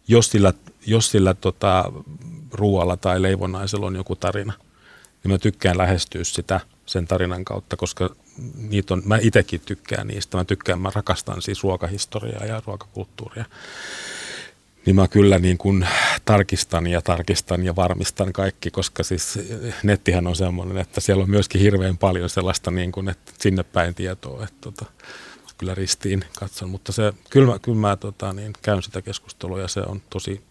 jos 0.09 0.31
sillä, 0.31 0.53
jos 0.87 1.11
sillä 1.11 1.35
tota, 1.35 1.93
ruoalla 2.53 2.97
tai 2.97 3.23
leivonnaisella 3.23 3.87
on 3.87 3.97
joku 3.97 4.17
tarina, 4.17 4.53
niin 5.25 5.33
mä 5.33 5.39
tykkään 5.39 5.79
lähestyä 5.79 6.25
sitä 6.25 6.61
sen 6.87 7.07
tarinan 7.07 7.45
kautta, 7.45 7.77
koska 7.77 8.11
niitä 8.59 8.94
on, 8.94 9.03
mä 9.05 9.18
itsekin 9.22 9.61
tykkään 9.61 10.07
niistä. 10.07 10.37
Mä 10.37 10.44
tykkään, 10.44 10.81
mä 10.81 10.90
rakastan 10.94 11.42
siis 11.42 11.62
ruokahistoriaa 11.62 12.44
ja 12.44 12.62
ruokakulttuuria. 12.66 13.44
Niin 14.87 14.96
mä 14.96 15.09
kyllä 15.09 15.38
niin 15.38 15.59
kuin 15.59 15.87
tarkistan 16.24 16.87
ja 16.87 17.03
tarkistan 17.03 17.64
ja 17.64 17.77
varmistan 17.77 18.33
kaikki, 18.33 18.70
koska 18.70 19.03
siis 19.03 19.38
nettihän 19.83 20.27
on 20.27 20.37
semmoinen, 20.37 20.77
että 20.77 21.01
siellä 21.01 21.22
on 21.22 21.31
myöskin 21.31 21.61
hirveän 21.61 21.98
paljon 21.98 22.31
sellaista 22.31 22.70
niin 22.70 22.92
kuin, 22.92 23.09
että 23.09 23.33
sinne 23.38 23.62
päin 23.62 23.94
tietoa, 23.94 24.44
että 24.44 24.57
tota, 24.61 24.85
kyllä 25.59 25.74
ristiin 25.74 26.24
katson, 26.38 26.70
mutta 26.70 26.92
se, 26.92 27.12
kyllä 27.31 27.53
mä, 27.53 27.59
kyllä 27.59 27.79
mä 27.79 27.96
tota, 27.96 28.33
niin, 28.33 28.53
käyn 28.62 28.83
sitä 28.83 29.03
keskustelua 29.03 29.61
ja 29.61 29.68
se 29.68 29.81
on 29.81 30.03
tosi 30.11 30.42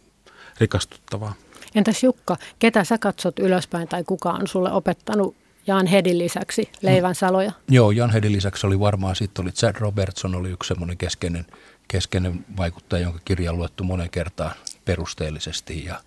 rikastuttavaa. 0.59 1.33
Entäs 1.75 2.03
Jukka, 2.03 2.37
ketä 2.59 2.83
sä 2.83 2.97
katsot 2.97 3.39
ylöspäin 3.39 3.87
tai 3.87 4.03
kuka 4.03 4.29
on 4.29 4.47
sulle 4.47 4.71
opettanut 4.71 5.35
Jan 5.67 5.87
Hedin 5.87 6.17
lisäksi 6.17 6.71
Leivän 6.81 7.15
Saloja? 7.15 7.49
Mm. 7.49 7.75
Joo, 7.75 7.91
Jan 7.91 8.09
Hedin 8.09 8.31
lisäksi 8.31 8.67
oli 8.67 8.79
varmaan, 8.79 9.15
sitten 9.15 9.45
oli 9.45 9.51
Chad 9.51 9.75
Robertson, 9.79 10.35
oli 10.35 10.49
yksi 10.49 10.67
semmoinen 10.67 10.97
keskeinen, 10.97 11.45
keskeinen 11.87 12.45
vaikuttaja, 12.57 13.03
jonka 13.03 13.19
kirja 13.25 13.51
on 13.51 13.57
luettu 13.57 13.83
monen 13.83 14.09
kertaan 14.09 14.51
perusteellisesti. 14.85 15.85
Ja, 15.85 16.01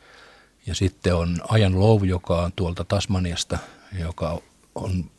ja 0.66 0.75
sitten 0.75 1.14
on 1.14 1.37
Ajan 1.49 1.81
Love, 1.81 2.07
joka 2.07 2.42
on 2.42 2.53
tuolta 2.57 2.85
Tasmaniasta, 2.85 3.59
joka 3.99 4.42
on 4.75 5.11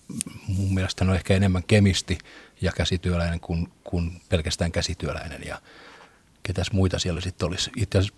mun 0.47 0.73
mielestä 0.73 1.05
on 1.05 1.15
ehkä 1.15 1.35
enemmän 1.35 1.63
kemisti 1.63 2.17
ja 2.61 2.71
käsityöläinen 2.71 3.39
kuin, 3.39 3.67
kuin 3.83 4.21
pelkästään 4.29 4.71
käsityöläinen. 4.71 5.41
Ja 5.45 5.61
ketäs 6.43 6.71
muita 6.71 6.99
siellä 6.99 7.21
sitten 7.21 7.47
olisi. 7.47 7.71
Itse 7.77 7.97
asiassa 7.97 8.17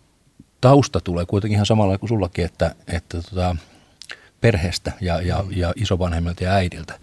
tausta 0.62 1.00
tulee 1.00 1.26
kuitenkin 1.26 1.56
ihan 1.56 1.66
samalla 1.66 1.98
kuin 1.98 2.10
sullakin, 2.10 2.46
että, 2.46 2.76
että 2.88 3.22
tota, 3.22 3.56
perheestä 4.44 4.92
ja, 5.02 5.22
ja, 5.22 5.44
ja 5.50 5.74
isovanhemmilta 5.76 6.44
ja 6.44 6.52
äidiltä. 6.52 7.00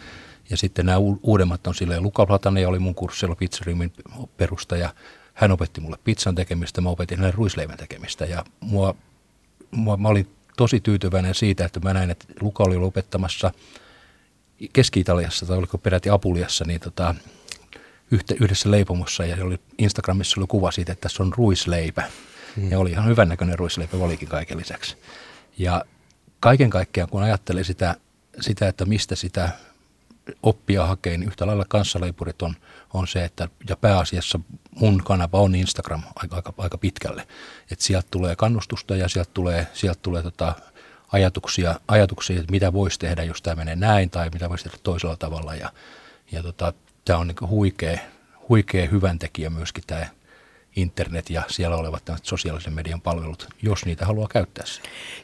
Ja 0.51 0.57
sitten 0.57 0.87
nämä 0.87 0.99
uudemmat 1.23 1.67
on 1.67 1.75
silleen, 1.75 2.03
Luka 2.03 2.27
Platanen 2.27 2.69
oli 2.69 2.79
mun 2.79 2.95
kurssilla 2.95 3.35
pizzariumin 3.35 3.93
perustaja. 4.37 4.95
Hän 5.35 5.53
opetti 5.53 5.81
mulle 5.81 5.97
pizzan 6.05 6.35
tekemistä, 6.35 6.81
mä 6.81 6.89
opetin 6.89 7.19
hänelle 7.19 7.37
ruisleivän 7.37 7.77
tekemistä. 7.77 8.25
Ja 8.25 8.45
mua, 8.61 8.95
mua, 9.71 9.97
mä 9.97 10.09
olin 10.09 10.29
tosi 10.57 10.81
tyytyväinen 10.81 11.35
siitä, 11.35 11.65
että 11.65 11.81
mä 11.81 11.95
näin, 11.95 12.11
että 12.11 12.25
Luka 12.41 12.65
oli 12.65 12.77
opettamassa 12.77 13.53
Keski-Italiassa 14.73 15.47
tai 15.47 15.59
oliko 15.59 15.79
peräti 15.79 16.11
Apuliassa, 16.11 16.65
niin 16.65 16.81
tota, 16.81 17.15
yhdessä 18.41 18.71
leipomossa 18.71 19.25
ja 19.25 19.45
oli 19.45 19.61
Instagramissa 19.79 20.41
oli 20.41 20.47
kuva 20.47 20.71
siitä, 20.71 20.93
että 20.93 21.03
tässä 21.03 21.23
on 21.23 21.33
ruisleipä. 21.37 22.03
Mm. 22.57 22.71
Ja 22.71 22.79
oli 22.79 22.91
ihan 22.91 23.07
hyvännäköinen 23.07 23.59
ruisleipä, 23.59 23.97
olikin 23.97 24.29
kaiken 24.29 24.59
lisäksi. 24.59 24.97
Ja 25.59 25.85
kaiken 26.41 26.71
kaikkiaan, 26.71 27.11
kun 27.11 27.23
ajattelee 27.23 27.65
sitä, 27.65 27.95
sitä, 28.41 28.69
että 28.69 28.85
mistä 28.85 29.17
sitä 29.17 29.49
oppia 30.43 30.87
hakee, 30.87 31.19
niin 31.19 31.29
yhtä 31.29 31.47
lailla 31.47 31.65
kanssaleipurit 31.69 32.43
on, 32.43 32.57
on 32.95 33.09
se, 33.09 33.25
että 33.25 33.49
ja 33.69 33.77
pääasiassa 33.77 34.41
mun 34.75 35.05
kanava 35.05 35.41
on 35.41 35.55
Instagram 35.55 36.03
aika, 36.15 36.37
aika, 36.37 36.55
aika 36.59 36.79
pitkälle. 36.79 37.27
Että 37.71 37.85
sieltä 37.85 38.09
tulee 38.11 38.37
kannustusta 38.37 38.97
ja 38.97 39.09
sieltä 39.09 39.31
tulee, 39.35 39.67
sieltä 39.73 40.01
tulee 40.03 40.23
tota 40.23 40.55
ajatuksia, 41.13 41.81
ajatuksia, 41.89 42.41
että 42.41 42.51
mitä 42.51 42.73
voisi 42.73 42.99
tehdä, 42.99 43.25
jos 43.25 43.43
tämä 43.43 43.57
menee 43.57 43.77
näin 43.77 44.11
tai 44.11 44.31
mitä 44.31 44.49
voisi 44.49 44.65
tehdä 44.65 44.79
toisella 44.83 45.17
tavalla. 45.17 45.55
Ja, 45.55 45.73
ja 46.33 46.43
tota, 46.43 46.73
tämä 47.05 47.19
on 47.19 47.27
niin 47.27 47.51
huikea, 47.51 47.99
huikea 48.49 48.89
hyvän 48.89 49.19
tekijä 49.19 49.51
myöskin 49.51 49.85
tämä 49.87 50.07
internet 50.77 51.31
ja 51.31 51.43
siellä 51.49 51.77
olevat 51.77 52.03
sosiaalisen 52.23 52.73
median 52.73 53.01
palvelut, 53.01 53.49
jos 53.63 53.85
niitä 53.85 54.07
haluaa 54.07 54.29
käyttää. 54.29 54.65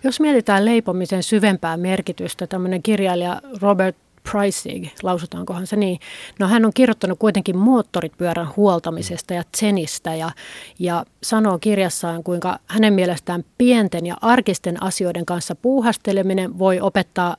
Jos 0.05 0.21
mietitään 0.21 0.65
leipomisen 0.65 1.23
syvempää 1.23 1.77
merkitystä, 1.77 2.47
tämmöinen 2.47 2.83
kirjailija 2.83 3.41
Robert 3.61 3.97
Pricing, 4.33 4.87
lausutaankohan 5.03 5.67
se 5.67 5.77
niin. 5.77 6.01
No 6.39 6.49
hän 6.49 6.65
on 6.65 6.73
kirjoittanut 6.75 7.19
kuitenkin 7.19 7.57
moottoripyörän 7.57 8.49
huoltamisesta 8.57 9.35
ja 9.35 9.43
tsenistä 9.53 10.15
ja, 10.15 10.31
ja 10.79 11.05
sanoo 11.23 11.59
kirjassaan, 11.59 12.25
kuinka 12.25 12.59
hänen 12.67 12.95
mielestään 12.95 13.45
pienten 13.59 14.07
ja 14.07 14.17
arkisten 14.21 14.83
asioiden 14.83 15.27
kanssa 15.27 15.55
puuhasteleminen 15.55 16.59
voi 16.59 16.81
opettaa 16.81 17.37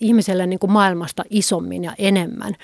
ihmiselle 0.00 0.46
niin 0.46 0.58
kuin 0.58 0.72
maailmasta 0.72 1.24
isommin 1.30 1.84
ja 1.84 1.94
enemmän. 1.98 2.56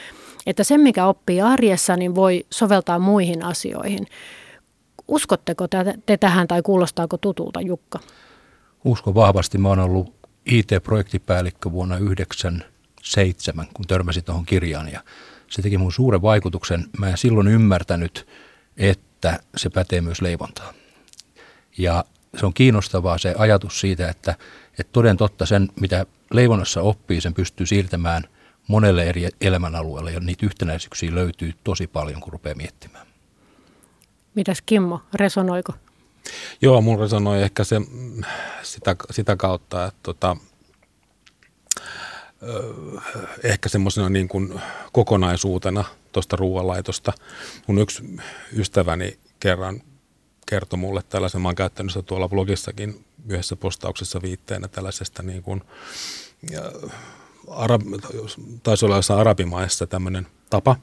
Että 0.46 0.64
se, 0.64 0.78
mikä 0.78 1.06
oppii 1.06 1.40
arjessa, 1.40 1.96
niin 1.96 2.14
voi 2.14 2.46
soveltaa 2.50 2.98
muihin 2.98 3.44
asioihin. 3.44 4.06
Uskotteko 5.08 5.68
te, 6.06 6.16
tähän 6.16 6.48
tai 6.48 6.62
kuulostaako 6.62 7.16
tutulta, 7.16 7.60
Jukka? 7.60 7.98
Uskon 8.84 9.14
vahvasti. 9.14 9.58
Mä 9.58 9.68
oon 9.68 9.78
ollut 9.78 10.14
IT-projektipäällikkö 10.46 11.72
vuonna 11.72 11.98
1997, 11.98 13.66
kun 13.74 13.86
törmäsin 13.86 14.24
tuohon 14.24 14.46
kirjaan 14.46 14.92
ja 14.92 15.00
se 15.50 15.62
teki 15.62 15.78
mun 15.78 15.92
suuren 15.92 16.22
vaikutuksen. 16.22 16.84
Mä 16.98 17.08
en 17.08 17.18
silloin 17.18 17.48
ymmärtänyt, 17.48 18.26
että 18.76 19.40
se 19.56 19.70
pätee 19.70 20.00
myös 20.00 20.22
leivontaan. 20.22 20.74
Ja 21.78 22.04
se 22.40 22.46
on 22.46 22.54
kiinnostavaa 22.54 23.18
se 23.18 23.34
ajatus 23.38 23.80
siitä, 23.80 24.08
että, 24.08 24.34
että 24.78 24.92
toden 24.92 25.16
totta 25.16 25.46
sen, 25.46 25.68
mitä 25.80 26.06
leivonnassa 26.32 26.82
oppii, 26.82 27.20
sen 27.20 27.34
pystyy 27.34 27.66
siirtämään 27.66 28.24
monelle 28.70 29.04
eri 29.04 29.28
elämänalueelle 29.40 30.12
ja 30.12 30.20
niitä 30.20 30.46
yhtenäisyyksiä 30.46 31.14
löytyy 31.14 31.52
tosi 31.64 31.86
paljon, 31.86 32.20
kun 32.20 32.32
rupeaa 32.32 32.54
miettimään. 32.54 33.06
Mitäs 34.34 34.62
Kimmo, 34.66 35.00
resonoiko? 35.14 35.72
Joo, 36.62 36.80
mun 36.80 36.98
resonoi 36.98 37.42
ehkä 37.42 37.64
se 37.64 37.76
sitä, 38.62 38.96
sitä 39.10 39.36
kautta, 39.36 39.84
että 39.84 40.00
tota, 40.02 40.36
ehkä 43.44 43.68
semmoisena 43.68 44.08
niin 44.08 44.28
kuin 44.28 44.60
kokonaisuutena 44.92 45.84
tuosta 46.12 46.36
ruoanlaitosta. 46.36 47.12
Mun 47.66 47.78
yksi 47.78 48.02
ystäväni 48.56 49.18
kerran 49.40 49.82
kertoi 50.46 50.78
mulle 50.78 51.02
tällaisen, 51.08 51.40
mä 51.40 51.48
oon 51.48 51.54
käyttänyt 51.54 51.92
sitä 51.92 52.02
tuolla 52.02 52.28
blogissakin 52.28 53.04
yhdessä 53.28 53.56
postauksessa 53.56 54.22
viitteenä 54.22 54.68
tällaisesta 54.68 55.22
niin 55.22 55.42
kuin, 55.42 55.62
ja, 56.50 56.62
arab, 57.50 57.82
taisi 58.62 58.84
olla 58.84 58.96
jossain 58.96 59.20
arabimaissa 59.20 59.86
tämmöinen 59.86 60.26
tapa, 60.50 60.76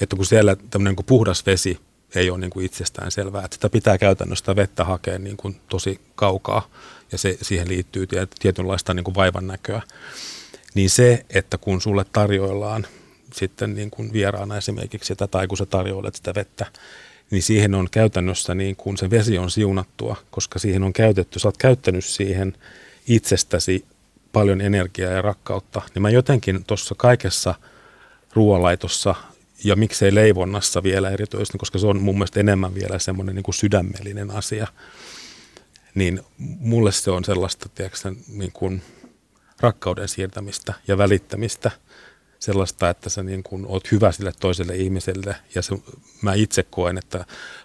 että 0.00 0.16
kun 0.16 0.26
siellä 0.26 0.56
tämmöinen 0.70 0.94
niin 0.94 1.06
puhdas 1.06 1.46
vesi 1.46 1.78
ei 2.14 2.30
ole 2.30 2.38
niin 2.38 2.50
kuin 2.50 2.66
itsestään 2.66 3.10
selvää. 3.10 3.44
Että 3.44 3.54
sitä 3.54 3.70
pitää 3.70 3.98
käytännössä 3.98 4.56
vettä 4.56 4.84
hakea 4.84 5.18
niin 5.18 5.36
kuin 5.36 5.60
tosi 5.68 6.00
kaukaa 6.14 6.68
ja 7.12 7.18
se, 7.18 7.38
siihen 7.42 7.68
liittyy 7.68 8.06
tietynlaista 8.38 8.94
niin 8.94 9.04
kuin 9.04 9.14
vaivan 9.14 9.46
näköä. 9.46 9.82
Niin 10.74 10.90
se, 10.90 11.24
että 11.30 11.58
kun 11.58 11.80
sulle 11.80 12.04
tarjoillaan 12.12 12.86
sitten 13.32 13.74
niin 13.74 13.90
kuin 13.90 14.12
vieraana 14.12 14.56
esimerkiksi 14.56 15.08
sitä, 15.08 15.26
tai 15.26 15.46
kun 15.46 15.58
sä 15.58 15.66
tarjoilet 15.66 16.14
sitä 16.14 16.34
vettä, 16.34 16.66
niin 17.30 17.42
siihen 17.42 17.74
on 17.74 17.88
käytännössä 17.90 18.54
niin 18.54 18.76
kuin 18.76 18.96
se 18.96 19.10
vesi 19.10 19.38
on 19.38 19.50
siunattua, 19.50 20.16
koska 20.30 20.58
siihen 20.58 20.82
on 20.82 20.92
käytetty, 20.92 21.38
sä 21.38 21.48
oot 21.48 21.56
käyttänyt 21.56 22.04
siihen 22.04 22.54
itsestäsi 23.06 23.84
paljon 24.34 24.60
energiaa 24.60 25.12
ja 25.12 25.22
rakkautta, 25.22 25.82
niin 25.94 26.02
mä 26.02 26.10
jotenkin 26.10 26.64
tuossa 26.64 26.94
kaikessa 26.98 27.54
ruoanlaitossa 28.34 29.14
ja 29.64 29.76
miksei 29.76 30.14
leivonnassa 30.14 30.82
vielä 30.82 31.10
erityisesti, 31.10 31.58
koska 31.58 31.78
se 31.78 31.86
on 31.86 32.02
mun 32.02 32.14
mielestä 32.14 32.40
enemmän 32.40 32.74
vielä 32.74 32.98
semmoinen 32.98 33.34
niin 33.34 33.42
kuin 33.42 33.54
sydämellinen 33.54 34.30
asia, 34.30 34.66
niin 35.94 36.20
mulle 36.38 36.92
se 36.92 37.10
on 37.10 37.24
sellaista, 37.24 37.68
tiedätkö, 37.68 38.14
niin 38.28 38.52
kuin 38.52 38.82
rakkauden 39.60 40.08
siirtämistä 40.08 40.74
ja 40.88 40.98
välittämistä– 40.98 41.70
sellaista, 42.44 42.90
että 42.90 43.10
sä 43.10 43.22
niin 43.22 43.42
kuin 43.42 43.66
oot 43.66 43.92
hyvä 43.92 44.12
sille 44.12 44.32
toiselle 44.40 44.76
ihmiselle. 44.76 45.36
Ja 45.54 45.62
se, 45.62 45.74
mä 46.22 46.34
itse 46.34 46.62
koen, 46.62 46.98
että 46.98 47.24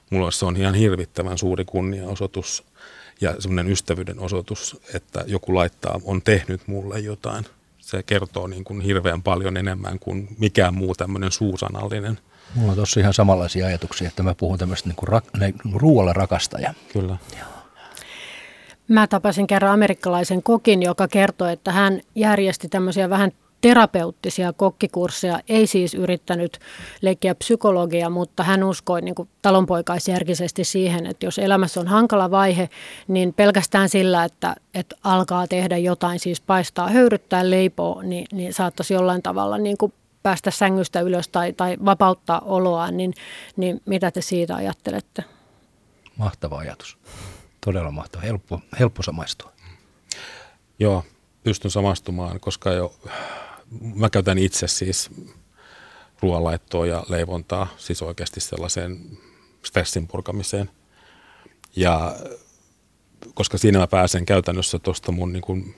mulla 0.09 0.31
se 0.31 0.45
on 0.45 0.57
ihan 0.57 0.75
hirvittävän 0.75 1.37
suuri 1.37 1.65
kunniaosoitus 1.65 2.63
ja 3.21 3.35
semmoinen 3.39 3.71
ystävyyden 3.71 4.19
osoitus, 4.19 4.81
että 4.93 5.23
joku 5.27 5.55
laittaa, 5.55 5.99
on 6.03 6.21
tehnyt 6.21 6.61
mulle 6.67 6.99
jotain. 6.99 7.45
Se 7.77 8.03
kertoo 8.03 8.47
niin 8.47 8.63
kuin 8.63 8.81
hirveän 8.81 9.23
paljon 9.23 9.57
enemmän 9.57 9.99
kuin 9.99 10.27
mikään 10.39 10.73
muu 10.73 10.95
tämmöinen 10.95 11.31
suusanallinen. 11.31 12.19
Mulla 12.55 12.71
on 12.71 12.77
tossa 12.77 12.99
ihan 12.99 13.13
samanlaisia 13.13 13.65
ajatuksia, 13.65 14.07
että 14.07 14.23
mä 14.23 14.35
puhun 14.35 14.57
tämmöistä 14.57 14.89
niin 14.89 14.95
kuin 14.95 15.09
ra- 15.09 15.39
niin 15.39 15.55
ruoalla 15.73 16.13
rakastaja. 16.13 16.73
Kyllä. 16.93 17.17
Joo. 17.39 17.47
Mä 18.87 19.07
tapasin 19.07 19.47
kerran 19.47 19.71
amerikkalaisen 19.71 20.43
kokin, 20.43 20.83
joka 20.83 21.07
kertoi, 21.07 21.53
että 21.53 21.71
hän 21.71 22.01
järjesti 22.15 22.69
tämmöisiä 22.69 23.09
vähän 23.09 23.31
terapeuttisia 23.61 24.53
kokkikursseja, 24.53 25.39
ei 25.49 25.67
siis 25.67 25.93
yrittänyt 25.93 26.59
leikkiä 27.01 27.35
psykologia, 27.35 28.09
mutta 28.09 28.43
hän 28.43 28.63
uskoi 28.63 29.01
niin 29.01 29.15
kuin 29.15 29.29
talonpoikaisjärkisesti 29.41 30.63
siihen, 30.63 31.05
että 31.05 31.25
jos 31.25 31.39
elämässä 31.39 31.79
on 31.79 31.87
hankala 31.87 32.31
vaihe, 32.31 32.69
niin 33.07 33.33
pelkästään 33.33 33.89
sillä, 33.89 34.23
että, 34.23 34.55
että 34.73 34.95
alkaa 35.03 35.47
tehdä 35.47 35.77
jotain, 35.77 36.19
siis 36.19 36.41
paistaa, 36.41 36.89
höyryttää, 36.89 37.49
leipoo, 37.49 38.01
niin, 38.01 38.25
niin 38.31 38.53
saattaisi 38.53 38.93
jollain 38.93 39.21
tavalla 39.21 39.57
niin 39.57 39.77
kuin 39.77 39.93
päästä 40.23 40.51
sängystä 40.51 41.01
ylös 41.01 41.27
tai, 41.27 41.53
tai 41.53 41.77
vapauttaa 41.85 42.39
oloa, 42.39 42.91
niin, 42.91 43.13
niin 43.57 43.81
mitä 43.85 44.11
te 44.11 44.21
siitä 44.21 44.55
ajattelette? 44.55 45.23
Mahtava 46.17 46.57
ajatus. 46.57 46.97
Todella 47.65 47.91
mahtava. 47.91 48.21
Helppo, 48.21 48.61
helppo 48.79 49.03
samaistua. 49.03 49.51
Joo, 50.79 51.03
pystyn 51.43 51.71
samastumaan, 51.71 52.39
koska 52.39 52.71
jo 52.71 52.93
mä 53.95 54.09
käytän 54.09 54.37
itse 54.37 54.67
siis 54.67 55.09
ruoanlaittoa 56.21 56.85
ja 56.85 57.03
leivontaa, 57.09 57.67
siis 57.77 58.01
oikeasti 58.01 58.39
sellaiseen 58.39 58.99
stressin 59.65 60.07
purkamiseen. 60.07 60.69
Ja 61.75 62.15
koska 63.33 63.57
siinä 63.57 63.79
mä 63.79 63.87
pääsen 63.87 64.25
käytännössä 64.25 64.79
tuosta 64.79 65.11
mun 65.11 65.33
niin 65.33 65.41
kuin 65.41 65.75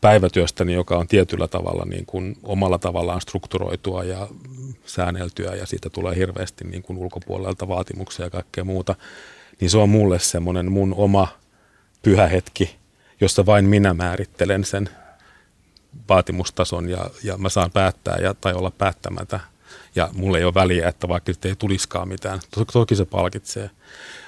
päivätyöstäni, 0.00 0.72
joka 0.72 0.96
on 0.96 1.08
tietyllä 1.08 1.48
tavalla 1.48 1.84
niin 1.84 2.06
kuin 2.06 2.38
omalla 2.42 2.78
tavallaan 2.78 3.20
strukturoitua 3.20 4.04
ja 4.04 4.28
säänneltyä 4.86 5.54
ja 5.54 5.66
siitä 5.66 5.90
tulee 5.90 6.16
hirveästi 6.16 6.64
niin 6.64 6.82
kuin 6.82 6.98
ulkopuolelta 6.98 7.68
vaatimuksia 7.68 8.26
ja 8.26 8.30
kaikkea 8.30 8.64
muuta, 8.64 8.94
niin 9.60 9.70
se 9.70 9.78
on 9.78 9.88
mulle 9.88 10.18
semmoinen 10.18 10.72
mun 10.72 10.94
oma 10.94 11.28
pyhä 12.02 12.26
hetki, 12.26 12.76
jossa 13.20 13.46
vain 13.46 13.64
minä 13.64 13.94
määrittelen 13.94 14.64
sen 14.64 14.88
vaatimustason 16.08 16.88
ja, 16.88 17.10
ja 17.22 17.38
mä 17.38 17.48
saan 17.48 17.70
päättää 17.70 18.16
ja, 18.22 18.34
tai 18.34 18.54
olla 18.54 18.70
päättämättä. 18.70 19.40
Ja 19.94 20.08
mulle 20.12 20.38
ei 20.38 20.44
ole 20.44 20.54
väliä, 20.54 20.88
että 20.88 21.08
vaikka 21.08 21.30
nyt 21.30 21.44
ei 21.44 21.56
tuliskaan 21.56 22.08
mitään. 22.08 22.40
Toki 22.72 22.96
se 22.96 23.04
palkitsee. 23.04 23.70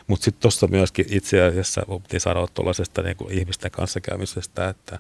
Mutta 0.07 0.25
sitten 0.25 0.43
tuossa 0.43 0.67
myöskin 0.67 1.07
itse 1.11 1.43
asiassa 1.43 1.83
piti 2.03 2.21
sanoa 2.21 2.49
tuollaisesta 2.55 3.03
niin 3.03 3.17
ihmisten 3.31 3.71
kanssakäymisestä, 3.71 4.69
että 4.69 4.99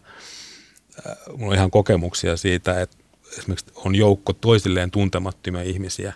äh, 1.06 1.16
mulla 1.36 1.50
on 1.50 1.54
ihan 1.54 1.70
kokemuksia 1.70 2.36
siitä, 2.36 2.80
että 2.80 2.96
esimerkiksi 3.38 3.72
on 3.74 3.94
joukko 3.94 4.32
toisilleen 4.32 4.90
tuntemattomia 4.90 5.62
ihmisiä. 5.62 6.12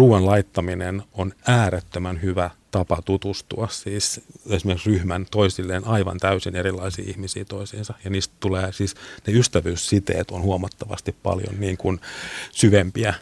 Ruoan 0.00 0.26
laittaminen 0.26 1.02
on 1.12 1.32
äärettömän 1.46 2.22
hyvä 2.22 2.50
tapa 2.70 3.02
tutustua 3.04 3.68
siis 3.68 4.20
esimerkiksi 4.50 4.90
ryhmän 4.90 5.26
toisilleen 5.30 5.86
aivan 5.86 6.18
täysin 6.18 6.56
erilaisia 6.56 7.04
ihmisiä 7.08 7.44
toisiinsa. 7.44 7.94
Ja 8.04 8.10
niistä 8.10 8.34
tulee 8.40 8.72
siis, 8.72 8.94
ne 9.26 9.32
ystävyyssiteet 9.32 10.30
on 10.30 10.42
huomattavasti 10.42 11.16
paljon 11.22 11.60
niin 11.60 11.76
kuin 11.76 12.00
syvempiä 12.52 13.14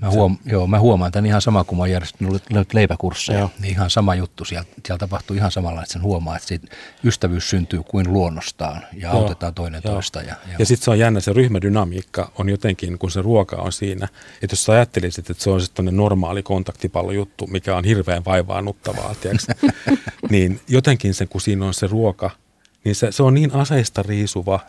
Mä, 0.00 0.10
huom- 0.10 0.38
joo, 0.44 0.66
mä 0.66 0.80
huomaan 0.80 1.12
tämän 1.12 1.26
ihan 1.26 1.42
sama, 1.42 1.64
kun 1.64 1.78
mä 1.78 1.82
oon 1.82 1.90
järjestänyt 1.90 2.74
leipäkursseja, 2.74 3.38
joo. 3.38 3.50
niin 3.60 3.70
ihan 3.70 3.90
sama 3.90 4.14
juttu. 4.14 4.44
Siellä, 4.44 4.68
siellä 4.86 4.98
tapahtuu 4.98 5.36
ihan 5.36 5.50
samalla, 5.50 5.82
että 5.82 5.92
sen 5.92 6.02
huomaa, 6.02 6.36
että 6.36 6.48
siitä 6.48 6.66
ystävyys 7.04 7.50
syntyy 7.50 7.82
kuin 7.82 8.12
luonnostaan 8.12 8.82
ja 8.92 9.08
joo. 9.08 9.12
autetaan 9.12 9.54
toinen 9.54 9.80
joo. 9.84 9.94
toista. 9.94 10.22
Ja, 10.22 10.26
ja, 10.28 10.54
ja 10.58 10.66
sitten 10.66 10.84
se 10.84 10.90
on 10.90 10.98
jännä, 10.98 11.20
se 11.20 11.32
ryhmädynamiikka 11.32 12.32
on 12.38 12.48
jotenkin, 12.48 12.98
kun 12.98 13.10
se 13.10 13.22
ruoka 13.22 13.56
on 13.56 13.72
siinä, 13.72 14.08
että 14.42 14.52
jos 14.52 14.64
sä 14.64 14.72
ajattelisit, 14.72 15.30
että 15.30 15.42
se 15.42 15.50
on 15.50 15.60
sitten 15.60 15.96
normaali 15.96 16.42
kontaktipallojuttu, 16.42 17.46
mikä 17.46 17.76
on 17.76 17.84
hirveän 17.84 18.24
vaivaannuttavaa, 18.24 19.14
niin 20.30 20.60
jotenkin 20.68 21.14
se, 21.14 21.26
kun 21.26 21.40
siinä 21.40 21.66
on 21.66 21.74
se 21.74 21.86
ruoka, 21.86 22.30
niin 22.84 22.94
se, 22.94 23.12
se 23.12 23.22
on 23.22 23.34
niin 23.34 23.54
aseista 23.54 24.02
riisuva, 24.02 24.60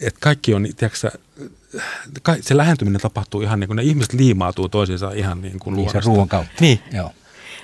että 0.00 0.20
kaikki 0.20 0.54
on, 0.54 0.66
tiedätkö, 0.76 1.10
se 2.40 2.56
lähentyminen 2.56 3.00
tapahtuu 3.00 3.40
ihan 3.40 3.60
niin 3.60 3.68
kuin 3.68 3.76
ne 3.76 3.82
ihmiset 3.82 4.12
liimautuu 4.12 4.68
toisiinsa 4.68 5.12
ihan 5.12 5.42
niin 5.42 5.58
kuin 5.58 5.76
niin, 5.76 5.90
se 5.90 6.00
ruoan 6.04 6.28
kautta. 6.28 6.52
Niin. 6.60 6.80
Joo. 6.92 7.10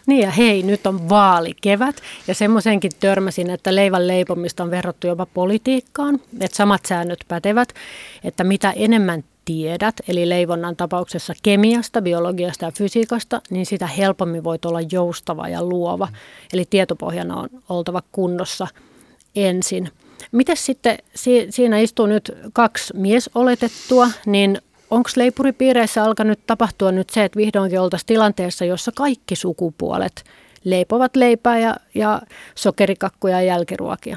Niin 0.06 0.22
ja 0.22 0.30
hei, 0.30 0.62
nyt 0.62 0.86
on 0.86 1.08
vaalikevät 1.08 1.96
ja 2.28 2.34
semmoisenkin 2.34 2.92
törmäsin, 3.00 3.50
että 3.50 3.74
leivän 3.74 4.06
leipomista 4.06 4.62
on 4.62 4.70
verrattu 4.70 5.06
jopa 5.06 5.26
politiikkaan, 5.26 6.20
että 6.40 6.56
samat 6.56 6.86
säännöt 6.86 7.24
pätevät, 7.28 7.68
että 8.24 8.44
mitä 8.44 8.70
enemmän 8.70 9.24
tiedät, 9.44 9.94
eli 10.08 10.28
leivonnan 10.28 10.76
tapauksessa 10.76 11.34
kemiasta, 11.42 12.02
biologiasta 12.02 12.64
ja 12.64 12.72
fysiikasta, 12.72 13.40
niin 13.50 13.66
sitä 13.66 13.86
helpommin 13.86 14.44
voit 14.44 14.64
olla 14.64 14.80
joustava 14.92 15.48
ja 15.48 15.64
luova. 15.64 16.08
Eli 16.52 16.64
tietopohjana 16.70 17.36
on 17.36 17.48
oltava 17.68 18.02
kunnossa 18.12 18.66
ensin. 19.36 19.90
Miten 20.32 20.56
sitten, 20.56 20.98
siinä 21.50 21.78
istuu 21.78 22.06
nyt 22.06 22.32
kaksi 22.52 22.96
miesoletettua, 22.96 24.08
niin 24.26 24.58
onko 24.90 25.10
leipuripiireissä 25.16 26.04
alkanut 26.04 26.46
tapahtua 26.46 26.92
nyt 26.92 27.10
se, 27.10 27.24
että 27.24 27.36
vihdoinkin 27.36 27.80
oltaisiin 27.80 28.06
tilanteessa, 28.06 28.64
jossa 28.64 28.92
kaikki 28.92 29.36
sukupuolet 29.36 30.24
leipovat 30.64 31.16
leipää 31.16 31.58
ja, 31.58 31.76
ja 31.94 32.22
sokerikakkuja 32.54 33.40
ja 33.40 33.46
jälkiruokia? 33.46 34.16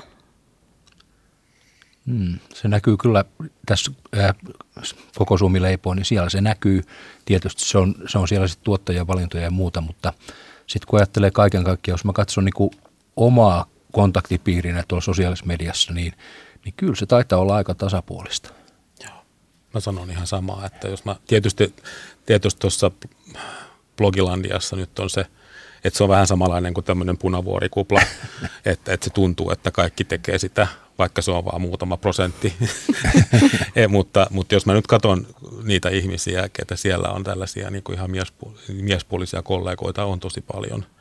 Hmm, 2.07 2.39
se 2.53 2.67
näkyy 2.67 2.97
kyllä 2.97 3.25
tässä 3.65 3.91
äh, 4.17 4.35
koko 5.15 5.37
Suomi 5.37 5.61
leipoo, 5.61 5.93
niin 5.93 6.05
siellä 6.05 6.29
se 6.29 6.41
näkyy. 6.41 6.81
Tietysti 7.25 7.65
se 7.65 7.77
on, 7.77 7.95
se 8.07 8.17
on 8.17 8.27
siellä 8.27 8.47
sitten 8.47 8.65
tuottajavalintoja 8.65 9.43
ja 9.43 9.51
muuta, 9.51 9.81
mutta 9.81 10.13
sitten 10.67 10.87
kun 10.87 10.99
ajattelee 10.99 11.31
kaiken 11.31 11.63
kaikkiaan, 11.63 11.93
jos 11.93 12.05
mä 12.05 12.13
katson 12.13 12.45
niin 12.45 12.71
omaa 13.15 13.65
kontaktipiirinä 13.97 14.83
tuolla 14.87 15.01
sosiaalisessa 15.01 15.45
mediassa, 15.45 15.93
niin, 15.93 16.13
niin 16.65 16.73
kyllä 16.77 16.95
se 16.95 17.05
taitaa 17.05 17.39
olla 17.39 17.55
aika 17.55 17.75
tasapuolista. 17.75 18.49
Joo. 19.03 19.25
Mä 19.73 19.79
sanon 19.79 20.11
ihan 20.11 20.27
samaa, 20.27 20.65
että 20.65 20.87
jos 20.87 21.05
mä 21.05 21.15
tietysti 21.27 21.75
tietysti 22.25 22.59
tuossa 22.59 22.91
Blogilandiassa 23.97 24.75
nyt 24.75 24.99
on 24.99 25.09
se, 25.09 25.25
että 25.83 25.97
se 25.97 26.03
on 26.03 26.09
vähän 26.09 26.27
samanlainen 26.27 26.73
kuin 26.73 26.83
tämmöinen 26.83 27.17
punavuorikupla, 27.17 28.01
että, 28.65 28.93
että 28.93 29.03
se 29.03 29.09
tuntuu, 29.09 29.51
että 29.51 29.71
kaikki 29.71 30.03
tekee 30.03 30.39
sitä, 30.39 30.67
vaikka 30.97 31.21
se 31.21 31.31
on 31.31 31.45
vain 31.45 31.61
muutama 31.61 31.97
prosentti. 31.97 32.53
e, 33.75 33.87
mutta, 33.87 34.27
mutta 34.29 34.55
jos 34.55 34.65
mä 34.65 34.73
nyt 34.73 34.87
katson 34.87 35.27
niitä 35.63 35.89
ihmisiä, 35.89 36.49
ketä 36.53 36.75
siellä 36.75 37.09
on 37.09 37.23
tällaisia 37.23 37.69
niin 37.69 37.83
kuin 37.83 37.95
ihan 37.95 38.11
miespuolisia 38.81 39.41
kollegoita, 39.41 40.05
on 40.05 40.19
tosi 40.19 40.41
paljon– 40.41 40.85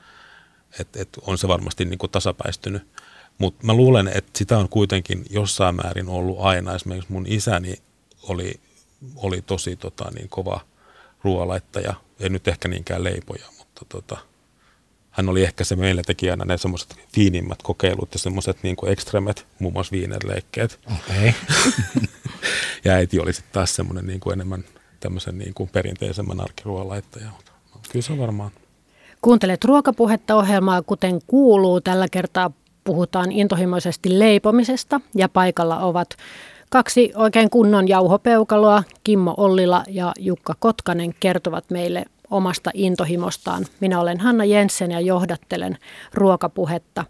että 0.80 1.02
et 1.02 1.08
on 1.22 1.38
se 1.38 1.48
varmasti 1.48 1.84
niin 1.84 1.98
kuin 1.98 2.10
tasapäistynyt. 2.10 2.82
Mutta 3.38 3.66
mä 3.66 3.74
luulen, 3.74 4.08
että 4.08 4.38
sitä 4.38 4.58
on 4.58 4.68
kuitenkin 4.68 5.24
jossain 5.30 5.74
määrin 5.74 6.08
ollut 6.08 6.40
aina. 6.40 6.74
Esimerkiksi 6.74 7.12
mun 7.12 7.26
isäni 7.28 7.78
oli, 8.22 8.60
oli 9.16 9.42
tosi 9.42 9.76
tota, 9.76 10.10
niin 10.14 10.28
kova 10.28 10.60
ruoalaittaja, 11.24 11.94
ei 12.20 12.28
nyt 12.28 12.48
ehkä 12.48 12.68
niinkään 12.68 13.04
leipoja, 13.04 13.46
mutta 13.58 13.84
tota, 13.88 14.16
hän 15.10 15.28
oli 15.28 15.42
ehkä 15.42 15.64
se 15.64 15.76
meillä 15.76 16.02
teki 16.06 16.30
aina 16.30 16.44
ne 16.44 16.58
semmoiset 16.58 16.96
fiinimmät 17.14 17.62
kokeilut 17.62 18.12
ja 18.12 18.18
semmoiset 18.18 18.62
niin 18.62 18.76
ekstremet, 18.86 19.46
muun 19.58 19.72
muassa 19.72 19.92
viinerleikkeet. 19.92 20.80
Okay. 20.86 21.32
ja 22.84 22.92
äiti 22.92 23.20
oli 23.20 23.32
sitten 23.32 23.52
taas 23.52 23.76
semmoinen 23.76 24.06
niin 24.06 24.20
kuin 24.20 24.32
enemmän 24.32 24.64
tämmöisen 25.00 25.38
niin 25.38 25.54
kuin 25.54 25.70
perinteisemmän 25.70 26.40
arkiruoalaittaja. 26.40 27.30
Kyllä 27.92 28.02
se 28.02 28.12
on 28.12 28.18
varmaan 28.18 28.50
Kuuntelet 29.22 29.64
ruokapuhetta 29.64 30.34
ohjelmaa, 30.36 30.82
kuten 30.82 31.20
kuuluu. 31.26 31.80
Tällä 31.80 32.06
kertaa 32.10 32.50
puhutaan 32.84 33.32
intohimoisesti 33.32 34.18
leipomisesta 34.18 35.00
ja 35.14 35.28
paikalla 35.28 35.78
ovat 35.78 36.08
kaksi 36.70 37.12
oikein 37.14 37.50
kunnon 37.50 37.88
jauhopeukaloa, 37.88 38.82
Kimmo 39.04 39.34
Ollila 39.36 39.84
ja 39.88 40.12
Jukka 40.18 40.54
Kotkanen 40.58 41.14
kertovat 41.20 41.64
meille 41.70 42.04
omasta 42.30 42.70
intohimostaan. 42.74 43.66
Minä 43.80 44.00
olen 44.00 44.20
Hanna 44.20 44.44
Jensen 44.44 44.90
ja 44.90 45.00
johdattelen 45.00 45.78
ruokapuhetta. 46.14 47.04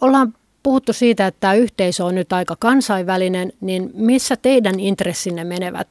Ollaan 0.00 0.34
puhuttu 0.64 0.92
siitä, 0.92 1.26
että 1.26 1.40
tämä 1.40 1.54
yhteisö 1.54 2.04
on 2.04 2.14
nyt 2.14 2.32
aika 2.32 2.56
kansainvälinen, 2.58 3.52
niin 3.60 3.90
missä 3.94 4.36
teidän 4.36 4.80
intressinne 4.80 5.44
menevät? 5.44 5.88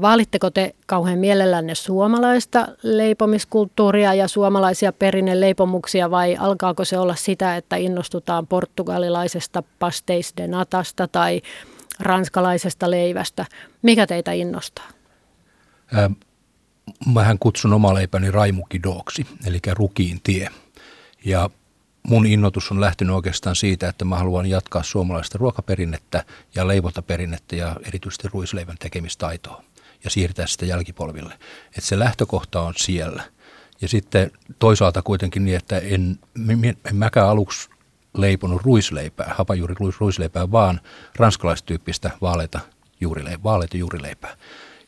Vaalitteko 0.00 0.50
te 0.50 0.74
kauhean 0.86 1.18
mielellänne 1.18 1.74
suomalaista 1.74 2.68
leipomiskulttuuria 2.82 4.14
ja 4.14 4.28
suomalaisia 4.28 4.92
perinneleipomuksia 4.92 6.10
vai 6.10 6.36
alkaako 6.36 6.84
se 6.84 6.98
olla 6.98 7.14
sitä, 7.14 7.56
että 7.56 7.76
innostutaan 7.76 8.46
portugalilaisesta 8.46 9.62
pasteis 9.78 10.32
de 10.36 10.46
natasta 10.46 11.08
tai 11.08 11.42
ranskalaisesta 12.00 12.90
leivästä? 12.90 13.46
Mikä 13.82 14.06
teitä 14.06 14.32
innostaa? 14.32 14.88
Ähm, 15.98 16.12
mähän 17.14 17.38
kutsun 17.38 17.72
oma 17.72 17.94
leipäni 17.94 18.30
Raimukidooksi, 18.30 19.26
eli 19.46 19.58
rukiin 19.72 20.20
tie. 20.22 20.48
Ja 21.24 21.50
mun 22.02 22.26
innotus 22.26 22.70
on 22.70 22.80
lähtenyt 22.80 23.14
oikeastaan 23.14 23.56
siitä, 23.56 23.88
että 23.88 24.04
mä 24.04 24.18
haluan 24.18 24.46
jatkaa 24.46 24.82
suomalaista 24.82 25.38
ruokaperinnettä 25.38 26.24
ja 26.54 26.68
leivotaperinnettä 26.68 27.56
ja 27.56 27.76
erityisesti 27.84 28.28
ruisleivän 28.32 28.76
tekemistaitoa 28.78 29.64
ja 30.04 30.10
siirtää 30.10 30.46
sitä 30.46 30.66
jälkipolville. 30.66 31.34
Että 31.66 31.80
se 31.80 31.98
lähtökohta 31.98 32.60
on 32.60 32.74
siellä. 32.76 33.22
Ja 33.80 33.88
sitten 33.88 34.30
toisaalta 34.58 35.02
kuitenkin 35.02 35.44
niin, 35.44 35.56
että 35.56 35.78
en, 35.78 36.18
en 36.90 36.96
mäkään 36.96 37.28
aluksi 37.28 37.68
leiponut 38.16 38.62
ruisleipää, 38.62 39.34
hapajuuri 39.36 39.74
ruisleipää, 40.00 40.50
vaan 40.50 40.80
ranskalaistyyppistä 41.16 42.10
vaaleita 42.20 42.60
juurileipää, 43.00 43.42
vaaleita 43.42 43.76
juurileipää. 43.76 44.36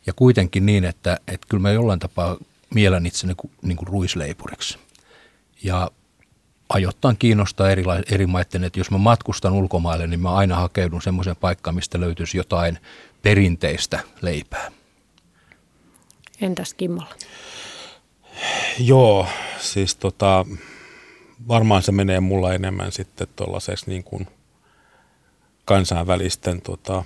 Ja 0.07 0.13
kuitenkin 0.13 0.67
niin, 0.67 0.85
että, 0.85 1.19
että 1.29 1.47
kyllä 1.51 1.63
mä 1.63 1.71
jollain 1.71 1.99
tapaa 1.99 2.37
mielen 2.75 3.07
itseni 3.07 3.35
niin 3.63 3.77
kuin 3.77 3.89
ruisleipuriksi. 3.89 4.79
Ja 5.63 5.91
ajoittain 6.69 7.17
kiinnostaa 7.17 7.71
eri, 7.71 7.85
eri 8.11 8.27
maiden, 8.27 8.65
että 8.65 8.81
jos 8.81 8.91
mä 8.91 8.99
matkustan 8.99 9.53
ulkomaille, 9.53 10.07
niin 10.07 10.21
mä 10.21 10.35
aina 10.35 10.57
hakeudun 10.57 11.03
semmoisen 11.03 11.37
paikkaan, 11.37 11.75
mistä 11.75 12.01
löytyisi 12.01 12.37
jotain 12.37 12.79
perinteistä 13.23 14.01
leipää. 14.23 14.71
Entäs 16.41 16.75
Kimmolla? 16.75 17.15
Joo, 18.79 19.27
siis 19.59 19.95
tota, 19.95 20.47
varmaan 21.49 21.83
se 21.83 21.93
menee 21.93 22.21
mulla 22.21 22.55
enemmän 22.55 22.93
sitten 22.93 23.29
tuollaiseksi 23.37 23.91
niin 23.91 24.05
kuin 24.05 24.27
kansainvälisten 25.65 26.61
tota, 26.61 27.05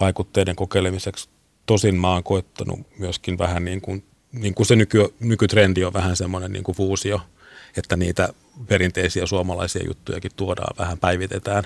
vaikutteiden 0.00 0.56
kokeilemiseksi. 0.56 1.28
Tosin 1.66 2.00
mä 2.00 2.10
oon 2.10 2.24
koettanut 2.24 2.80
myöskin 2.98 3.38
vähän 3.38 3.64
niin 3.64 3.80
kuin, 3.80 4.04
niin 4.32 4.54
kuin 4.54 4.66
se 4.66 4.76
nyky, 4.76 5.14
nykytrendi 5.20 5.84
on 5.84 5.92
vähän 5.92 6.16
semmoinen 6.16 6.52
niin 6.52 6.64
kuin 6.64 6.76
fuusio– 6.76 7.20
että 7.76 7.96
niitä 7.96 8.28
perinteisiä 8.68 9.26
suomalaisia 9.26 9.86
juttujakin 9.86 10.30
tuodaan, 10.36 10.76
vähän 10.78 10.98
päivitetään. 10.98 11.64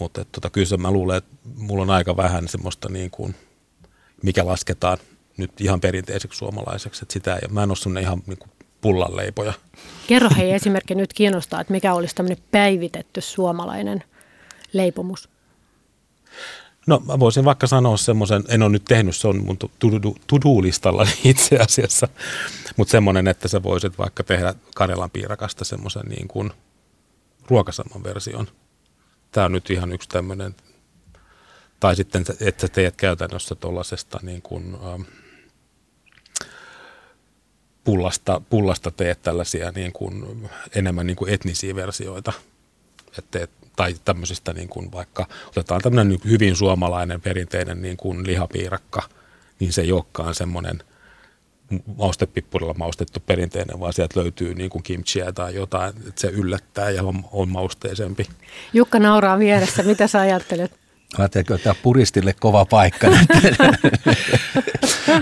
Mutta 0.00 0.24
tota, 0.24 0.50
kyllä 0.50 0.76
mä 0.76 0.90
luulen, 0.90 1.16
että 1.16 1.36
mulla 1.56 1.82
on 1.82 1.90
aika 1.90 2.16
vähän 2.16 2.48
semmoista 2.48 2.88
niin 2.88 3.10
kuin, 3.10 3.34
mikä 4.22 4.46
lasketaan 4.46 4.98
nyt 5.36 5.60
ihan 5.60 5.80
perinteiseksi 5.80 6.38
suomalaiseksi. 6.38 7.04
Että 7.04 7.12
sitä 7.12 7.36
ei, 7.36 7.48
mä 7.48 7.62
en 7.62 7.70
ole 7.70 8.00
ihan 8.00 8.22
niin 8.26 8.38
kuin 8.38 8.50
pullanleipoja. 8.80 9.52
Kerro 10.06 10.30
hei 10.36 10.52
esimerkki 10.52 10.94
nyt 10.94 11.12
kiinnostaa, 11.12 11.60
että 11.60 11.72
mikä 11.72 11.94
olisi 11.94 12.14
tämmöinen 12.14 12.44
päivitetty 12.50 13.20
suomalainen 13.20 14.04
leipomus? 14.72 15.28
No 16.86 17.02
mä 17.06 17.18
voisin 17.18 17.44
vaikka 17.44 17.66
sanoa 17.66 17.96
semmoisen, 17.96 18.44
en 18.48 18.62
ole 18.62 18.70
nyt 18.70 18.84
tehnyt, 18.84 19.16
se 19.16 19.28
on 19.28 19.44
mun 19.44 19.58
to-do-listalla 20.26 21.06
itse 21.24 21.56
asiassa, 21.56 22.08
mutta 22.76 22.90
semmoinen, 22.92 23.28
että 23.28 23.48
sä 23.48 23.62
voisit 23.62 23.98
vaikka 23.98 24.24
tehdä 24.24 24.54
Karjalan 24.74 25.10
piirakasta 25.10 25.64
semmoisen 25.64 26.06
niin 26.08 26.28
kuin 26.28 26.50
ruokasamman 27.50 28.04
version. 28.04 28.46
Tämä 29.32 29.44
on 29.44 29.52
nyt 29.52 29.70
ihan 29.70 29.92
yksi 29.92 30.08
tämmöinen, 30.08 30.54
tai 31.80 31.96
sitten, 31.96 32.24
että 32.40 32.60
sä 32.60 32.68
teet 32.68 32.96
käytännössä 32.96 33.54
tuollaisesta 33.54 34.18
niin 34.22 34.42
kuin, 34.42 34.76
ähm, 34.84 35.02
pullasta, 37.84 38.40
pullasta 38.50 38.90
teet 38.90 39.22
tällaisia 39.22 39.72
niin 39.72 39.92
kuin, 39.92 40.48
enemmän 40.74 41.06
niin 41.06 41.16
kuin 41.16 41.32
etnisiä 41.32 41.74
versioita. 41.74 42.32
Että 43.18 43.38
teet 43.38 43.50
tai 43.76 43.94
tämmöisistä 44.04 44.52
niin 44.52 44.68
kuin 44.68 44.92
vaikka, 44.92 45.26
otetaan 45.48 45.80
tämmöinen 45.80 46.18
hyvin 46.24 46.56
suomalainen 46.56 47.20
perinteinen 47.20 47.82
niin 47.82 47.96
kuin 47.96 48.26
lihapiirakka, 48.26 49.02
niin 49.60 49.72
se 49.72 49.80
ei 49.80 49.92
olekaan 49.92 50.34
semmoinen 50.34 50.82
maustepippurilla 51.96 52.74
maustettu 52.74 53.20
perinteinen, 53.20 53.80
vaan 53.80 53.92
sieltä 53.92 54.20
löytyy 54.20 54.54
niin 54.54 54.70
kuin 54.70 54.82
kimchiä 54.82 55.32
tai 55.32 55.54
jotain, 55.54 55.94
että 56.08 56.20
se 56.20 56.28
yllättää 56.28 56.90
ja 56.90 57.02
on, 57.02 57.24
on 57.32 57.48
mausteisempi. 57.48 58.26
Jukka 58.72 58.98
nauraa 58.98 59.38
vieressä, 59.38 59.82
mitä 59.82 60.06
sä 60.06 60.20
ajattelet? 60.20 60.72
Ajattelin, 61.18 61.42
että 61.42 61.58
tämä 61.58 61.74
puristille 61.82 62.34
kova 62.40 62.64
paikka. 62.64 63.08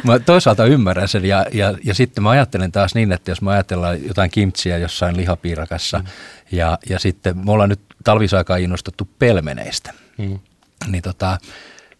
mä 0.04 0.18
toisaalta 0.18 0.66
ymmärrän 0.66 1.08
sen 1.08 1.24
ja, 1.24 1.46
ja, 1.52 1.74
ja 1.84 1.94
sitten 1.94 2.22
mä 2.22 2.30
ajattelen 2.30 2.72
taas 2.72 2.94
niin, 2.94 3.12
että 3.12 3.30
jos 3.30 3.42
mä 3.42 3.50
ajatellaan 3.50 4.06
jotain 4.06 4.30
kimtsiä 4.30 4.78
jossain 4.78 5.16
lihapiirakassa 5.16 5.98
mm. 5.98 6.04
ja, 6.52 6.78
ja 6.88 6.98
sitten 6.98 7.38
me 7.38 7.52
ollaan 7.52 7.68
nyt 7.68 7.80
talvisaikaan 8.04 8.60
innostettu 8.60 9.08
pelmeneistä, 9.18 9.92
mm. 10.18 10.38
niin 10.86 11.02
tota, 11.02 11.38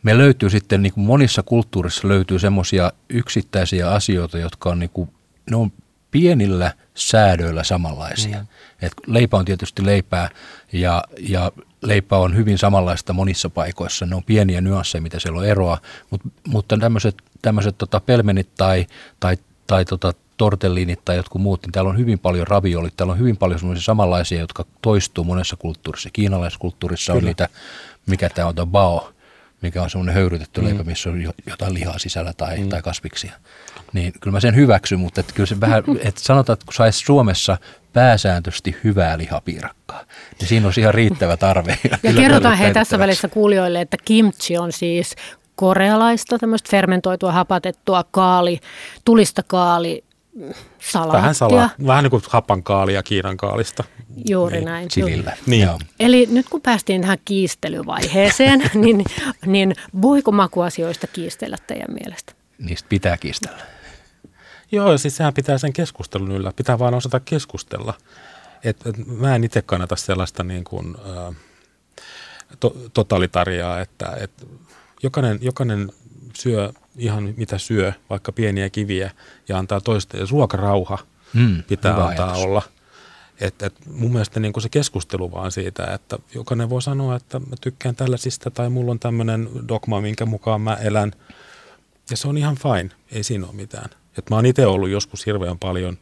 me 0.02 0.18
löytyy 0.18 0.50
sitten 0.50 0.82
niin 0.82 0.92
kuin 0.92 1.06
monissa 1.06 1.42
kulttuurissa 1.42 2.08
löytyy 2.08 2.38
semmoisia 2.38 2.92
yksittäisiä 3.08 3.90
asioita, 3.90 4.38
jotka 4.38 4.70
on, 4.70 4.78
niin 4.78 4.90
kuin, 4.90 5.10
ne 5.50 5.56
on 5.56 5.72
pienillä 6.10 6.72
säädöillä 6.94 7.64
samanlaisia. 7.64 8.38
Mm. 8.38 8.46
Et 8.82 8.92
leipä 9.06 9.36
on 9.36 9.44
tietysti 9.44 9.86
leipää 9.86 10.30
ja, 10.72 11.04
ja 11.18 11.52
leipä 11.82 12.16
on 12.16 12.36
hyvin 12.36 12.58
samanlaista 12.58 13.12
monissa 13.12 13.50
paikoissa. 13.50 14.06
Ne 14.06 14.16
on 14.16 14.24
pieniä 14.24 14.60
nyansseja, 14.60 15.02
mitä 15.02 15.20
siellä 15.20 15.38
on 15.38 15.46
eroa, 15.46 15.78
Mut, 16.10 16.20
mutta 16.48 16.76
tämmöiset, 16.78 17.14
tämmöiset 17.42 17.78
tota 17.78 18.00
pelmenit 18.00 18.54
tai, 18.56 18.86
tai, 19.20 19.36
tai 19.66 19.84
tota 19.84 20.12
tortellinit 20.36 21.04
tai 21.04 21.16
jotkut 21.16 21.42
muut, 21.42 21.62
niin 21.62 21.72
täällä 21.72 21.90
on 21.90 21.98
hyvin 21.98 22.18
paljon 22.18 22.46
raviolit, 22.46 22.96
täällä 22.96 23.12
on 23.12 23.18
hyvin 23.18 23.36
paljon 23.36 23.58
semmoisia 23.60 23.84
samanlaisia, 23.84 24.40
jotka 24.40 24.64
toistuu 24.82 25.24
monessa 25.24 25.56
kulttuurissa. 25.56 26.10
Kiinalaiskulttuurissa 26.12 27.12
Kyllä. 27.12 27.22
on 27.22 27.26
niitä, 27.26 27.48
mikä 28.06 28.28
tämä 28.28 28.48
on, 28.48 28.54
bao, 28.66 29.12
mikä 29.62 29.82
on 29.82 29.90
semmoinen 29.90 30.14
höyrytetty 30.14 30.60
mm. 30.60 30.66
leipä, 30.66 30.84
missä 30.84 31.10
on 31.10 31.22
jotain 31.46 31.74
lihaa 31.74 31.98
sisällä 31.98 32.32
tai, 32.32 32.58
mm. 32.58 32.68
tai 32.68 32.82
kasviksia. 32.82 33.32
Niin 33.92 34.12
kyllä 34.20 34.34
mä 34.36 34.40
sen 34.40 34.54
hyväksyn, 34.54 35.00
mutta 35.00 35.20
että 35.20 35.32
kyllä 35.34 35.46
se 35.46 35.60
vähän, 35.60 35.84
että 36.08 36.20
sanotaan, 36.20 36.54
että 36.54 36.66
kun 36.66 36.74
saisi 36.74 36.98
Suomessa 36.98 37.58
pääsääntöisesti 37.92 38.76
hyvää 38.84 39.18
lihapiirakkaa, 39.18 40.04
niin 40.40 40.48
siinä 40.48 40.66
on 40.66 40.72
ihan 40.78 40.94
riittävä 40.94 41.36
tarve. 41.36 41.78
Ja 42.02 42.12
kerrotaan 42.12 42.58
hei 42.58 42.74
tässä 42.74 42.98
välissä 42.98 43.28
kuulijoille, 43.28 43.80
että 43.80 43.96
kimchi 44.04 44.58
on 44.58 44.72
siis 44.72 45.16
korealaista, 45.56 46.38
tämmöistä 46.38 46.70
fermentoitua, 46.70 47.32
hapatettua 47.32 48.04
kaali, 48.10 48.60
tulista 49.04 49.42
kaali, 49.46 50.04
salaattia. 50.78 51.18
Vähän, 51.18 51.34
sala, 51.34 51.70
vähän 51.86 52.04
niin 52.04 52.10
kuin 52.10 52.22
hapankaalia 52.28 53.02
Kiinan 53.02 53.36
kaalista. 53.36 53.84
Juuri 54.28 54.56
niin, 54.56 54.64
näin. 54.64 54.88
Chilillä. 54.88 55.36
Niin. 55.46 55.68
Eli 56.00 56.26
nyt 56.30 56.48
kun 56.48 56.60
päästiin 56.60 57.00
tähän 57.00 57.18
kiistelyvaiheeseen, 57.24 58.70
niin, 58.74 59.04
niin 59.46 59.74
voiko 60.02 60.32
makuasioista 60.32 61.06
kiistellä 61.06 61.56
teidän 61.66 61.94
mielestä? 61.94 62.32
Niistä 62.58 62.88
pitää 62.88 63.16
kiistellä. 63.16 63.62
Joo, 64.72 64.98
siis 64.98 65.16
sehän 65.16 65.34
pitää 65.34 65.58
sen 65.58 65.72
keskustelun 65.72 66.32
yllä. 66.32 66.52
Pitää 66.56 66.78
vaan 66.78 66.94
osata 66.94 67.20
keskustella. 67.20 67.94
Et, 68.64 68.86
et, 68.86 69.06
mä 69.06 69.34
en 69.34 69.44
itse 69.44 69.62
kannata 69.62 69.96
sellaista 69.96 70.44
niin 70.44 70.64
kuin, 70.64 70.96
ä, 70.96 71.32
to, 72.60 72.76
totalitariaa, 72.92 73.80
että 73.80 74.16
et 74.20 74.48
jokainen, 75.02 75.38
jokainen 75.42 75.92
syö 76.34 76.72
ihan 76.96 77.34
mitä 77.36 77.58
syö, 77.58 77.92
vaikka 78.10 78.32
pieniä 78.32 78.70
kiviä 78.70 79.10
ja 79.48 79.58
antaa 79.58 79.80
toista. 79.80 80.16
Ja 80.16 80.26
ruokarauha 80.30 80.98
mm, 81.34 81.62
pitää 81.62 82.06
antaa 82.06 82.26
ajatus. 82.26 82.44
olla. 82.44 82.62
Et, 83.40 83.62
et 83.62 83.74
mun 83.86 84.12
mielestä 84.12 84.40
niin 84.40 84.60
se 84.60 84.68
keskustelu 84.68 85.32
vaan 85.32 85.52
siitä, 85.52 85.94
että 85.94 86.18
jokainen 86.34 86.70
voi 86.70 86.82
sanoa, 86.82 87.16
että 87.16 87.38
mä 87.38 87.56
tykkään 87.60 87.96
tällaisista 87.96 88.50
tai 88.50 88.70
mulla 88.70 88.90
on 88.90 88.98
tämmöinen 88.98 89.48
dogma, 89.68 90.00
minkä 90.00 90.26
mukaan 90.26 90.60
mä 90.60 90.74
elän. 90.74 91.12
Ja 92.10 92.16
se 92.16 92.28
on 92.28 92.38
ihan 92.38 92.56
fine, 92.56 92.90
ei 93.12 93.22
siinä 93.22 93.46
ole 93.46 93.54
mitään. 93.54 93.90
Et 94.18 94.30
mä 94.30 94.36
oon 94.36 94.46
itse 94.46 94.66
ollut 94.66 94.90
joskus 94.90 95.26
hirveän 95.26 95.58
paljon, 95.58 95.98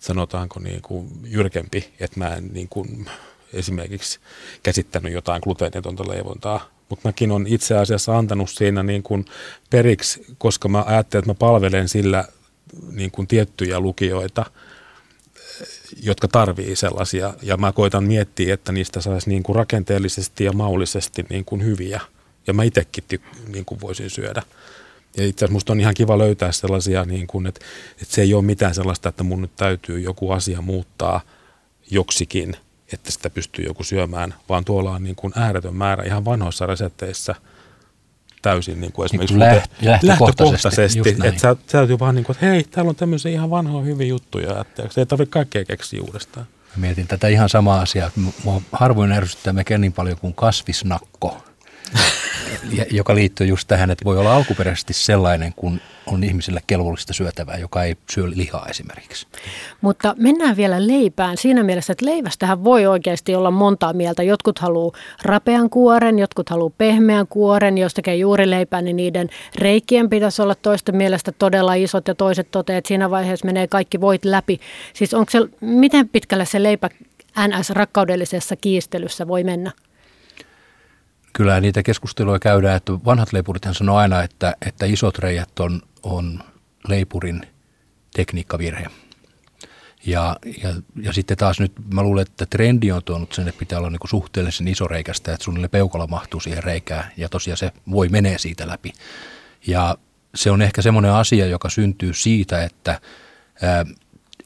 sanotaanko 0.00 0.60
niin 0.60 0.82
kuin 0.82 1.08
jyrkempi, 1.24 1.94
että 2.00 2.18
mä 2.18 2.28
en 2.28 2.50
niin 2.52 2.68
kuin 2.68 3.10
esimerkiksi 3.52 4.20
käsittänyt 4.62 5.12
jotain 5.12 5.42
gluteenitonta 5.44 6.08
leivontaa, 6.08 6.68
mutta 6.90 7.08
mäkin 7.08 7.30
on 7.30 7.46
itse 7.46 7.76
asiassa 7.76 8.18
antanut 8.18 8.50
siinä 8.50 8.82
niin 8.82 9.02
kuin 9.02 9.24
periksi, 9.70 10.26
koska 10.38 10.68
mä 10.68 10.84
ajattelin, 10.86 11.20
että 11.22 11.30
mä 11.30 11.34
palvelen 11.34 11.88
sillä 11.88 12.24
niin 12.92 13.10
kuin 13.10 13.26
tiettyjä 13.26 13.80
lukijoita, 13.80 14.46
jotka 16.02 16.28
tarvii 16.28 16.76
sellaisia. 16.76 17.34
Ja 17.42 17.56
mä 17.56 17.72
koitan 17.72 18.04
miettiä, 18.04 18.54
että 18.54 18.72
niistä 18.72 19.00
saisi 19.00 19.28
niin 19.28 19.42
kuin 19.42 19.56
rakenteellisesti 19.56 20.44
ja 20.44 20.52
maullisesti 20.52 21.24
niin 21.30 21.44
kuin 21.44 21.64
hyviä. 21.64 22.00
Ja 22.46 22.52
mä 22.52 22.62
itsekin 22.62 23.04
niin 23.48 23.64
kuin 23.64 23.80
voisin 23.80 24.10
syödä. 24.10 24.42
Ja 25.16 25.26
itse 25.26 25.44
asiassa 25.44 25.52
musta 25.52 25.72
on 25.72 25.80
ihan 25.80 25.94
kiva 25.94 26.18
löytää 26.18 26.52
sellaisia, 26.52 27.04
niin 27.04 27.26
kuin, 27.26 27.46
että, 27.46 27.60
että 28.02 28.14
se 28.14 28.22
ei 28.22 28.34
ole 28.34 28.44
mitään 28.44 28.74
sellaista, 28.74 29.08
että 29.08 29.22
mun 29.22 29.42
nyt 29.42 29.56
täytyy 29.56 30.00
joku 30.00 30.30
asia 30.30 30.62
muuttaa 30.62 31.20
joksikin, 31.90 32.56
että 32.92 33.12
sitä 33.12 33.30
pystyy 33.30 33.64
joku 33.64 33.84
syömään, 33.84 34.34
vaan 34.48 34.64
tuolla 34.64 34.90
on 34.90 35.02
niin 35.02 35.16
kuin 35.16 35.32
ääretön 35.36 35.76
määrä 35.76 36.04
ihan 36.04 36.24
vanhoissa 36.24 36.66
resepteissä 36.66 37.34
täysin 38.42 38.80
niin 38.80 38.92
kuin 38.92 39.04
esimerkiksi 39.04 39.38
niin 39.38 39.50
kuin 39.50 39.62
läht- 39.62 39.98
lähtökohtaisesti, 40.02 41.00
että 41.24 41.40
sä, 41.40 41.56
sä 41.66 41.72
täytyy 41.72 41.98
vaan 41.98 42.14
niin 42.14 42.24
kuin, 42.24 42.36
että 42.36 42.46
hei, 42.46 42.64
täällä 42.64 42.88
on 42.88 42.96
tämmöisiä 42.96 43.32
ihan 43.32 43.50
vanhoja 43.50 43.84
hyviä 43.84 44.06
juttuja, 44.06 44.60
että 44.60 44.82
se 44.90 45.00
ei 45.00 45.06
tarvitse 45.06 45.32
kaikkea 45.32 45.64
keksiä 45.64 46.02
uudestaan. 46.02 46.46
Mietin 46.76 47.06
tätä 47.06 47.28
ihan 47.28 47.48
samaa 47.48 47.80
asiaa. 47.80 48.10
Mua 48.44 48.62
harvoin 48.72 49.12
ärsyttää 49.12 49.52
melkein 49.52 49.80
niin 49.80 49.92
paljon 49.92 50.18
kuin 50.18 50.34
kasvisnakko 50.34 51.42
joka 52.90 53.14
liittyy 53.14 53.46
just 53.46 53.68
tähän, 53.68 53.90
että 53.90 54.04
voi 54.04 54.18
olla 54.18 54.36
alkuperäisesti 54.36 54.92
sellainen, 54.92 55.52
kun 55.56 55.80
on 56.06 56.24
ihmisille 56.24 56.60
kelvollista 56.66 57.12
syötävää, 57.12 57.58
joka 57.58 57.84
ei 57.84 57.96
syö 58.10 58.30
lihaa 58.34 58.66
esimerkiksi. 58.66 59.26
Mutta 59.80 60.14
mennään 60.18 60.56
vielä 60.56 60.86
leipään 60.86 61.36
siinä 61.36 61.62
mielessä, 61.62 61.92
että 61.92 62.06
leivästähän 62.06 62.64
voi 62.64 62.86
oikeasti 62.86 63.34
olla 63.34 63.50
montaa 63.50 63.92
mieltä. 63.92 64.22
Jotkut 64.22 64.58
haluaa 64.58 64.92
rapean 65.22 65.70
kuoren, 65.70 66.18
jotkut 66.18 66.48
haluaa 66.50 66.72
pehmeän 66.78 67.26
kuoren. 67.26 67.78
Jos 67.78 67.94
tekee 67.94 68.16
juuri 68.16 68.50
leipää, 68.50 68.82
niin 68.82 68.96
niiden 68.96 69.28
reikien 69.54 70.10
pitäisi 70.10 70.42
olla 70.42 70.54
toisten 70.54 70.96
mielestä 70.96 71.32
todella 71.32 71.74
isot 71.74 72.08
ja 72.08 72.14
toiset 72.14 72.50
toteavat, 72.50 72.78
että 72.78 72.88
siinä 72.88 73.10
vaiheessa 73.10 73.46
menee 73.46 73.68
kaikki 73.68 74.00
voit 74.00 74.24
läpi. 74.24 74.60
Siis 74.92 75.14
onko 75.14 75.30
se, 75.30 75.38
miten 75.60 76.08
pitkälle 76.08 76.46
se 76.46 76.62
leipä 76.62 76.90
NS-rakkaudellisessa 77.38 78.56
kiistelyssä 78.56 79.28
voi 79.28 79.44
mennä? 79.44 79.72
Kyllä 81.32 81.60
niitä 81.60 81.82
keskusteluja 81.82 82.38
käydään, 82.38 82.76
että 82.76 82.92
vanhat 82.92 83.32
leipurithan 83.32 83.74
sanoo 83.74 83.96
aina, 83.96 84.22
että, 84.22 84.56
että 84.66 84.86
isot 84.86 85.18
reijät 85.18 85.60
on, 85.60 85.82
on 86.02 86.40
leipurin 86.88 87.42
tekniikkavirhe. 88.14 88.86
Ja, 90.06 90.36
ja, 90.62 90.74
ja 91.02 91.12
sitten 91.12 91.36
taas 91.36 91.60
nyt 91.60 91.72
mä 91.94 92.02
luulen, 92.02 92.22
että 92.22 92.46
trendi 92.46 92.92
on 92.92 93.04
tuonut 93.04 93.32
sen, 93.32 93.48
että 93.48 93.58
pitää 93.58 93.78
olla 93.78 93.90
niin 93.90 94.00
suhteellisen 94.08 94.68
iso 94.68 94.88
reikästä, 94.88 95.32
että 95.32 95.44
suunnilleen 95.44 95.70
peukalo 95.70 96.06
mahtuu 96.06 96.40
siihen 96.40 96.64
reikään 96.64 97.10
ja 97.16 97.28
tosiaan 97.28 97.56
se 97.56 97.72
voi 97.90 98.08
menee 98.08 98.38
siitä 98.38 98.68
läpi. 98.68 98.92
Ja 99.66 99.96
se 100.34 100.50
on 100.50 100.62
ehkä 100.62 100.82
semmoinen 100.82 101.12
asia, 101.12 101.46
joka 101.46 101.68
syntyy 101.68 102.14
siitä, 102.14 102.64
että 102.64 103.00
ää, 103.62 103.84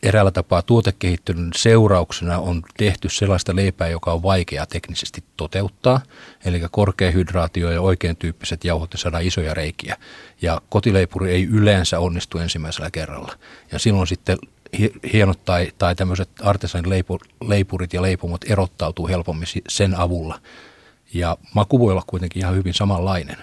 eräällä 0.05 0.31
tapaa 0.31 0.63
tuotekehittelyn 0.63 1.51
seurauksena 1.57 2.39
on 2.39 2.63
tehty 2.77 3.09
sellaista 3.09 3.57
leipää, 3.57 3.89
joka 3.89 4.13
on 4.13 4.23
vaikea 4.23 4.67
teknisesti 4.67 5.25
toteuttaa. 5.37 6.01
Eli 6.45 6.63
korkeahydraatio 6.71 7.71
ja 7.71 7.81
oikein 7.81 8.17
tyyppiset 8.17 8.65
jauhot 8.65 8.93
ja 8.93 8.99
saada 8.99 9.19
isoja 9.19 9.55
reikiä. 9.55 9.97
Ja 10.43 10.61
kotileipuri 10.69 11.31
ei 11.31 11.45
yleensä 11.45 12.01
onnistu 12.01 12.39
ensimmäisellä 12.39 12.91
kerralla. 12.91 13.33
Ja 13.73 13.79
silloin 13.79 14.07
sitten 14.07 14.39
hienot 15.13 15.45
tai, 15.45 15.73
tai 15.79 15.95
tämmöiset 15.95 16.29
artesanin 16.41 17.05
leipurit 17.45 17.93
ja 17.93 18.03
leipomot 18.03 18.45
erottautuu 18.51 19.09
helpommin 19.09 19.49
sen 19.69 19.95
avulla. 19.95 20.41
Ja 21.15 21.37
maku 21.55 21.81
voi 21.81 21.93
olla 21.93 22.05
kuitenkin 22.07 22.41
ihan 22.41 22.55
hyvin 22.55 22.75
samanlainen. 22.75 23.37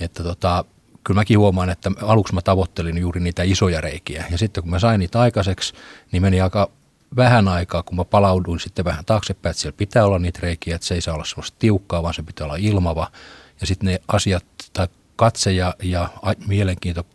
Että 0.00 0.22
tota, 0.22 0.64
kyllä 1.04 1.20
mäkin 1.20 1.38
huomaan, 1.38 1.70
että 1.70 1.90
aluksi 2.02 2.34
mä 2.34 2.42
tavoittelin 2.42 2.98
juuri 2.98 3.20
niitä 3.20 3.42
isoja 3.42 3.80
reikiä. 3.80 4.24
Ja 4.30 4.38
sitten 4.38 4.62
kun 4.62 4.70
mä 4.70 4.78
sain 4.78 4.98
niitä 4.98 5.20
aikaiseksi, 5.20 5.74
niin 6.12 6.22
meni 6.22 6.40
aika 6.40 6.70
vähän 7.16 7.48
aikaa, 7.48 7.82
kun 7.82 7.96
mä 7.96 8.04
palauduin 8.04 8.60
sitten 8.60 8.84
vähän 8.84 9.04
taaksepäin, 9.04 9.50
että 9.50 9.60
siellä 9.60 9.76
pitää 9.76 10.06
olla 10.06 10.18
niitä 10.18 10.38
reikiä, 10.42 10.74
että 10.74 10.86
se 10.86 10.94
ei 10.94 11.00
saa 11.00 11.14
olla 11.14 11.24
sellaista 11.24 11.56
tiukkaa, 11.58 12.02
vaan 12.02 12.14
se 12.14 12.22
pitää 12.22 12.44
olla 12.44 12.56
ilmava. 12.56 13.10
Ja 13.60 13.66
sitten 13.66 13.86
ne 13.86 14.00
asiat 14.08 14.44
tai 14.72 14.88
katse 15.16 15.52
ja, 15.52 15.74
ja 15.82 16.08
mielenkiinto 16.46 17.06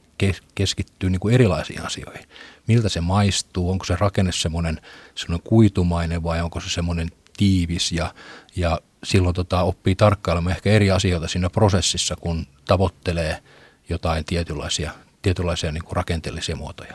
keskittyy 0.56 1.10
niin 1.10 1.20
kuin 1.20 1.34
erilaisiin 1.34 1.86
asioihin. 1.86 2.28
Miltä 2.68 2.90
se 2.90 3.02
maistuu, 3.02 3.72
onko 3.72 3.86
se 3.86 3.96
rakenne 4.00 4.32
semmoinen, 4.32 4.82
semmoinen 5.16 5.48
kuitumainen 5.48 6.24
vai 6.24 6.42
onko 6.42 6.60
se 6.60 6.70
semmoinen 6.70 7.12
tiivis 7.38 7.92
ja, 7.92 8.14
ja 8.56 8.80
silloin 9.04 9.36
tota, 9.36 9.62
oppii 9.62 9.96
tarkkailemaan 9.96 10.56
ehkä 10.56 10.70
eri 10.70 10.92
asioita 10.92 11.28
siinä 11.28 11.50
prosessissa, 11.50 12.16
kun 12.16 12.48
tavoittelee– 12.66 13.38
jotain 13.90 14.26
tietynlaisia, 14.26 14.92
tietynlaisia 15.22 15.72
niin 15.72 15.84
kuin 15.84 15.96
rakenteellisia 15.96 16.56
muotoja. 16.56 16.94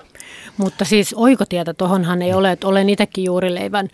Mutta 0.57 0.85
siis 0.85 1.15
oikotietä 1.15 1.75
tuohonhan 1.75 2.23
ei 2.23 2.35
ole, 2.35 2.53
että 2.53 2.69
olen 2.69 2.89
itsekin 2.89 3.25
juuri 3.25 3.55
leivän 3.55 3.89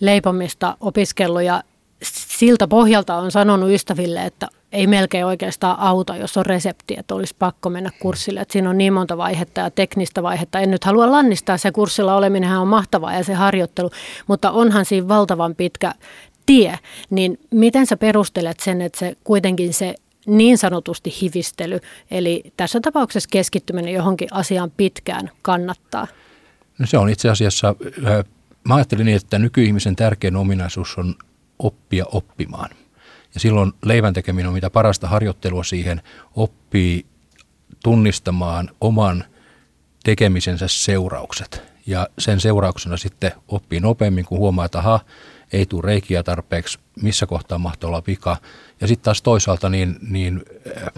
leipomista 0.00 0.76
opiskellut 0.80 1.42
ja 1.42 1.62
siltä 2.02 2.68
pohjalta 2.68 3.16
on 3.16 3.30
sanonut 3.30 3.70
ystäville, 3.70 4.24
että 4.24 4.48
ei 4.72 4.86
melkein 4.86 5.26
oikeastaan 5.26 5.78
auta, 5.78 6.16
jos 6.16 6.36
on 6.36 6.46
resepti, 6.46 6.94
että 6.98 7.14
olisi 7.14 7.34
pakko 7.38 7.70
mennä 7.70 7.90
kurssille. 8.00 8.40
Että 8.40 8.52
siinä 8.52 8.70
on 8.70 8.78
niin 8.78 8.92
monta 8.92 9.16
vaihetta 9.16 9.60
ja 9.60 9.70
teknistä 9.70 10.22
vaihetta. 10.22 10.60
En 10.60 10.70
nyt 10.70 10.84
halua 10.84 11.10
lannistaa, 11.10 11.58
se 11.58 11.72
kurssilla 11.72 12.16
oleminen 12.16 12.58
on 12.58 12.68
mahtavaa 12.68 13.14
ja 13.14 13.24
se 13.24 13.34
harjoittelu, 13.34 13.90
mutta 14.26 14.50
onhan 14.50 14.84
siinä 14.84 15.08
valtavan 15.08 15.54
pitkä 15.54 15.94
tie. 16.46 16.78
Niin 17.10 17.38
miten 17.50 17.86
sä 17.86 17.96
perustelet 17.96 18.60
sen, 18.60 18.82
että 18.82 18.98
se 18.98 19.16
kuitenkin 19.24 19.74
se 19.74 19.94
niin 20.26 20.58
sanotusti 20.58 21.14
hivistely, 21.22 21.80
eli 22.10 22.42
tässä 22.56 22.80
tapauksessa 22.80 23.28
keskittyminen 23.32 23.94
johonkin 23.94 24.28
asiaan 24.30 24.70
pitkään 24.70 25.30
kannattaa? 25.42 26.06
No 26.78 26.86
se 26.86 26.98
on 26.98 27.08
itse 27.08 27.30
asiassa, 27.30 27.74
mä 28.64 28.74
ajattelin 28.74 29.04
niin, 29.06 29.16
että 29.16 29.38
nykyihmisen 29.38 29.96
tärkein 29.96 30.36
ominaisuus 30.36 30.98
on 30.98 31.14
oppia 31.58 32.04
oppimaan. 32.12 32.70
Ja 33.34 33.40
silloin 33.40 33.72
leivän 33.84 34.14
tekeminen 34.14 34.48
on 34.48 34.54
mitä 34.54 34.70
parasta 34.70 35.08
harjoittelua 35.08 35.64
siihen, 35.64 36.02
oppii 36.36 37.06
tunnistamaan 37.82 38.70
oman 38.80 39.24
tekemisensä 40.04 40.68
seuraukset. 40.68 41.62
Ja 41.86 42.08
sen 42.18 42.40
seurauksena 42.40 42.96
sitten 42.96 43.32
oppii 43.48 43.80
nopeammin, 43.80 44.24
kun 44.24 44.38
huomaa, 44.38 44.64
että 44.64 44.78
aha, 44.78 45.00
ei 45.52 45.66
tule 45.66 45.82
reikiä 45.84 46.22
tarpeeksi, 46.22 46.78
missä 47.02 47.26
kohtaa 47.26 47.58
mahtaa 47.58 47.88
olla 47.88 48.02
vika. 48.06 48.36
Ja 48.80 48.86
sitten 48.86 49.04
taas 49.04 49.22
toisaalta 49.22 49.68
niin, 49.68 49.96
niin 50.08 50.42
äh, 50.76 50.88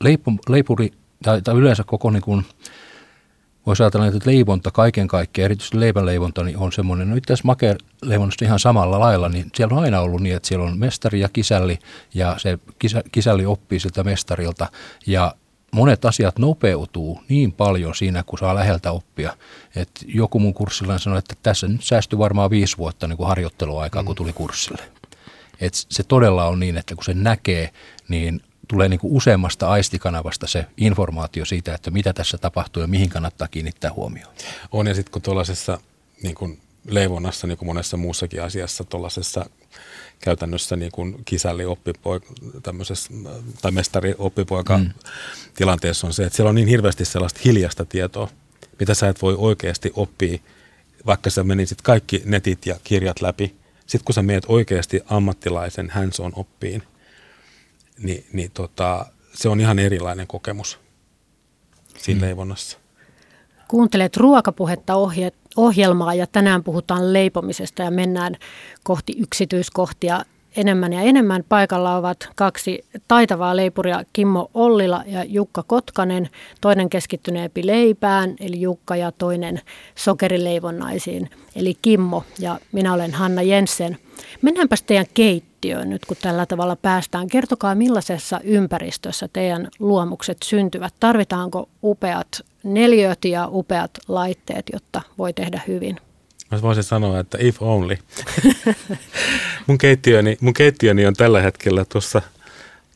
leipu, 0.00 0.32
leipuri 0.48 0.90
tai, 1.22 1.42
tai 1.42 1.54
yleensä 1.54 1.84
koko 1.84 2.10
niin 2.10 2.22
kuin, 2.22 2.44
voisi 3.66 3.82
ajatella, 3.82 4.06
että 4.06 4.30
leivonta 4.30 4.70
kaiken 4.70 5.08
kaikkiaan, 5.08 5.44
erityisesti 5.44 5.80
leivänleivonta, 5.80 6.42
niin 6.44 6.56
on 6.56 6.72
semmoinen, 6.72 7.10
no 7.10 7.16
itse 7.16 7.32
asiassa 7.32 8.44
ihan 8.44 8.58
samalla 8.58 9.00
lailla, 9.00 9.28
niin 9.28 9.46
siellä 9.54 9.76
on 9.76 9.82
aina 9.82 10.00
ollut 10.00 10.20
niin, 10.20 10.36
että 10.36 10.48
siellä 10.48 10.66
on 10.66 10.78
mestari 10.78 11.20
ja 11.20 11.28
kisälli, 11.28 11.78
ja 12.14 12.34
se 12.38 12.58
kisä, 12.78 13.02
kisälli 13.12 13.46
oppii 13.46 13.80
siltä 13.80 14.04
mestarilta, 14.04 14.66
ja 15.06 15.34
monet 15.74 16.04
asiat 16.04 16.38
nopeutuu 16.38 17.20
niin 17.28 17.52
paljon 17.52 17.94
siinä, 17.94 18.22
kun 18.22 18.38
saa 18.38 18.54
läheltä 18.54 18.92
oppia. 18.92 19.36
Et 19.76 19.90
joku 20.06 20.38
mun 20.38 20.54
kurssilla 20.54 20.98
sanoi, 20.98 21.18
että 21.18 21.34
tässä 21.42 21.68
nyt 21.68 21.84
säästyi 21.84 22.18
varmaan 22.18 22.50
viisi 22.50 22.78
vuotta 22.78 23.08
niin 23.08 23.16
kuin 23.16 23.28
harjoitteluaikaa, 23.28 24.02
mm. 24.02 24.06
kun 24.06 24.16
tuli 24.16 24.32
kurssille. 24.32 24.82
Et 25.60 25.74
se 25.74 26.02
todella 26.02 26.48
on 26.48 26.60
niin, 26.60 26.76
että 26.76 26.94
kun 26.94 27.04
se 27.04 27.14
näkee, 27.14 27.70
niin 28.08 28.40
tulee 28.68 28.88
niin 28.88 29.00
kuin 29.00 29.12
useammasta 29.12 29.68
aistikanavasta 29.68 30.46
se 30.46 30.66
informaatio 30.76 31.44
siitä, 31.44 31.74
että 31.74 31.90
mitä 31.90 32.12
tässä 32.12 32.38
tapahtuu 32.38 32.80
ja 32.80 32.86
mihin 32.86 33.08
kannattaa 33.08 33.48
kiinnittää 33.48 33.92
huomioon. 33.92 34.34
On 34.72 34.86
ja 34.86 34.94
sitten 34.94 35.12
kun 35.12 35.22
tuollaisessa 35.22 35.78
niin 36.22 36.34
kuin 36.34 36.60
leivonnassa, 36.86 37.46
niin 37.46 37.58
kuin 37.58 37.66
monessa 37.66 37.96
muussakin 37.96 38.42
asiassa, 38.42 38.84
tuollaisessa 38.84 39.46
käytännössä 40.22 40.76
niin 40.76 40.92
kuin 40.92 41.16
kisälli 41.24 41.64
oppipoika, 41.64 42.26
tai 43.62 43.72
mestari 43.72 44.14
oppipoika 44.18 44.78
mm. 44.78 44.90
tilanteessa 45.54 46.06
on 46.06 46.12
se, 46.12 46.24
että 46.24 46.36
siellä 46.36 46.48
on 46.48 46.54
niin 46.54 46.68
hirveästi 46.68 47.04
sellaista 47.04 47.40
hiljasta 47.44 47.84
tietoa, 47.84 48.28
mitä 48.80 48.94
sä 48.94 49.08
et 49.08 49.22
voi 49.22 49.34
oikeasti 49.38 49.92
oppia, 49.94 50.38
vaikka 51.06 51.30
sä 51.30 51.44
menisit 51.44 51.82
kaikki 51.82 52.22
netit 52.24 52.66
ja 52.66 52.76
kirjat 52.84 53.20
läpi. 53.20 53.54
Sitten 53.80 54.04
kun 54.04 54.14
sä 54.14 54.22
meet 54.22 54.44
oikeasti 54.48 55.00
ammattilaisen 55.06 55.90
hands-on 55.90 56.32
oppiin, 56.36 56.82
niin, 57.98 58.26
niin 58.32 58.50
tota, 58.50 59.06
se 59.34 59.48
on 59.48 59.60
ihan 59.60 59.78
erilainen 59.78 60.26
kokemus 60.26 60.78
siinä 61.98 62.18
mm. 62.20 62.24
leivonnassa. 62.24 62.81
Kuuntelet 63.72 64.16
ruokapuhetta 64.16 64.94
ohje, 64.94 65.32
ohjelmaa 65.56 66.14
ja 66.14 66.26
tänään 66.26 66.64
puhutaan 66.64 67.12
leipomisesta 67.12 67.82
ja 67.82 67.90
mennään 67.90 68.36
kohti 68.82 69.14
yksityiskohtia 69.18 70.24
enemmän 70.56 70.92
ja 70.92 71.00
enemmän. 71.00 71.44
Paikalla 71.48 71.96
ovat 71.96 72.28
kaksi 72.34 72.84
taitavaa 73.08 73.56
leipuria, 73.56 74.04
Kimmo 74.12 74.50
Ollila 74.54 75.04
ja 75.06 75.24
Jukka 75.24 75.62
Kotkanen. 75.62 76.30
Toinen 76.60 76.90
keskittyneempi 76.90 77.66
leipään, 77.66 78.34
eli 78.40 78.60
Jukka, 78.60 78.96
ja 78.96 79.12
toinen 79.12 79.60
sokerileivonnaisiin, 79.94 81.30
eli 81.56 81.74
Kimmo. 81.82 82.24
Ja 82.38 82.58
minä 82.72 82.92
olen 82.94 83.12
Hanna 83.12 83.42
Jensen. 83.42 83.98
Mennäänpäs 84.42 84.82
teidän 84.82 85.06
keittiöön 85.14 85.90
nyt, 85.90 86.04
kun 86.04 86.16
tällä 86.22 86.46
tavalla 86.46 86.76
päästään. 86.76 87.28
Kertokaa, 87.28 87.74
millaisessa 87.74 88.40
ympäristössä 88.44 89.28
teidän 89.32 89.68
luomukset 89.78 90.38
syntyvät. 90.44 90.94
Tarvitaanko 91.00 91.68
upeat 91.82 92.51
neljöt 92.64 93.24
ja 93.24 93.48
upeat 93.50 93.90
laitteet, 94.08 94.66
jotta 94.72 95.02
voi 95.18 95.32
tehdä 95.32 95.60
hyvin? 95.68 95.96
Mä 96.50 96.62
voisin 96.62 96.84
sanoa, 96.84 97.20
että 97.20 97.38
if 97.40 97.62
only. 97.62 97.96
mun, 99.66 99.78
keittiöni, 99.78 100.36
mun 100.40 100.54
keittiöni 100.54 101.06
on 101.06 101.14
tällä 101.14 101.42
hetkellä 101.42 101.84
tuossa 101.84 102.22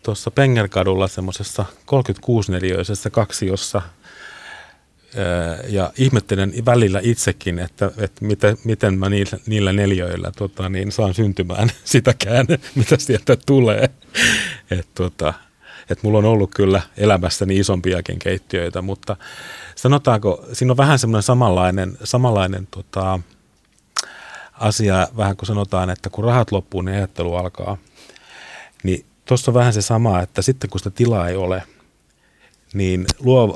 tuossa 0.02 0.30
Pengerkadulla 0.30 1.08
semmoisessa 1.08 1.64
36-neliöisessä 1.86 3.10
kaksiossa– 3.10 3.82
ja 5.68 5.92
ihmettelen 5.98 6.52
välillä 6.64 7.00
itsekin, 7.02 7.58
että, 7.58 7.90
että 7.98 8.24
miten, 8.24 8.56
miten 8.64 8.98
mä 8.98 9.08
niillä, 9.08 9.38
niillä 9.46 9.72
neljöillä 9.72 10.32
tota, 10.36 10.68
niin 10.68 10.92
saan 10.92 11.14
syntymään 11.14 11.70
sitäkään, 11.84 12.46
mitä 12.74 12.96
sieltä 12.98 13.36
tulee. 13.46 13.90
Et, 14.70 14.88
tota, 14.94 15.34
et 15.90 16.02
mulla 16.02 16.18
on 16.18 16.24
ollut 16.24 16.50
kyllä 16.54 16.82
elämässäni 16.96 17.58
isompiakin 17.58 18.18
keittiöitä, 18.18 18.82
mutta 18.82 19.16
sanotaanko, 19.74 20.44
siinä 20.52 20.72
on 20.72 20.76
vähän 20.76 20.98
semmoinen 20.98 21.22
samanlainen, 21.22 21.98
samanlainen 22.04 22.68
tota, 22.70 23.20
asia, 24.52 25.08
vähän 25.16 25.36
kuin 25.36 25.46
sanotaan, 25.46 25.90
että 25.90 26.10
kun 26.10 26.24
rahat 26.24 26.52
loppuu, 26.52 26.82
niin 26.82 26.96
ajattelu 26.96 27.34
alkaa. 27.34 27.76
Niin 28.82 29.04
tuossa 29.24 29.50
on 29.50 29.54
vähän 29.54 29.72
se 29.72 29.82
sama, 29.82 30.20
että 30.20 30.42
sitten 30.42 30.70
kun 30.70 30.80
sitä 30.80 30.90
tilaa 30.90 31.28
ei 31.28 31.36
ole– 31.36 31.62
niin 32.76 33.06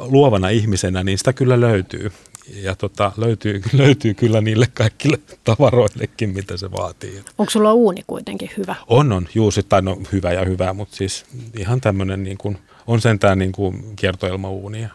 luovana 0.08 0.48
ihmisenä, 0.48 1.04
niin 1.04 1.18
sitä 1.18 1.32
kyllä 1.32 1.60
löytyy. 1.60 2.12
Ja 2.54 2.74
tota, 2.74 3.12
löytyy, 3.16 3.62
löytyy 3.72 4.14
kyllä 4.14 4.40
niille 4.40 4.66
kaikille 4.74 5.18
tavaroillekin, 5.44 6.30
mitä 6.30 6.56
se 6.56 6.72
vaatii. 6.72 7.22
Onko 7.38 7.50
sulla 7.50 7.72
uuni 7.72 8.04
kuitenkin 8.06 8.50
hyvä? 8.56 8.74
On, 8.86 9.12
on. 9.12 9.28
Juu, 9.34 9.50
tai 9.68 9.82
no 9.82 9.98
hyvä 10.12 10.32
ja 10.32 10.44
hyvä, 10.44 10.72
mutta 10.72 10.96
siis 10.96 11.26
ihan 11.58 11.80
tämmöinen 11.80 12.22
niin 12.22 12.38
kuin, 12.38 12.58
on 12.86 13.00
sentään 13.00 13.38
niin 13.38 13.52
kuin 13.52 13.96
kiertoilmauuni 13.96 14.82
ja 14.82 14.88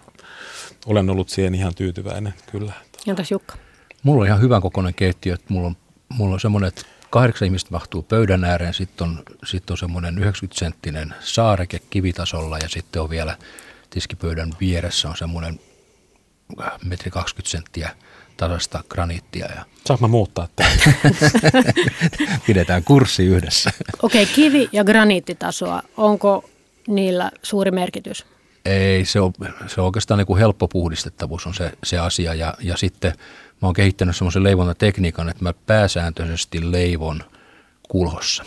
olen 0.85 1.09
ollut 1.09 1.29
siihen 1.29 1.55
ihan 1.55 1.75
tyytyväinen, 1.75 2.33
kyllä. 2.51 2.73
Entäs 3.07 3.31
Jukka? 3.31 3.55
Mulla 4.03 4.21
on 4.21 4.27
ihan 4.27 4.41
hyvän 4.41 4.61
kokoinen 4.61 4.93
keittiö. 4.93 5.37
Mulla 5.49 5.67
on, 5.67 5.77
mulla 6.09 6.33
on 6.33 6.39
semmoinen, 6.39 6.67
että 6.67 6.81
kahdeksan 7.09 7.45
ihmistä 7.45 7.69
mahtuu 7.71 8.01
pöydän 8.01 8.43
ääreen, 8.43 8.73
sitten 8.73 9.07
on, 9.07 9.23
sit 9.45 9.69
on 9.69 9.77
semmoinen 9.77 10.17
90-senttinen 10.17 11.13
saareke 11.19 11.79
kivitasolla 11.89 12.57
ja 12.57 12.69
sitten 12.69 13.01
on 13.01 13.09
vielä 13.09 13.37
tiskipöydän 13.89 14.53
vieressä 14.59 15.09
on 15.09 15.17
semmoinen 15.17 15.59
metri 16.85 17.11
20 17.11 17.51
senttiä 17.51 17.89
tasasta 18.37 18.83
graniittia. 18.89 19.45
Ja 19.55 19.65
Saanko 19.85 20.07
mä 20.07 20.11
muuttaa 20.11 20.47
tämän? 20.55 20.77
Pidetään 22.47 22.83
kurssi 22.83 23.25
yhdessä. 23.25 23.71
Okei, 24.01 24.23
okay, 24.23 24.35
kivi- 24.35 24.69
ja 24.71 24.83
graniittitasoa, 24.83 25.81
onko 25.97 26.49
niillä 26.87 27.31
suuri 27.43 27.71
merkitys? 27.71 28.25
Ei, 28.65 29.05
se 29.05 29.19
on, 29.19 29.33
se 29.67 29.81
on 29.81 29.85
oikeastaan 29.85 30.17
niin 30.17 30.27
kuin 30.27 30.39
helppo 30.39 30.67
puhdistettavuus 30.67 31.47
on 31.47 31.53
se, 31.53 31.71
se 31.83 31.97
asia. 31.97 32.33
Ja, 32.33 32.53
ja 32.59 32.77
sitten 32.77 33.13
mä 33.61 33.67
oon 33.67 33.73
kehittänyt 33.73 34.15
semmoisen 34.15 34.43
leivontatekniikan, 34.43 35.29
että 35.29 35.43
mä 35.43 35.53
pääsääntöisesti 35.53 36.71
leivon 36.71 37.23
kulhossa. 37.89 38.43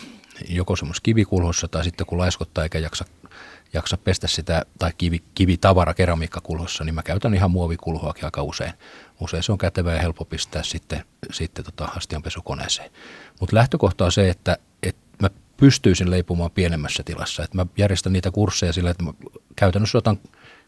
Joko 0.49 0.75
semmoisessa 0.75 1.03
kivikulhossa 1.03 1.67
tai 1.67 1.83
sitten 1.83 2.07
kun 2.07 2.17
laiskottaa 2.17 2.63
eikä 2.63 2.79
jaksa 2.79 3.05
jaksa 3.73 3.97
pestä 3.97 4.27
sitä 4.27 4.65
tai 4.79 4.91
kivi, 4.97 5.23
kivitavara 5.35 5.93
keramiikkakulhossa, 5.93 6.83
niin 6.83 6.95
mä 6.95 7.03
käytän 7.03 7.33
ihan 7.33 7.51
muovikulhoakin 7.51 8.25
aika 8.25 8.43
usein. 8.43 8.73
Usein 9.19 9.43
se 9.43 9.51
on 9.51 9.57
kätevää 9.57 9.95
ja 9.95 10.01
helppo 10.01 10.25
pistää 10.25 10.63
sitten, 10.63 11.05
sitten 11.31 11.65
tota 11.65 11.85
astianpesukoneeseen. 11.85 12.91
Mutta 13.39 13.55
lähtökohta 13.55 14.05
on 14.05 14.11
se, 14.11 14.29
että, 14.29 14.57
että 14.83 15.01
mä 15.21 15.29
pystyisin 15.57 16.11
leipumaan 16.11 16.51
pienemmässä 16.51 17.03
tilassa. 17.03 17.43
Että 17.43 17.57
mä 17.57 17.65
järjestän 17.77 18.13
niitä 18.13 18.31
kursseja 18.31 18.73
sillä, 18.73 18.89
että 18.89 19.03
mä 19.03 19.13
käytännössä 19.55 19.97
otan 19.97 20.19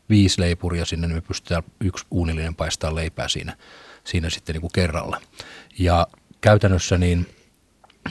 viisi 0.09 0.41
leipuria 0.41 0.85
sinne, 0.85 1.07
niin 1.07 1.17
me 1.17 1.21
pystytään 1.21 1.63
yksi 1.79 2.05
uunillinen 2.11 2.55
paistaa 2.55 2.95
leipää 2.95 3.27
siinä, 3.27 3.57
siinä 4.03 4.29
sitten 4.29 4.53
niin 4.53 4.61
kuin 4.61 4.71
kerralla. 4.73 5.21
Ja 5.79 6.07
käytännössä 6.41 6.97
niin 6.97 7.27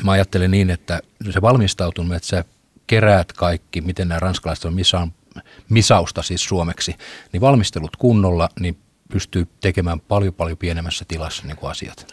mä 0.05 0.12
ajattelen 0.12 0.51
niin, 0.51 0.70
että 0.70 1.01
se 1.30 1.43
valmistautuminen, 1.43 2.16
että 2.16 2.28
sä 2.28 2.45
keräät 2.91 3.32
kaikki, 3.32 3.80
miten 3.80 4.09
nämä 4.09 4.18
ranskalaiset 4.18 4.64
on 4.64 4.74
misaan, 4.74 5.12
misausta 5.68 6.22
siis 6.22 6.45
suomeksi, 6.45 6.95
niin 7.32 7.41
valmistelut 7.41 7.97
kunnolla, 7.97 8.49
niin 8.61 8.78
pystyy 9.12 9.47
tekemään 9.61 10.01
paljon 10.01 10.34
paljon 10.34 10.59
pienemmässä 10.59 11.05
tilassa 11.09 11.47
niin 11.47 11.57
kuin 11.57 11.70
asiat. 11.70 12.07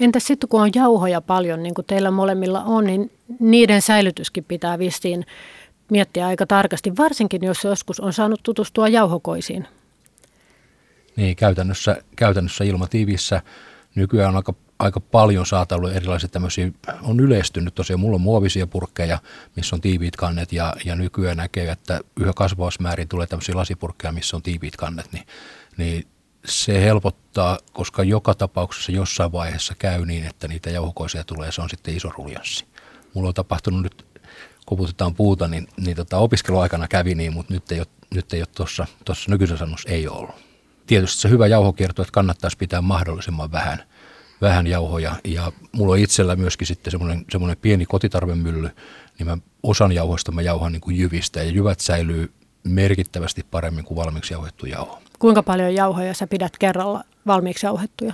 Entäs 0.00 0.26
sitten 0.26 0.48
kun 0.48 0.62
on 0.62 0.70
jauhoja 0.74 1.20
paljon, 1.20 1.62
niin 1.62 1.74
kuin 1.74 1.84
teillä 1.84 2.10
molemmilla 2.10 2.62
on, 2.62 2.84
niin 2.84 3.12
niiden 3.40 3.82
säilytyskin 3.82 4.44
pitää 4.44 4.78
vissiin 4.78 5.26
miettiä 5.90 6.26
aika 6.26 6.46
tarkasti, 6.46 6.96
varsinkin 6.96 7.44
jos 7.44 7.64
joskus 7.64 8.00
on 8.00 8.12
saanut 8.12 8.40
tutustua 8.42 8.88
jauhokoisiin. 8.88 9.68
Niin, 11.16 11.36
käytännössä, 11.36 11.96
käytännössä 12.16 12.64
ilmatiivissä 12.64 13.42
nykyään 13.94 14.28
on 14.28 14.36
aika 14.36 14.54
aika 14.78 15.00
paljon 15.00 15.46
saatavilla 15.46 15.92
erilaisia 15.92 16.28
tämmöisiä, 16.28 16.70
on 17.02 17.20
yleistynyt 17.20 17.74
tosiaan, 17.74 18.00
mulla 18.00 18.14
on 18.14 18.20
muovisia 18.20 18.66
purkkeja, 18.66 19.18
missä 19.56 19.76
on 19.76 19.80
tiiviit 19.80 20.16
kannet 20.16 20.52
ja, 20.52 20.74
ja 20.84 20.96
nykyään 20.96 21.36
näkee, 21.36 21.70
että 21.70 22.00
yhä 22.20 22.32
kasvavassa 22.36 22.82
määrin 22.82 23.08
tulee 23.08 23.26
tämmöisiä 23.26 23.54
lasipurkkeja, 23.54 24.12
missä 24.12 24.36
on 24.36 24.42
tiiviit 24.42 24.76
kannet, 24.76 25.12
niin, 25.12 25.26
niin 25.76 26.06
se 26.44 26.82
helpottaa, 26.82 27.58
koska 27.72 28.02
joka 28.02 28.34
tapauksessa 28.34 28.92
jossain 28.92 29.32
vaiheessa 29.32 29.74
käy 29.78 30.06
niin, 30.06 30.26
että 30.26 30.48
niitä 30.48 30.70
jauhokoisia 30.70 31.24
tulee, 31.24 31.52
se 31.52 31.62
on 31.62 31.70
sitten 31.70 31.96
iso 31.96 32.10
ruljanssi. 32.18 32.64
Mulla 33.14 33.28
on 33.28 33.34
tapahtunut 33.34 33.82
nyt, 33.82 34.06
koputetaan 34.66 35.14
puuta, 35.14 35.48
niin, 35.48 35.68
niin 35.76 35.96
tota, 35.96 36.18
opiskeluaikana 36.18 36.88
kävi 36.88 37.14
niin, 37.14 37.32
mutta 37.32 37.54
nyt 37.54 37.72
ei 37.72 37.78
ole, 37.78 37.86
nyt 38.14 38.32
ei 38.32 38.40
ole 38.40 38.48
tuossa, 38.56 38.86
tuossa 39.04 39.30
nykyisessä 39.30 39.64
sanossa 39.64 39.90
ei 39.90 40.08
ole 40.08 40.18
ollut. 40.18 40.34
Tietysti 40.86 41.20
se 41.20 41.28
hyvä 41.28 41.46
jauhokierto, 41.46 42.02
että 42.02 42.12
kannattaisi 42.12 42.56
pitää 42.56 42.80
mahdollisimman 42.80 43.52
vähän– 43.52 43.82
vähän 44.40 44.66
jauhoja. 44.66 45.16
Ja 45.24 45.52
mulla 45.72 45.92
on 45.92 45.98
itsellä 45.98 46.36
myöskin 46.36 46.66
sitten 46.66 46.90
semmoinen, 46.90 47.24
semmoinen 47.30 47.56
pieni 47.62 47.86
kotitarvemylly, 47.86 48.70
niin 49.18 49.26
mä 49.26 49.38
osan 49.62 49.92
jauhoista 49.92 50.32
mä 50.32 50.42
jauhan 50.42 50.72
niin 50.72 50.80
kuin 50.80 50.98
jyvistä 50.98 51.42
ja 51.42 51.50
jyvät 51.50 51.80
säilyy 51.80 52.32
merkittävästi 52.64 53.46
paremmin 53.50 53.84
kuin 53.84 53.96
valmiiksi 53.96 54.34
jauhettu 54.34 54.66
jauho. 54.66 55.02
Kuinka 55.18 55.42
paljon 55.42 55.74
jauhoja 55.74 56.14
sä 56.14 56.26
pidät 56.26 56.58
kerralla 56.58 57.04
valmiiksi 57.26 57.66
jauhettuja? 57.66 58.12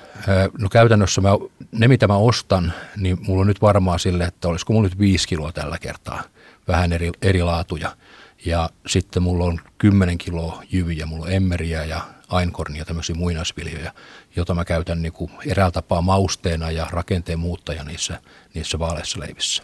No 0.59 0.69
käytännössä 0.69 1.21
mä, 1.21 1.31
ne 1.73 1.89
mitä 1.89 2.09
mä 2.09 2.17
ostan, 2.17 2.73
niin 2.97 3.19
mulla 3.27 3.41
on 3.41 3.47
nyt 3.47 3.63
varmaa 3.63 3.99
sille, 3.99 4.25
että 4.25 4.49
olisiko 4.49 4.73
mulla 4.73 4.89
nyt 4.89 4.99
viisi 4.99 5.29
kiloa 5.29 5.53
tällä 5.53 5.79
kertaa. 5.79 6.23
Vähän 6.69 6.93
eri, 6.93 7.11
eri 7.23 7.43
laatuja. 7.43 7.97
Ja 8.45 8.71
sitten 8.87 9.23
mulla 9.23 9.45
on 9.45 9.61
10 9.79 10.19
kiloa 10.19 10.63
jyviä, 10.71 11.07
mulla 11.07 11.27
on 11.27 11.33
emmeriä 11.33 11.85
ja 11.85 12.01
ainkornia, 12.33 12.85
tämmöisiä 12.85 13.15
muinaisviljoja, 13.15 13.93
jota 14.37 14.55
mä 14.55 14.65
käytän 14.65 15.03
niin 15.03 15.13
kuin 15.13 15.31
eräällä 15.47 15.71
tapaa 15.71 16.03
mausteena 16.03 16.71
ja 16.71 16.87
rakenteen 16.91 17.39
muuttaja 17.39 17.85
niissä, 17.85 18.21
niissä 18.55 18.79
vaaleissa 18.79 19.21
leivissä. 19.21 19.63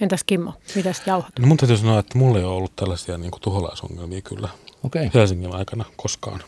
Entäs 0.00 0.24
Kimmo, 0.24 0.52
mitäs 0.74 1.02
jauhat? 1.06 1.38
No 1.38 1.46
mun 1.46 1.56
täytyy 1.56 1.76
sanoa, 1.76 1.98
että 1.98 2.18
mulla 2.18 2.38
ei 2.38 2.44
ole 2.44 2.56
ollut 2.56 2.76
tällaisia 2.76 3.18
niin 3.18 3.30
kuin 3.30 3.40
tuholaisongelmia 3.40 4.20
kyllä 4.20 4.48
okay. 4.82 5.10
Helsingin 5.14 5.54
aikana 5.54 5.84
koskaan. 5.96 6.42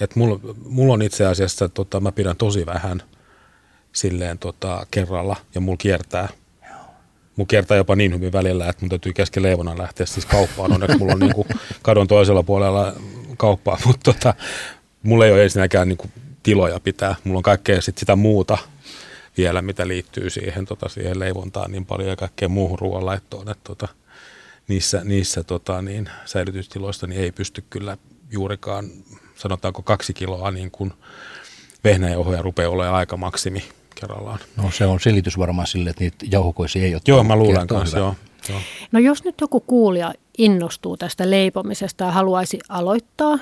Et 0.00 0.16
mulla, 0.16 0.40
mulla 0.64 0.94
on 0.94 1.02
itse 1.02 1.26
asiassa, 1.26 1.68
tota, 1.68 2.00
mä 2.00 2.12
pidän 2.12 2.36
tosi 2.36 2.66
vähän 2.66 3.02
silleen 3.92 4.38
tota, 4.38 4.86
kerralla 4.90 5.36
ja 5.54 5.60
mulla 5.60 5.76
kiertää 5.76 6.28
mun 7.36 7.46
kiertää 7.46 7.76
jopa 7.76 7.96
niin 7.96 8.14
hyvin 8.14 8.32
välillä, 8.32 8.68
että 8.68 8.82
mun 8.82 8.88
täytyy 8.88 9.12
kesken 9.12 9.42
leivona 9.42 9.78
lähteä 9.78 10.06
siis 10.06 10.26
kauppaan. 10.26 10.72
Onneksi 10.72 10.98
mulla 10.98 11.12
on 11.12 11.18
niin 11.18 11.34
kuin 11.34 11.48
kadon 11.82 12.08
toisella 12.08 12.42
puolella 12.42 12.92
kauppaa, 13.36 13.78
mutta 13.86 14.12
tota, 14.12 14.34
mulla 15.02 15.26
ei 15.26 15.32
ole 15.32 15.42
ensinnäkään 15.42 15.88
niin 15.88 15.96
kuin 15.96 16.12
tiloja 16.42 16.80
pitää. 16.80 17.14
Mulla 17.24 17.38
on 17.38 17.42
kaikkea 17.42 17.80
sit 17.80 17.98
sitä 17.98 18.16
muuta 18.16 18.58
vielä, 19.36 19.62
mitä 19.62 19.88
liittyy 19.88 20.30
siihen, 20.30 20.64
tota, 20.64 20.88
siihen 20.88 21.18
leivontaan 21.18 21.72
niin 21.72 21.86
paljon 21.86 22.08
ja 22.08 22.16
kaikkea 22.16 22.48
muuhun 22.48 22.78
ruoanlaittoon, 22.78 23.50
että 23.50 23.64
tota, 23.64 23.88
niissä, 24.68 25.00
niissä 25.04 25.44
tota, 25.44 25.82
niin, 25.82 26.08
säilytystiloissa 26.24 27.06
niin 27.06 27.20
ei 27.20 27.32
pysty 27.32 27.64
kyllä 27.70 27.96
juurikaan, 28.30 28.90
sanotaanko 29.34 29.82
kaksi 29.82 30.12
kiloa 30.12 30.50
niin 30.50 30.70
kuin 30.70 30.92
vehnäjauhoja 31.84 32.42
rupeaa 32.42 32.70
olemaan 32.70 32.94
aika 32.94 33.16
maksimi 33.16 33.64
kerrallaan. 33.94 34.38
No 34.56 34.70
se 34.70 34.86
on 34.86 35.00
selitys 35.00 35.38
varmaan 35.38 35.66
sille, 35.66 35.90
että 35.90 36.04
niitä 36.04 36.26
jauhokoisia 36.30 36.84
ei 36.84 36.94
ole. 36.94 37.02
Joo, 37.08 37.24
mä 37.24 37.36
luulen 37.36 37.66
kanssa, 37.66 37.98
joo, 37.98 38.14
joo. 38.48 38.60
No 38.92 38.98
jos 39.00 39.24
nyt 39.24 39.34
joku 39.40 39.60
kuulija 39.60 40.14
innostuu 40.38 40.96
tästä 40.96 41.30
leipomisesta 41.30 42.04
ja 42.04 42.10
haluaisi 42.10 42.58
aloittaa 42.68 43.38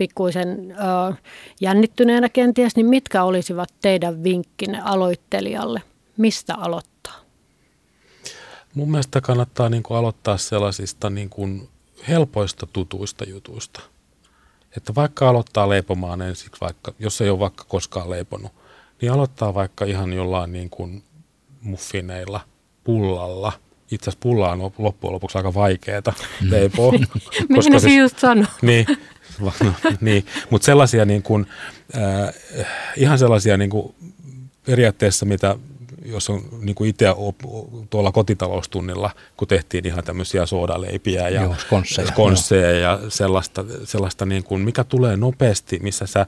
pikkuisen 0.00 0.70
ö, 0.70 1.14
jännittyneenä 1.60 2.28
kenties, 2.28 2.76
niin 2.76 2.86
mitkä 2.86 3.24
olisivat 3.24 3.68
teidän 3.82 4.24
vinkkinne 4.24 4.80
aloittelijalle? 4.84 5.82
Mistä 6.16 6.54
aloittaa? 6.54 7.14
Mun 8.74 8.90
mielestä 8.90 9.20
kannattaa 9.20 9.68
niin 9.68 9.82
kuin 9.82 9.98
aloittaa 9.98 10.36
sellaisista 10.36 11.10
niin 11.10 11.30
kuin 11.30 11.68
helpoista 12.08 12.66
tutuista 12.72 13.24
jutuista. 13.24 13.80
Että 14.76 14.94
vaikka 14.94 15.28
aloittaa 15.28 15.68
leipomaan 15.68 16.22
ensiksi, 16.22 16.60
vaikka, 16.60 16.92
jos 16.98 17.20
ei 17.20 17.30
ole 17.30 17.38
vaikka 17.38 17.64
koskaan 17.68 18.10
leiponut, 18.10 18.52
niin 19.00 19.12
aloittaa 19.12 19.54
vaikka 19.54 19.84
ihan 19.84 20.12
jollain 20.12 20.52
niin 20.52 20.70
kuin 20.70 21.02
muffineilla, 21.62 22.40
pullalla, 22.84 23.52
itse 23.90 24.10
asiassa 24.10 24.22
pulla 24.22 24.52
on 24.52 24.72
loppujen 24.78 25.12
lopuksi 25.14 25.38
aika 25.38 25.54
vaikeaa 25.54 26.02
leipoa. 26.40 26.92
koska 27.56 27.78
siis, 27.78 27.96
just 27.96 28.18
sanoa. 28.18 28.46
Niin, 28.62 28.86
niin. 30.00 30.26
mutta 30.50 30.66
sellaisia 30.66 31.04
niin 31.04 31.22
kuin, 31.22 31.46
äh, 31.96 32.34
ihan 32.96 33.18
sellaisia 33.18 33.56
niin 33.56 33.70
kuin 33.70 33.94
periaatteessa, 34.66 35.26
mitä 35.26 35.56
jos 36.04 36.30
on 36.30 36.42
niin 36.60 36.74
kuin 36.74 36.90
itse 36.90 37.06
tuolla 37.90 38.12
kotitaloustunnilla, 38.12 39.10
kun 39.36 39.48
tehtiin 39.48 39.86
ihan 39.86 40.04
tämmöisiä 40.04 40.46
soodaleipiä 40.46 41.28
ja 41.28 41.42
Joo, 41.42 41.54
skonsseja, 41.58 42.08
skonsseja 42.08 42.70
ja 42.70 43.00
sellaista, 43.08 43.64
sellaista 43.84 44.26
niin 44.26 44.44
kuin, 44.44 44.62
mikä 44.62 44.84
tulee 44.84 45.16
nopeasti, 45.16 45.78
missä, 45.82 46.06
sä, 46.06 46.26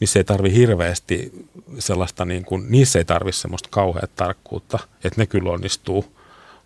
missä 0.00 0.18
ei 0.18 0.24
tarvi 0.24 0.54
hirveästi 0.54 1.46
sellaista, 1.78 2.24
niin 2.24 2.44
kuin, 2.44 2.66
niissä 2.68 2.98
ei 2.98 3.04
tarvi 3.04 3.32
semmoista 3.32 3.68
kauheat 3.72 4.10
tarkkuutta, 4.16 4.78
että 5.04 5.20
ne 5.20 5.26
kyllä 5.26 5.50
onnistuu 5.50 6.19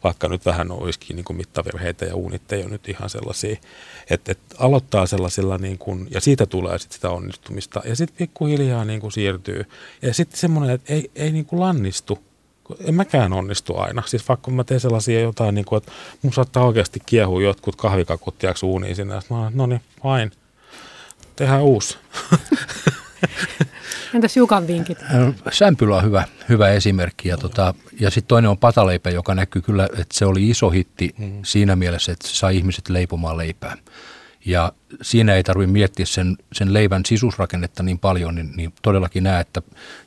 vaikka 0.04 0.28
nyt 0.28 0.46
vähän 0.46 0.70
olisikin 0.70 1.16
niin 1.16 1.24
kuin 1.24 1.36
mittavirheitä 1.36 2.04
ja 2.04 2.16
uunit 2.16 2.52
ei 2.52 2.62
ole 2.62 2.70
nyt 2.70 2.88
ihan 2.88 3.10
sellaisia, 3.10 3.56
että, 4.10 4.32
että 4.32 4.56
aloittaa 4.58 5.06
sellaisilla 5.06 5.58
niin 5.58 5.78
kuin, 5.78 6.08
ja 6.10 6.20
siitä 6.20 6.46
tulee 6.46 6.78
sitten 6.78 6.94
sitä 6.94 7.10
onnistumista 7.10 7.82
ja 7.84 7.96
sitten 7.96 8.16
pikkuhiljaa 8.18 8.84
niin 8.84 9.00
kuin 9.00 9.12
siirtyy 9.12 9.64
ja 10.02 10.14
sitten 10.14 10.40
semmoinen, 10.40 10.74
että 10.74 10.92
ei, 10.92 11.10
ei 11.14 11.32
niin 11.32 11.46
kuin 11.46 11.60
lannistu, 11.60 12.18
en 12.80 12.94
mäkään 12.94 13.32
onnistu 13.32 13.76
aina. 13.76 14.02
Siis 14.06 14.28
vaikka 14.28 14.50
mä 14.50 14.64
teen 14.64 14.80
sellaisia 14.80 15.20
jotain, 15.20 15.54
niin 15.54 15.64
kuin, 15.64 15.76
että 15.76 15.92
mun 16.22 16.32
saattaa 16.32 16.66
oikeasti 16.66 17.00
kiehua 17.06 17.42
jotkut 17.42 17.76
kahvikakut 17.76 18.34
uuniin 18.62 18.96
sinne. 18.96 19.14
Mä 19.30 19.52
no 19.54 19.66
niin, 19.66 19.80
vain. 20.04 20.32
Tehdään 21.36 21.62
uusi. 21.62 21.98
Entäs 24.14 24.36
Jukan 24.36 24.66
vinkit? 24.66 24.98
Sämpylä 25.52 25.96
on 25.96 26.04
hyvä, 26.04 26.24
hyvä 26.48 26.68
esimerkki. 26.68 27.28
Ja, 27.28 27.36
tota, 27.36 27.74
ja 28.00 28.10
sitten 28.10 28.28
toinen 28.28 28.50
on 28.50 28.58
pataleipä, 28.58 29.10
joka 29.10 29.34
näkyy 29.34 29.62
kyllä, 29.62 29.84
että 29.84 30.18
se 30.18 30.26
oli 30.26 30.50
iso 30.50 30.70
hitti 30.70 31.14
mm. 31.18 31.40
siinä 31.44 31.76
mielessä, 31.76 32.12
että 32.12 32.28
se 32.28 32.34
sai 32.34 32.56
ihmiset 32.56 32.88
leipomaan 32.88 33.36
leipää. 33.36 33.76
Ja 34.46 34.72
siinä 35.02 35.34
ei 35.34 35.42
tarvitse 35.42 35.72
miettiä 35.72 36.06
sen, 36.06 36.36
sen 36.52 36.72
leivän 36.72 37.02
sisusrakennetta 37.06 37.82
niin 37.82 37.98
paljon, 37.98 38.34
niin, 38.34 38.52
niin 38.56 38.72
todellakin 38.82 39.22
näe, 39.22 39.40
että 39.40 39.62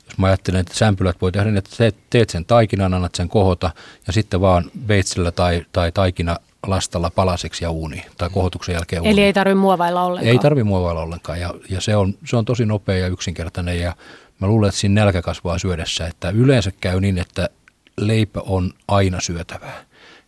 jos 0.06 0.18
mä 0.18 0.26
ajattelen, 0.26 0.60
että 0.60 0.74
sämpylät 0.74 1.20
voi 1.20 1.32
tehdä 1.32 1.50
niin, 1.50 1.58
että 1.58 1.92
teet 2.10 2.30
sen 2.30 2.44
taikinan, 2.44 2.94
annat 2.94 3.14
sen 3.14 3.28
kohota 3.28 3.70
ja 4.06 4.12
sitten 4.12 4.40
vaan 4.40 4.70
veitsellä 4.88 5.30
tai, 5.30 5.66
tai 5.72 5.92
taikina 5.92 6.36
lastalla 6.66 7.10
palaseksi 7.10 7.64
ja 7.64 7.70
uuni 7.70 8.04
tai 8.18 8.30
kohotuksen 8.30 8.72
jälkeen 8.72 9.02
uuni. 9.02 9.12
Eli 9.12 9.22
ei 9.22 9.32
tarvitse 9.32 9.54
muovailla 9.54 10.02
ollenkaan? 10.02 10.32
Ei 10.32 10.38
tarvitse 10.38 10.64
muovailla 10.64 11.02
ollenkaan 11.02 11.40
ja, 11.40 11.54
ja 11.70 11.80
se, 11.80 11.96
on, 11.96 12.14
se 12.24 12.36
on 12.36 12.44
tosi 12.44 12.66
nopea 12.66 12.96
ja 12.96 13.06
yksinkertainen 13.06 13.80
ja 13.80 13.96
mä 14.38 14.48
luulen, 14.48 14.68
että 14.68 14.80
siinä 14.80 15.00
nälkä 15.04 15.22
kasvaa 15.22 15.58
syödessä, 15.58 16.06
että 16.06 16.30
yleensä 16.30 16.72
käy 16.80 17.00
niin, 17.00 17.18
että 17.18 17.48
leipä 17.96 18.40
on 18.40 18.72
aina 18.88 19.20
syötävää. 19.20 19.84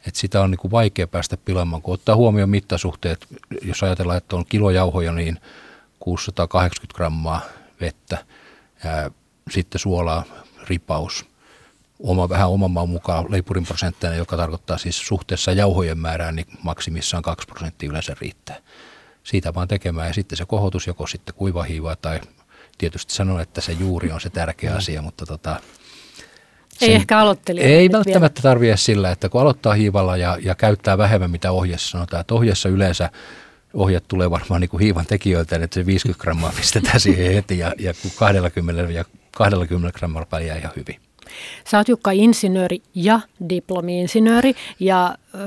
Et 0.06 0.14
sitä 0.14 0.40
on 0.40 0.50
niin 0.50 0.58
kuin 0.58 0.70
vaikea 0.70 1.06
päästä 1.06 1.36
pilaamaan, 1.36 1.82
kun 1.82 1.94
ottaa 1.94 2.16
huomioon 2.16 2.50
mittasuhteet. 2.50 3.26
Jos 3.62 3.82
ajatellaan, 3.82 4.18
että 4.18 4.36
on 4.36 4.44
kilo 4.48 4.70
jauhoja, 4.70 5.12
niin 5.12 5.38
680 6.00 6.96
grammaa 6.96 7.40
vettä, 7.80 8.24
ää, 8.84 9.10
sitten 9.50 9.78
suolaa, 9.78 10.24
ripaus, 10.68 11.26
oma, 12.02 12.28
vähän 12.28 12.50
oman 12.50 12.70
maan 12.70 12.88
mukaan 12.88 13.26
leipurin 13.28 13.66
prosentteina, 13.66 14.16
joka 14.16 14.36
tarkoittaa 14.36 14.78
siis 14.78 15.06
suhteessa 15.06 15.52
jauhojen 15.52 15.98
määrään, 15.98 16.36
niin 16.36 16.46
maksimissaan 16.62 17.22
2 17.22 17.46
prosenttia 17.46 17.90
yleensä 17.90 18.16
riittää. 18.20 18.56
Siitä 19.24 19.54
vaan 19.54 19.68
tekemään 19.68 20.08
ja 20.08 20.14
sitten 20.14 20.38
se 20.38 20.44
kohotus 20.44 20.86
joko 20.86 21.06
sitten 21.06 21.34
kuivahiivaa 21.34 21.96
tai 21.96 22.20
tietysti 22.78 23.14
sanon, 23.14 23.40
että 23.40 23.60
se 23.60 23.72
juuri 23.72 24.12
on 24.12 24.20
se 24.20 24.30
tärkeä 24.30 24.74
asia, 24.74 25.02
mutta 25.02 25.26
tota, 25.26 25.60
ei 26.80 26.94
ehkä 26.94 27.18
aloittelija. 27.18 27.66
Ei 27.66 27.92
välttämättä 27.92 28.42
tarvitse 28.42 28.76
sillä, 28.76 29.10
että 29.10 29.28
kun 29.28 29.40
aloittaa 29.40 29.74
hiivalla 29.74 30.16
ja, 30.16 30.38
ja 30.42 30.54
käyttää 30.54 30.98
vähemmän 30.98 31.30
mitä 31.30 31.52
ohjeessa 31.52 31.90
sanotaan, 31.90 32.20
että 32.20 32.34
ohjeessa 32.34 32.68
yleensä 32.68 33.10
ohjeet 33.74 34.04
tulee 34.08 34.30
varmaan 34.30 34.60
niin 34.60 34.68
kuin 34.68 34.80
hiivan 34.80 35.06
tekijöiltä, 35.06 35.56
että 35.56 35.74
se 35.74 35.86
50 35.86 36.22
grammaa 36.22 36.52
pistetään 36.56 37.00
siihen 37.00 37.34
heti 37.34 37.58
ja, 37.58 37.72
ja 37.78 37.94
20 38.16 38.92
ja 38.92 39.04
20 39.36 39.98
grammalla 39.98 40.26
pärjää 40.26 40.56
ihan 40.56 40.72
hyvin. 40.76 41.00
Sä 41.70 41.78
oot 41.78 41.88
Jukka 41.88 42.10
insinööri 42.10 42.82
ja 42.94 43.20
diplomi-insinööri 43.48 44.54
ja 44.80 45.14
ö, 45.34 45.38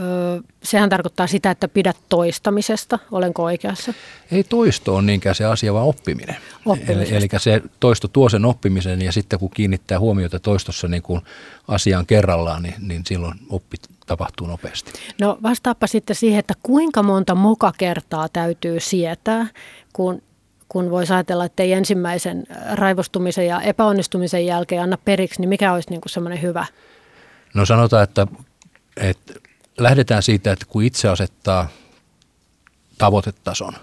sehän 0.64 0.90
tarkoittaa 0.90 1.28
sitä, 1.28 1.52
että 1.52 1.68
pidät 1.68 1.98
toistamisesta. 2.10 3.00
Olenko 3.12 3.44
oikeassa? 3.44 3.94
Ei 4.32 4.44
toisto 4.44 4.96
on 4.96 5.06
niinkään 5.06 5.36
se 5.36 5.46
asia, 5.46 5.74
vaan 5.74 5.88
oppiminen. 5.88 6.36
Eli, 6.88 7.16
eli 7.16 7.28
se 7.38 7.62
toisto 7.80 8.08
tuo 8.08 8.30
sen 8.30 8.46
oppimisen 8.46 9.02
ja 9.02 9.12
sitten 9.12 9.40
kun 9.40 9.50
kiinnittää 9.50 10.00
huomiota 10.00 10.40
toistossa 10.40 10.88
niin 10.88 11.04
kuin 11.04 11.22
asiaan 11.68 12.06
kerrallaan, 12.06 12.64
niin, 12.64 12.76
niin 12.80 13.02
silloin 13.06 13.40
oppi 13.50 13.78
tapahtuu 14.06 14.48
nopeasti. 14.48 14.92
No 15.22 15.38
vastaappa 15.44 15.88
sitten 15.88 16.16
siihen, 16.16 16.40
että 16.40 16.54
kuinka 16.64 17.04
monta 17.04 17.36
mokakertaa 17.36 18.30
täytyy 18.30 18.80
sietää, 18.80 19.48
kun 19.94 20.22
kun 20.74 20.92
voisi 20.92 21.14
ajatella, 21.14 21.46
että 21.46 21.64
ei 21.64 21.74
ensimmäisen 21.74 22.44
raivostumisen 22.72 23.48
ja 23.48 23.62
epäonnistumisen 23.62 24.46
jälkeen 24.46 24.84
anna 24.84 24.98
periksi, 24.98 25.42
niin 25.42 25.50
mikä 25.50 25.74
olisi 25.74 25.90
niin 25.90 26.02
kuin 26.02 26.10
semmoinen 26.10 26.42
hyvä? 26.42 26.66
No 27.54 27.66
sanotaan, 27.66 28.04
että, 28.04 28.28
että 28.98 29.34
lähdetään 29.78 30.24
siitä, 30.24 30.52
että 30.52 30.66
kun 30.70 30.84
itse 30.84 31.08
asettaa 31.08 31.68
tavoitetason, 32.98 33.74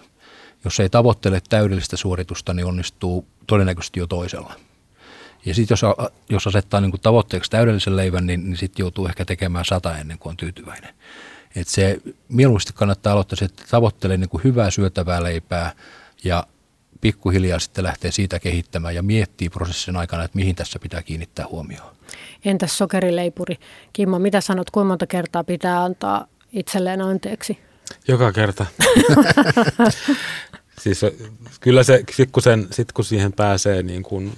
jos 0.64 0.80
ei 0.80 0.88
tavoittele 0.88 1.42
täydellistä 1.48 1.96
suoritusta, 1.96 2.54
niin 2.54 2.66
onnistuu 2.66 3.26
todennäköisesti 3.46 4.00
jo 4.00 4.06
toisella. 4.06 4.54
Ja 5.46 5.54
sitten 5.54 5.72
jos, 5.72 5.82
jos 6.28 6.46
asettaa 6.46 6.80
niin 6.80 6.90
kuin 6.90 7.00
tavoitteeksi 7.00 7.50
täydellisen 7.50 7.96
leivän, 7.96 8.26
niin, 8.26 8.44
niin 8.44 8.56
sitten 8.56 8.82
joutuu 8.82 9.06
ehkä 9.06 9.24
tekemään 9.24 9.64
sata 9.64 9.98
ennen 9.98 10.18
kuin 10.18 10.30
on 10.30 10.36
tyytyväinen. 10.36 10.94
Et 11.56 11.68
se 11.68 11.98
mieluusti 12.28 12.72
kannattaa 12.72 13.12
aloittaa, 13.12 13.36
että 13.42 13.64
tavoittelee 13.70 14.16
niin 14.16 14.28
kuin 14.28 14.44
hyvää 14.44 14.70
syötävää 14.70 15.22
leipää 15.22 15.72
ja 16.24 16.46
pikkuhiljaa 17.00 17.58
sitten 17.58 17.84
lähtee 17.84 18.10
siitä 18.10 18.38
kehittämään 18.38 18.94
ja 18.94 19.02
miettii 19.02 19.48
prosessin 19.48 19.96
aikana, 19.96 20.24
että 20.24 20.38
mihin 20.38 20.56
tässä 20.56 20.78
pitää 20.78 21.02
kiinnittää 21.02 21.46
huomioon. 21.50 21.96
Entäs 22.44 22.78
sokerileipuri? 22.78 23.56
Kimmo, 23.92 24.18
mitä 24.18 24.40
sanot, 24.40 24.70
kuinka 24.70 24.88
monta 24.88 25.06
kertaa 25.06 25.44
pitää 25.44 25.84
antaa 25.84 26.26
itselleen 26.52 27.00
anteeksi? 27.00 27.58
Joka 28.08 28.32
kerta. 28.32 28.66
siis 30.82 31.00
kyllä 31.60 31.82
se, 31.82 32.04
sit 32.16 32.30
kun, 32.30 32.42
sen, 32.42 32.66
sit 32.70 32.92
kun 32.92 33.04
siihen 33.04 33.32
pääsee 33.32 33.82
niin 33.82 34.02
kuin 34.02 34.32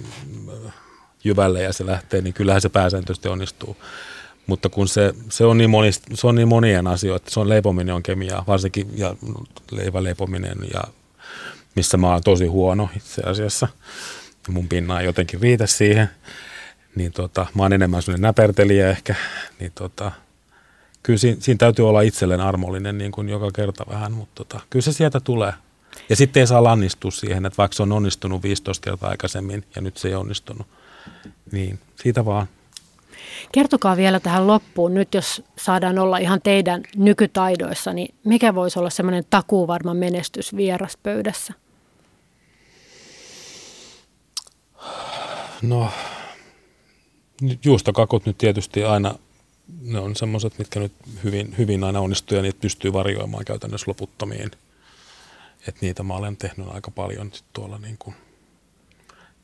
jyvälle 1.23 1.61
ja 1.61 1.73
se 1.73 1.85
lähtee, 1.85 2.21
niin 2.21 2.33
kyllähän 2.33 2.61
se 2.61 2.69
pääsääntöisesti 2.69 3.27
onnistuu. 3.27 3.77
Mutta 4.47 4.69
kun 4.69 4.87
se, 4.87 5.13
se, 5.29 5.45
on 5.45 5.57
niin 5.57 5.69
moni, 5.69 5.91
se 5.91 6.27
on 6.27 6.35
niin 6.35 6.47
monien 6.47 6.87
asioita, 6.87 7.31
se 7.31 7.39
on 7.39 7.49
leipominen 7.49 7.95
on 7.95 8.03
kemiaa, 8.03 8.43
varsinkin 8.47 8.87
ja 8.95 9.15
leiväleipominen 9.71 10.57
ja 10.73 10.81
missä 11.75 11.97
mä 11.97 12.11
oon 12.11 12.23
tosi 12.23 12.45
huono 12.45 12.89
itse 12.97 13.21
asiassa. 13.21 13.67
Mun 14.49 14.67
pinna 14.67 14.99
ei 14.99 15.05
jotenkin 15.05 15.41
riitä 15.41 15.67
siihen. 15.67 16.09
Niin 16.95 17.11
tota, 17.11 17.45
mä 17.55 17.63
oon 17.63 17.73
enemmän 17.73 18.01
sellainen 18.01 18.21
näpertelijä 18.21 18.89
ehkä. 18.89 19.15
Niin 19.59 19.71
tota, 19.75 20.11
kyllä 21.03 21.19
siinä, 21.19 21.37
siinä, 21.39 21.57
täytyy 21.57 21.89
olla 21.89 22.01
itselleen 22.01 22.41
armollinen 22.41 22.97
niin 22.97 23.11
kuin 23.11 23.29
joka 23.29 23.51
kerta 23.51 23.85
vähän, 23.89 24.11
mutta 24.11 24.35
tota, 24.35 24.63
kyllä 24.69 24.83
se 24.83 24.93
sieltä 24.93 25.19
tulee. 25.19 25.53
Ja 26.09 26.15
sitten 26.15 26.41
ei 26.41 26.47
saa 26.47 26.63
lannistua 26.63 27.11
siihen, 27.11 27.45
että 27.45 27.57
vaikka 27.57 27.75
se 27.75 27.83
on 27.83 27.91
onnistunut 27.91 28.43
15 28.43 28.83
kertaa 28.83 29.09
aikaisemmin 29.09 29.63
ja 29.75 29.81
nyt 29.81 29.97
se 29.97 30.07
ei 30.07 30.15
onnistunut, 30.15 30.67
niin 31.51 31.79
siitä 31.95 32.25
vaan. 32.25 32.47
Kertokaa 33.51 33.97
vielä 33.97 34.19
tähän 34.19 34.47
loppuun, 34.47 34.93
nyt 34.93 35.13
jos 35.13 35.43
saadaan 35.57 35.99
olla 35.99 36.17
ihan 36.17 36.41
teidän 36.43 36.83
nykytaidoissa, 36.95 37.93
niin 37.93 38.15
mikä 38.23 38.55
voisi 38.55 38.79
olla 38.79 38.89
semmoinen 38.89 39.23
takuuvarma 39.29 39.93
menestys 39.93 40.55
vieraspöydässä? 40.55 41.53
No, 45.63 45.91
juustokakut 47.65 48.25
nyt 48.25 48.37
tietysti 48.37 48.83
aina, 48.83 49.15
ne 49.81 49.99
on 49.99 50.15
semmoiset, 50.15 50.57
mitkä 50.57 50.79
nyt 50.79 50.93
hyvin, 51.23 51.55
hyvin 51.57 51.83
aina 51.83 51.99
onnistuu 51.99 52.35
ja 52.35 52.41
niitä 52.41 52.59
pystyy 52.61 52.93
varjoimaan 52.93 53.45
käytännössä 53.45 53.91
loputtomiin. 53.91 54.51
Et 55.67 55.81
niitä 55.81 56.03
mä 56.03 56.13
olen 56.13 56.37
tehnyt 56.37 56.67
aika 56.69 56.91
paljon 56.91 57.29
sit 57.33 57.45
tuolla 57.53 57.77
niin 57.77 57.97
kuin 57.99 58.15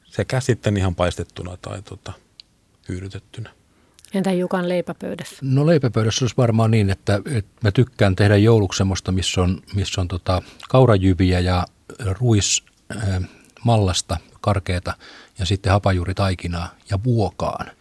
sekä 0.06 0.40
sitten 0.40 0.78
ihan 0.78 0.96
paistettuna 0.96 1.58
tai 1.58 1.82
tota, 1.82 2.14
hyydytettynä. 2.90 3.50
Entä 4.14 4.32
Jukan 4.32 4.70
leipäpöydässä? 4.70 5.36
No 5.42 5.66
leipäpöydässä 5.66 6.26
olisi 6.26 6.38
varmaan 6.38 6.72
niin, 6.72 6.90
että, 6.90 7.22
että 7.32 7.52
mä 7.64 7.72
tykkään 7.72 8.16
tehdä 8.16 8.38
jouluksi 8.38 8.78
semmoista, 8.78 9.12
missä 9.12 9.42
on, 9.42 9.62
missä 9.76 10.02
on 10.02 10.08
tota 10.08 10.42
kaurajyviä 10.70 11.40
ja 11.40 11.66
ruis 12.20 12.64
äh, 12.98 13.22
mallasta 13.64 14.18
karkeata 14.42 14.94
ja 15.40 15.46
sitten 15.46 15.72
hapajuuritaikinaa 15.72 16.76
ja 16.90 17.00
vuokaan. 17.04 17.72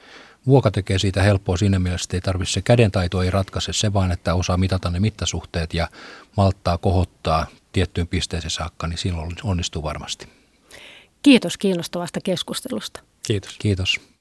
Vuoka 0.46 0.70
tekee 0.70 0.98
siitä 0.98 1.22
helppoa 1.22 1.56
siinä 1.56 1.78
mielessä, 1.78 2.04
että 2.04 2.16
ei 2.16 2.20
tarvitse 2.20 2.52
se 2.52 2.62
kädentaito 2.62 3.22
ei 3.22 3.30
ratkaise 3.30 3.72
se 3.72 3.92
vaan, 3.92 4.12
että 4.12 4.34
osaa 4.34 4.56
mitata 4.56 4.90
ne 4.90 5.00
mittasuhteet 5.00 5.74
ja 5.74 5.88
malttaa 6.36 6.78
kohottaa 6.78 7.46
tiettyyn 7.72 8.08
pisteeseen 8.08 8.50
saakka, 8.50 8.86
niin 8.86 8.98
silloin 8.98 9.32
onnistuu 9.42 9.82
varmasti. 9.82 10.28
Kiitos 11.22 11.58
kiinnostavasta 11.58 12.20
keskustelusta. 12.20 13.00
Kiitos. 13.26 13.56
Kiitos. 13.58 14.00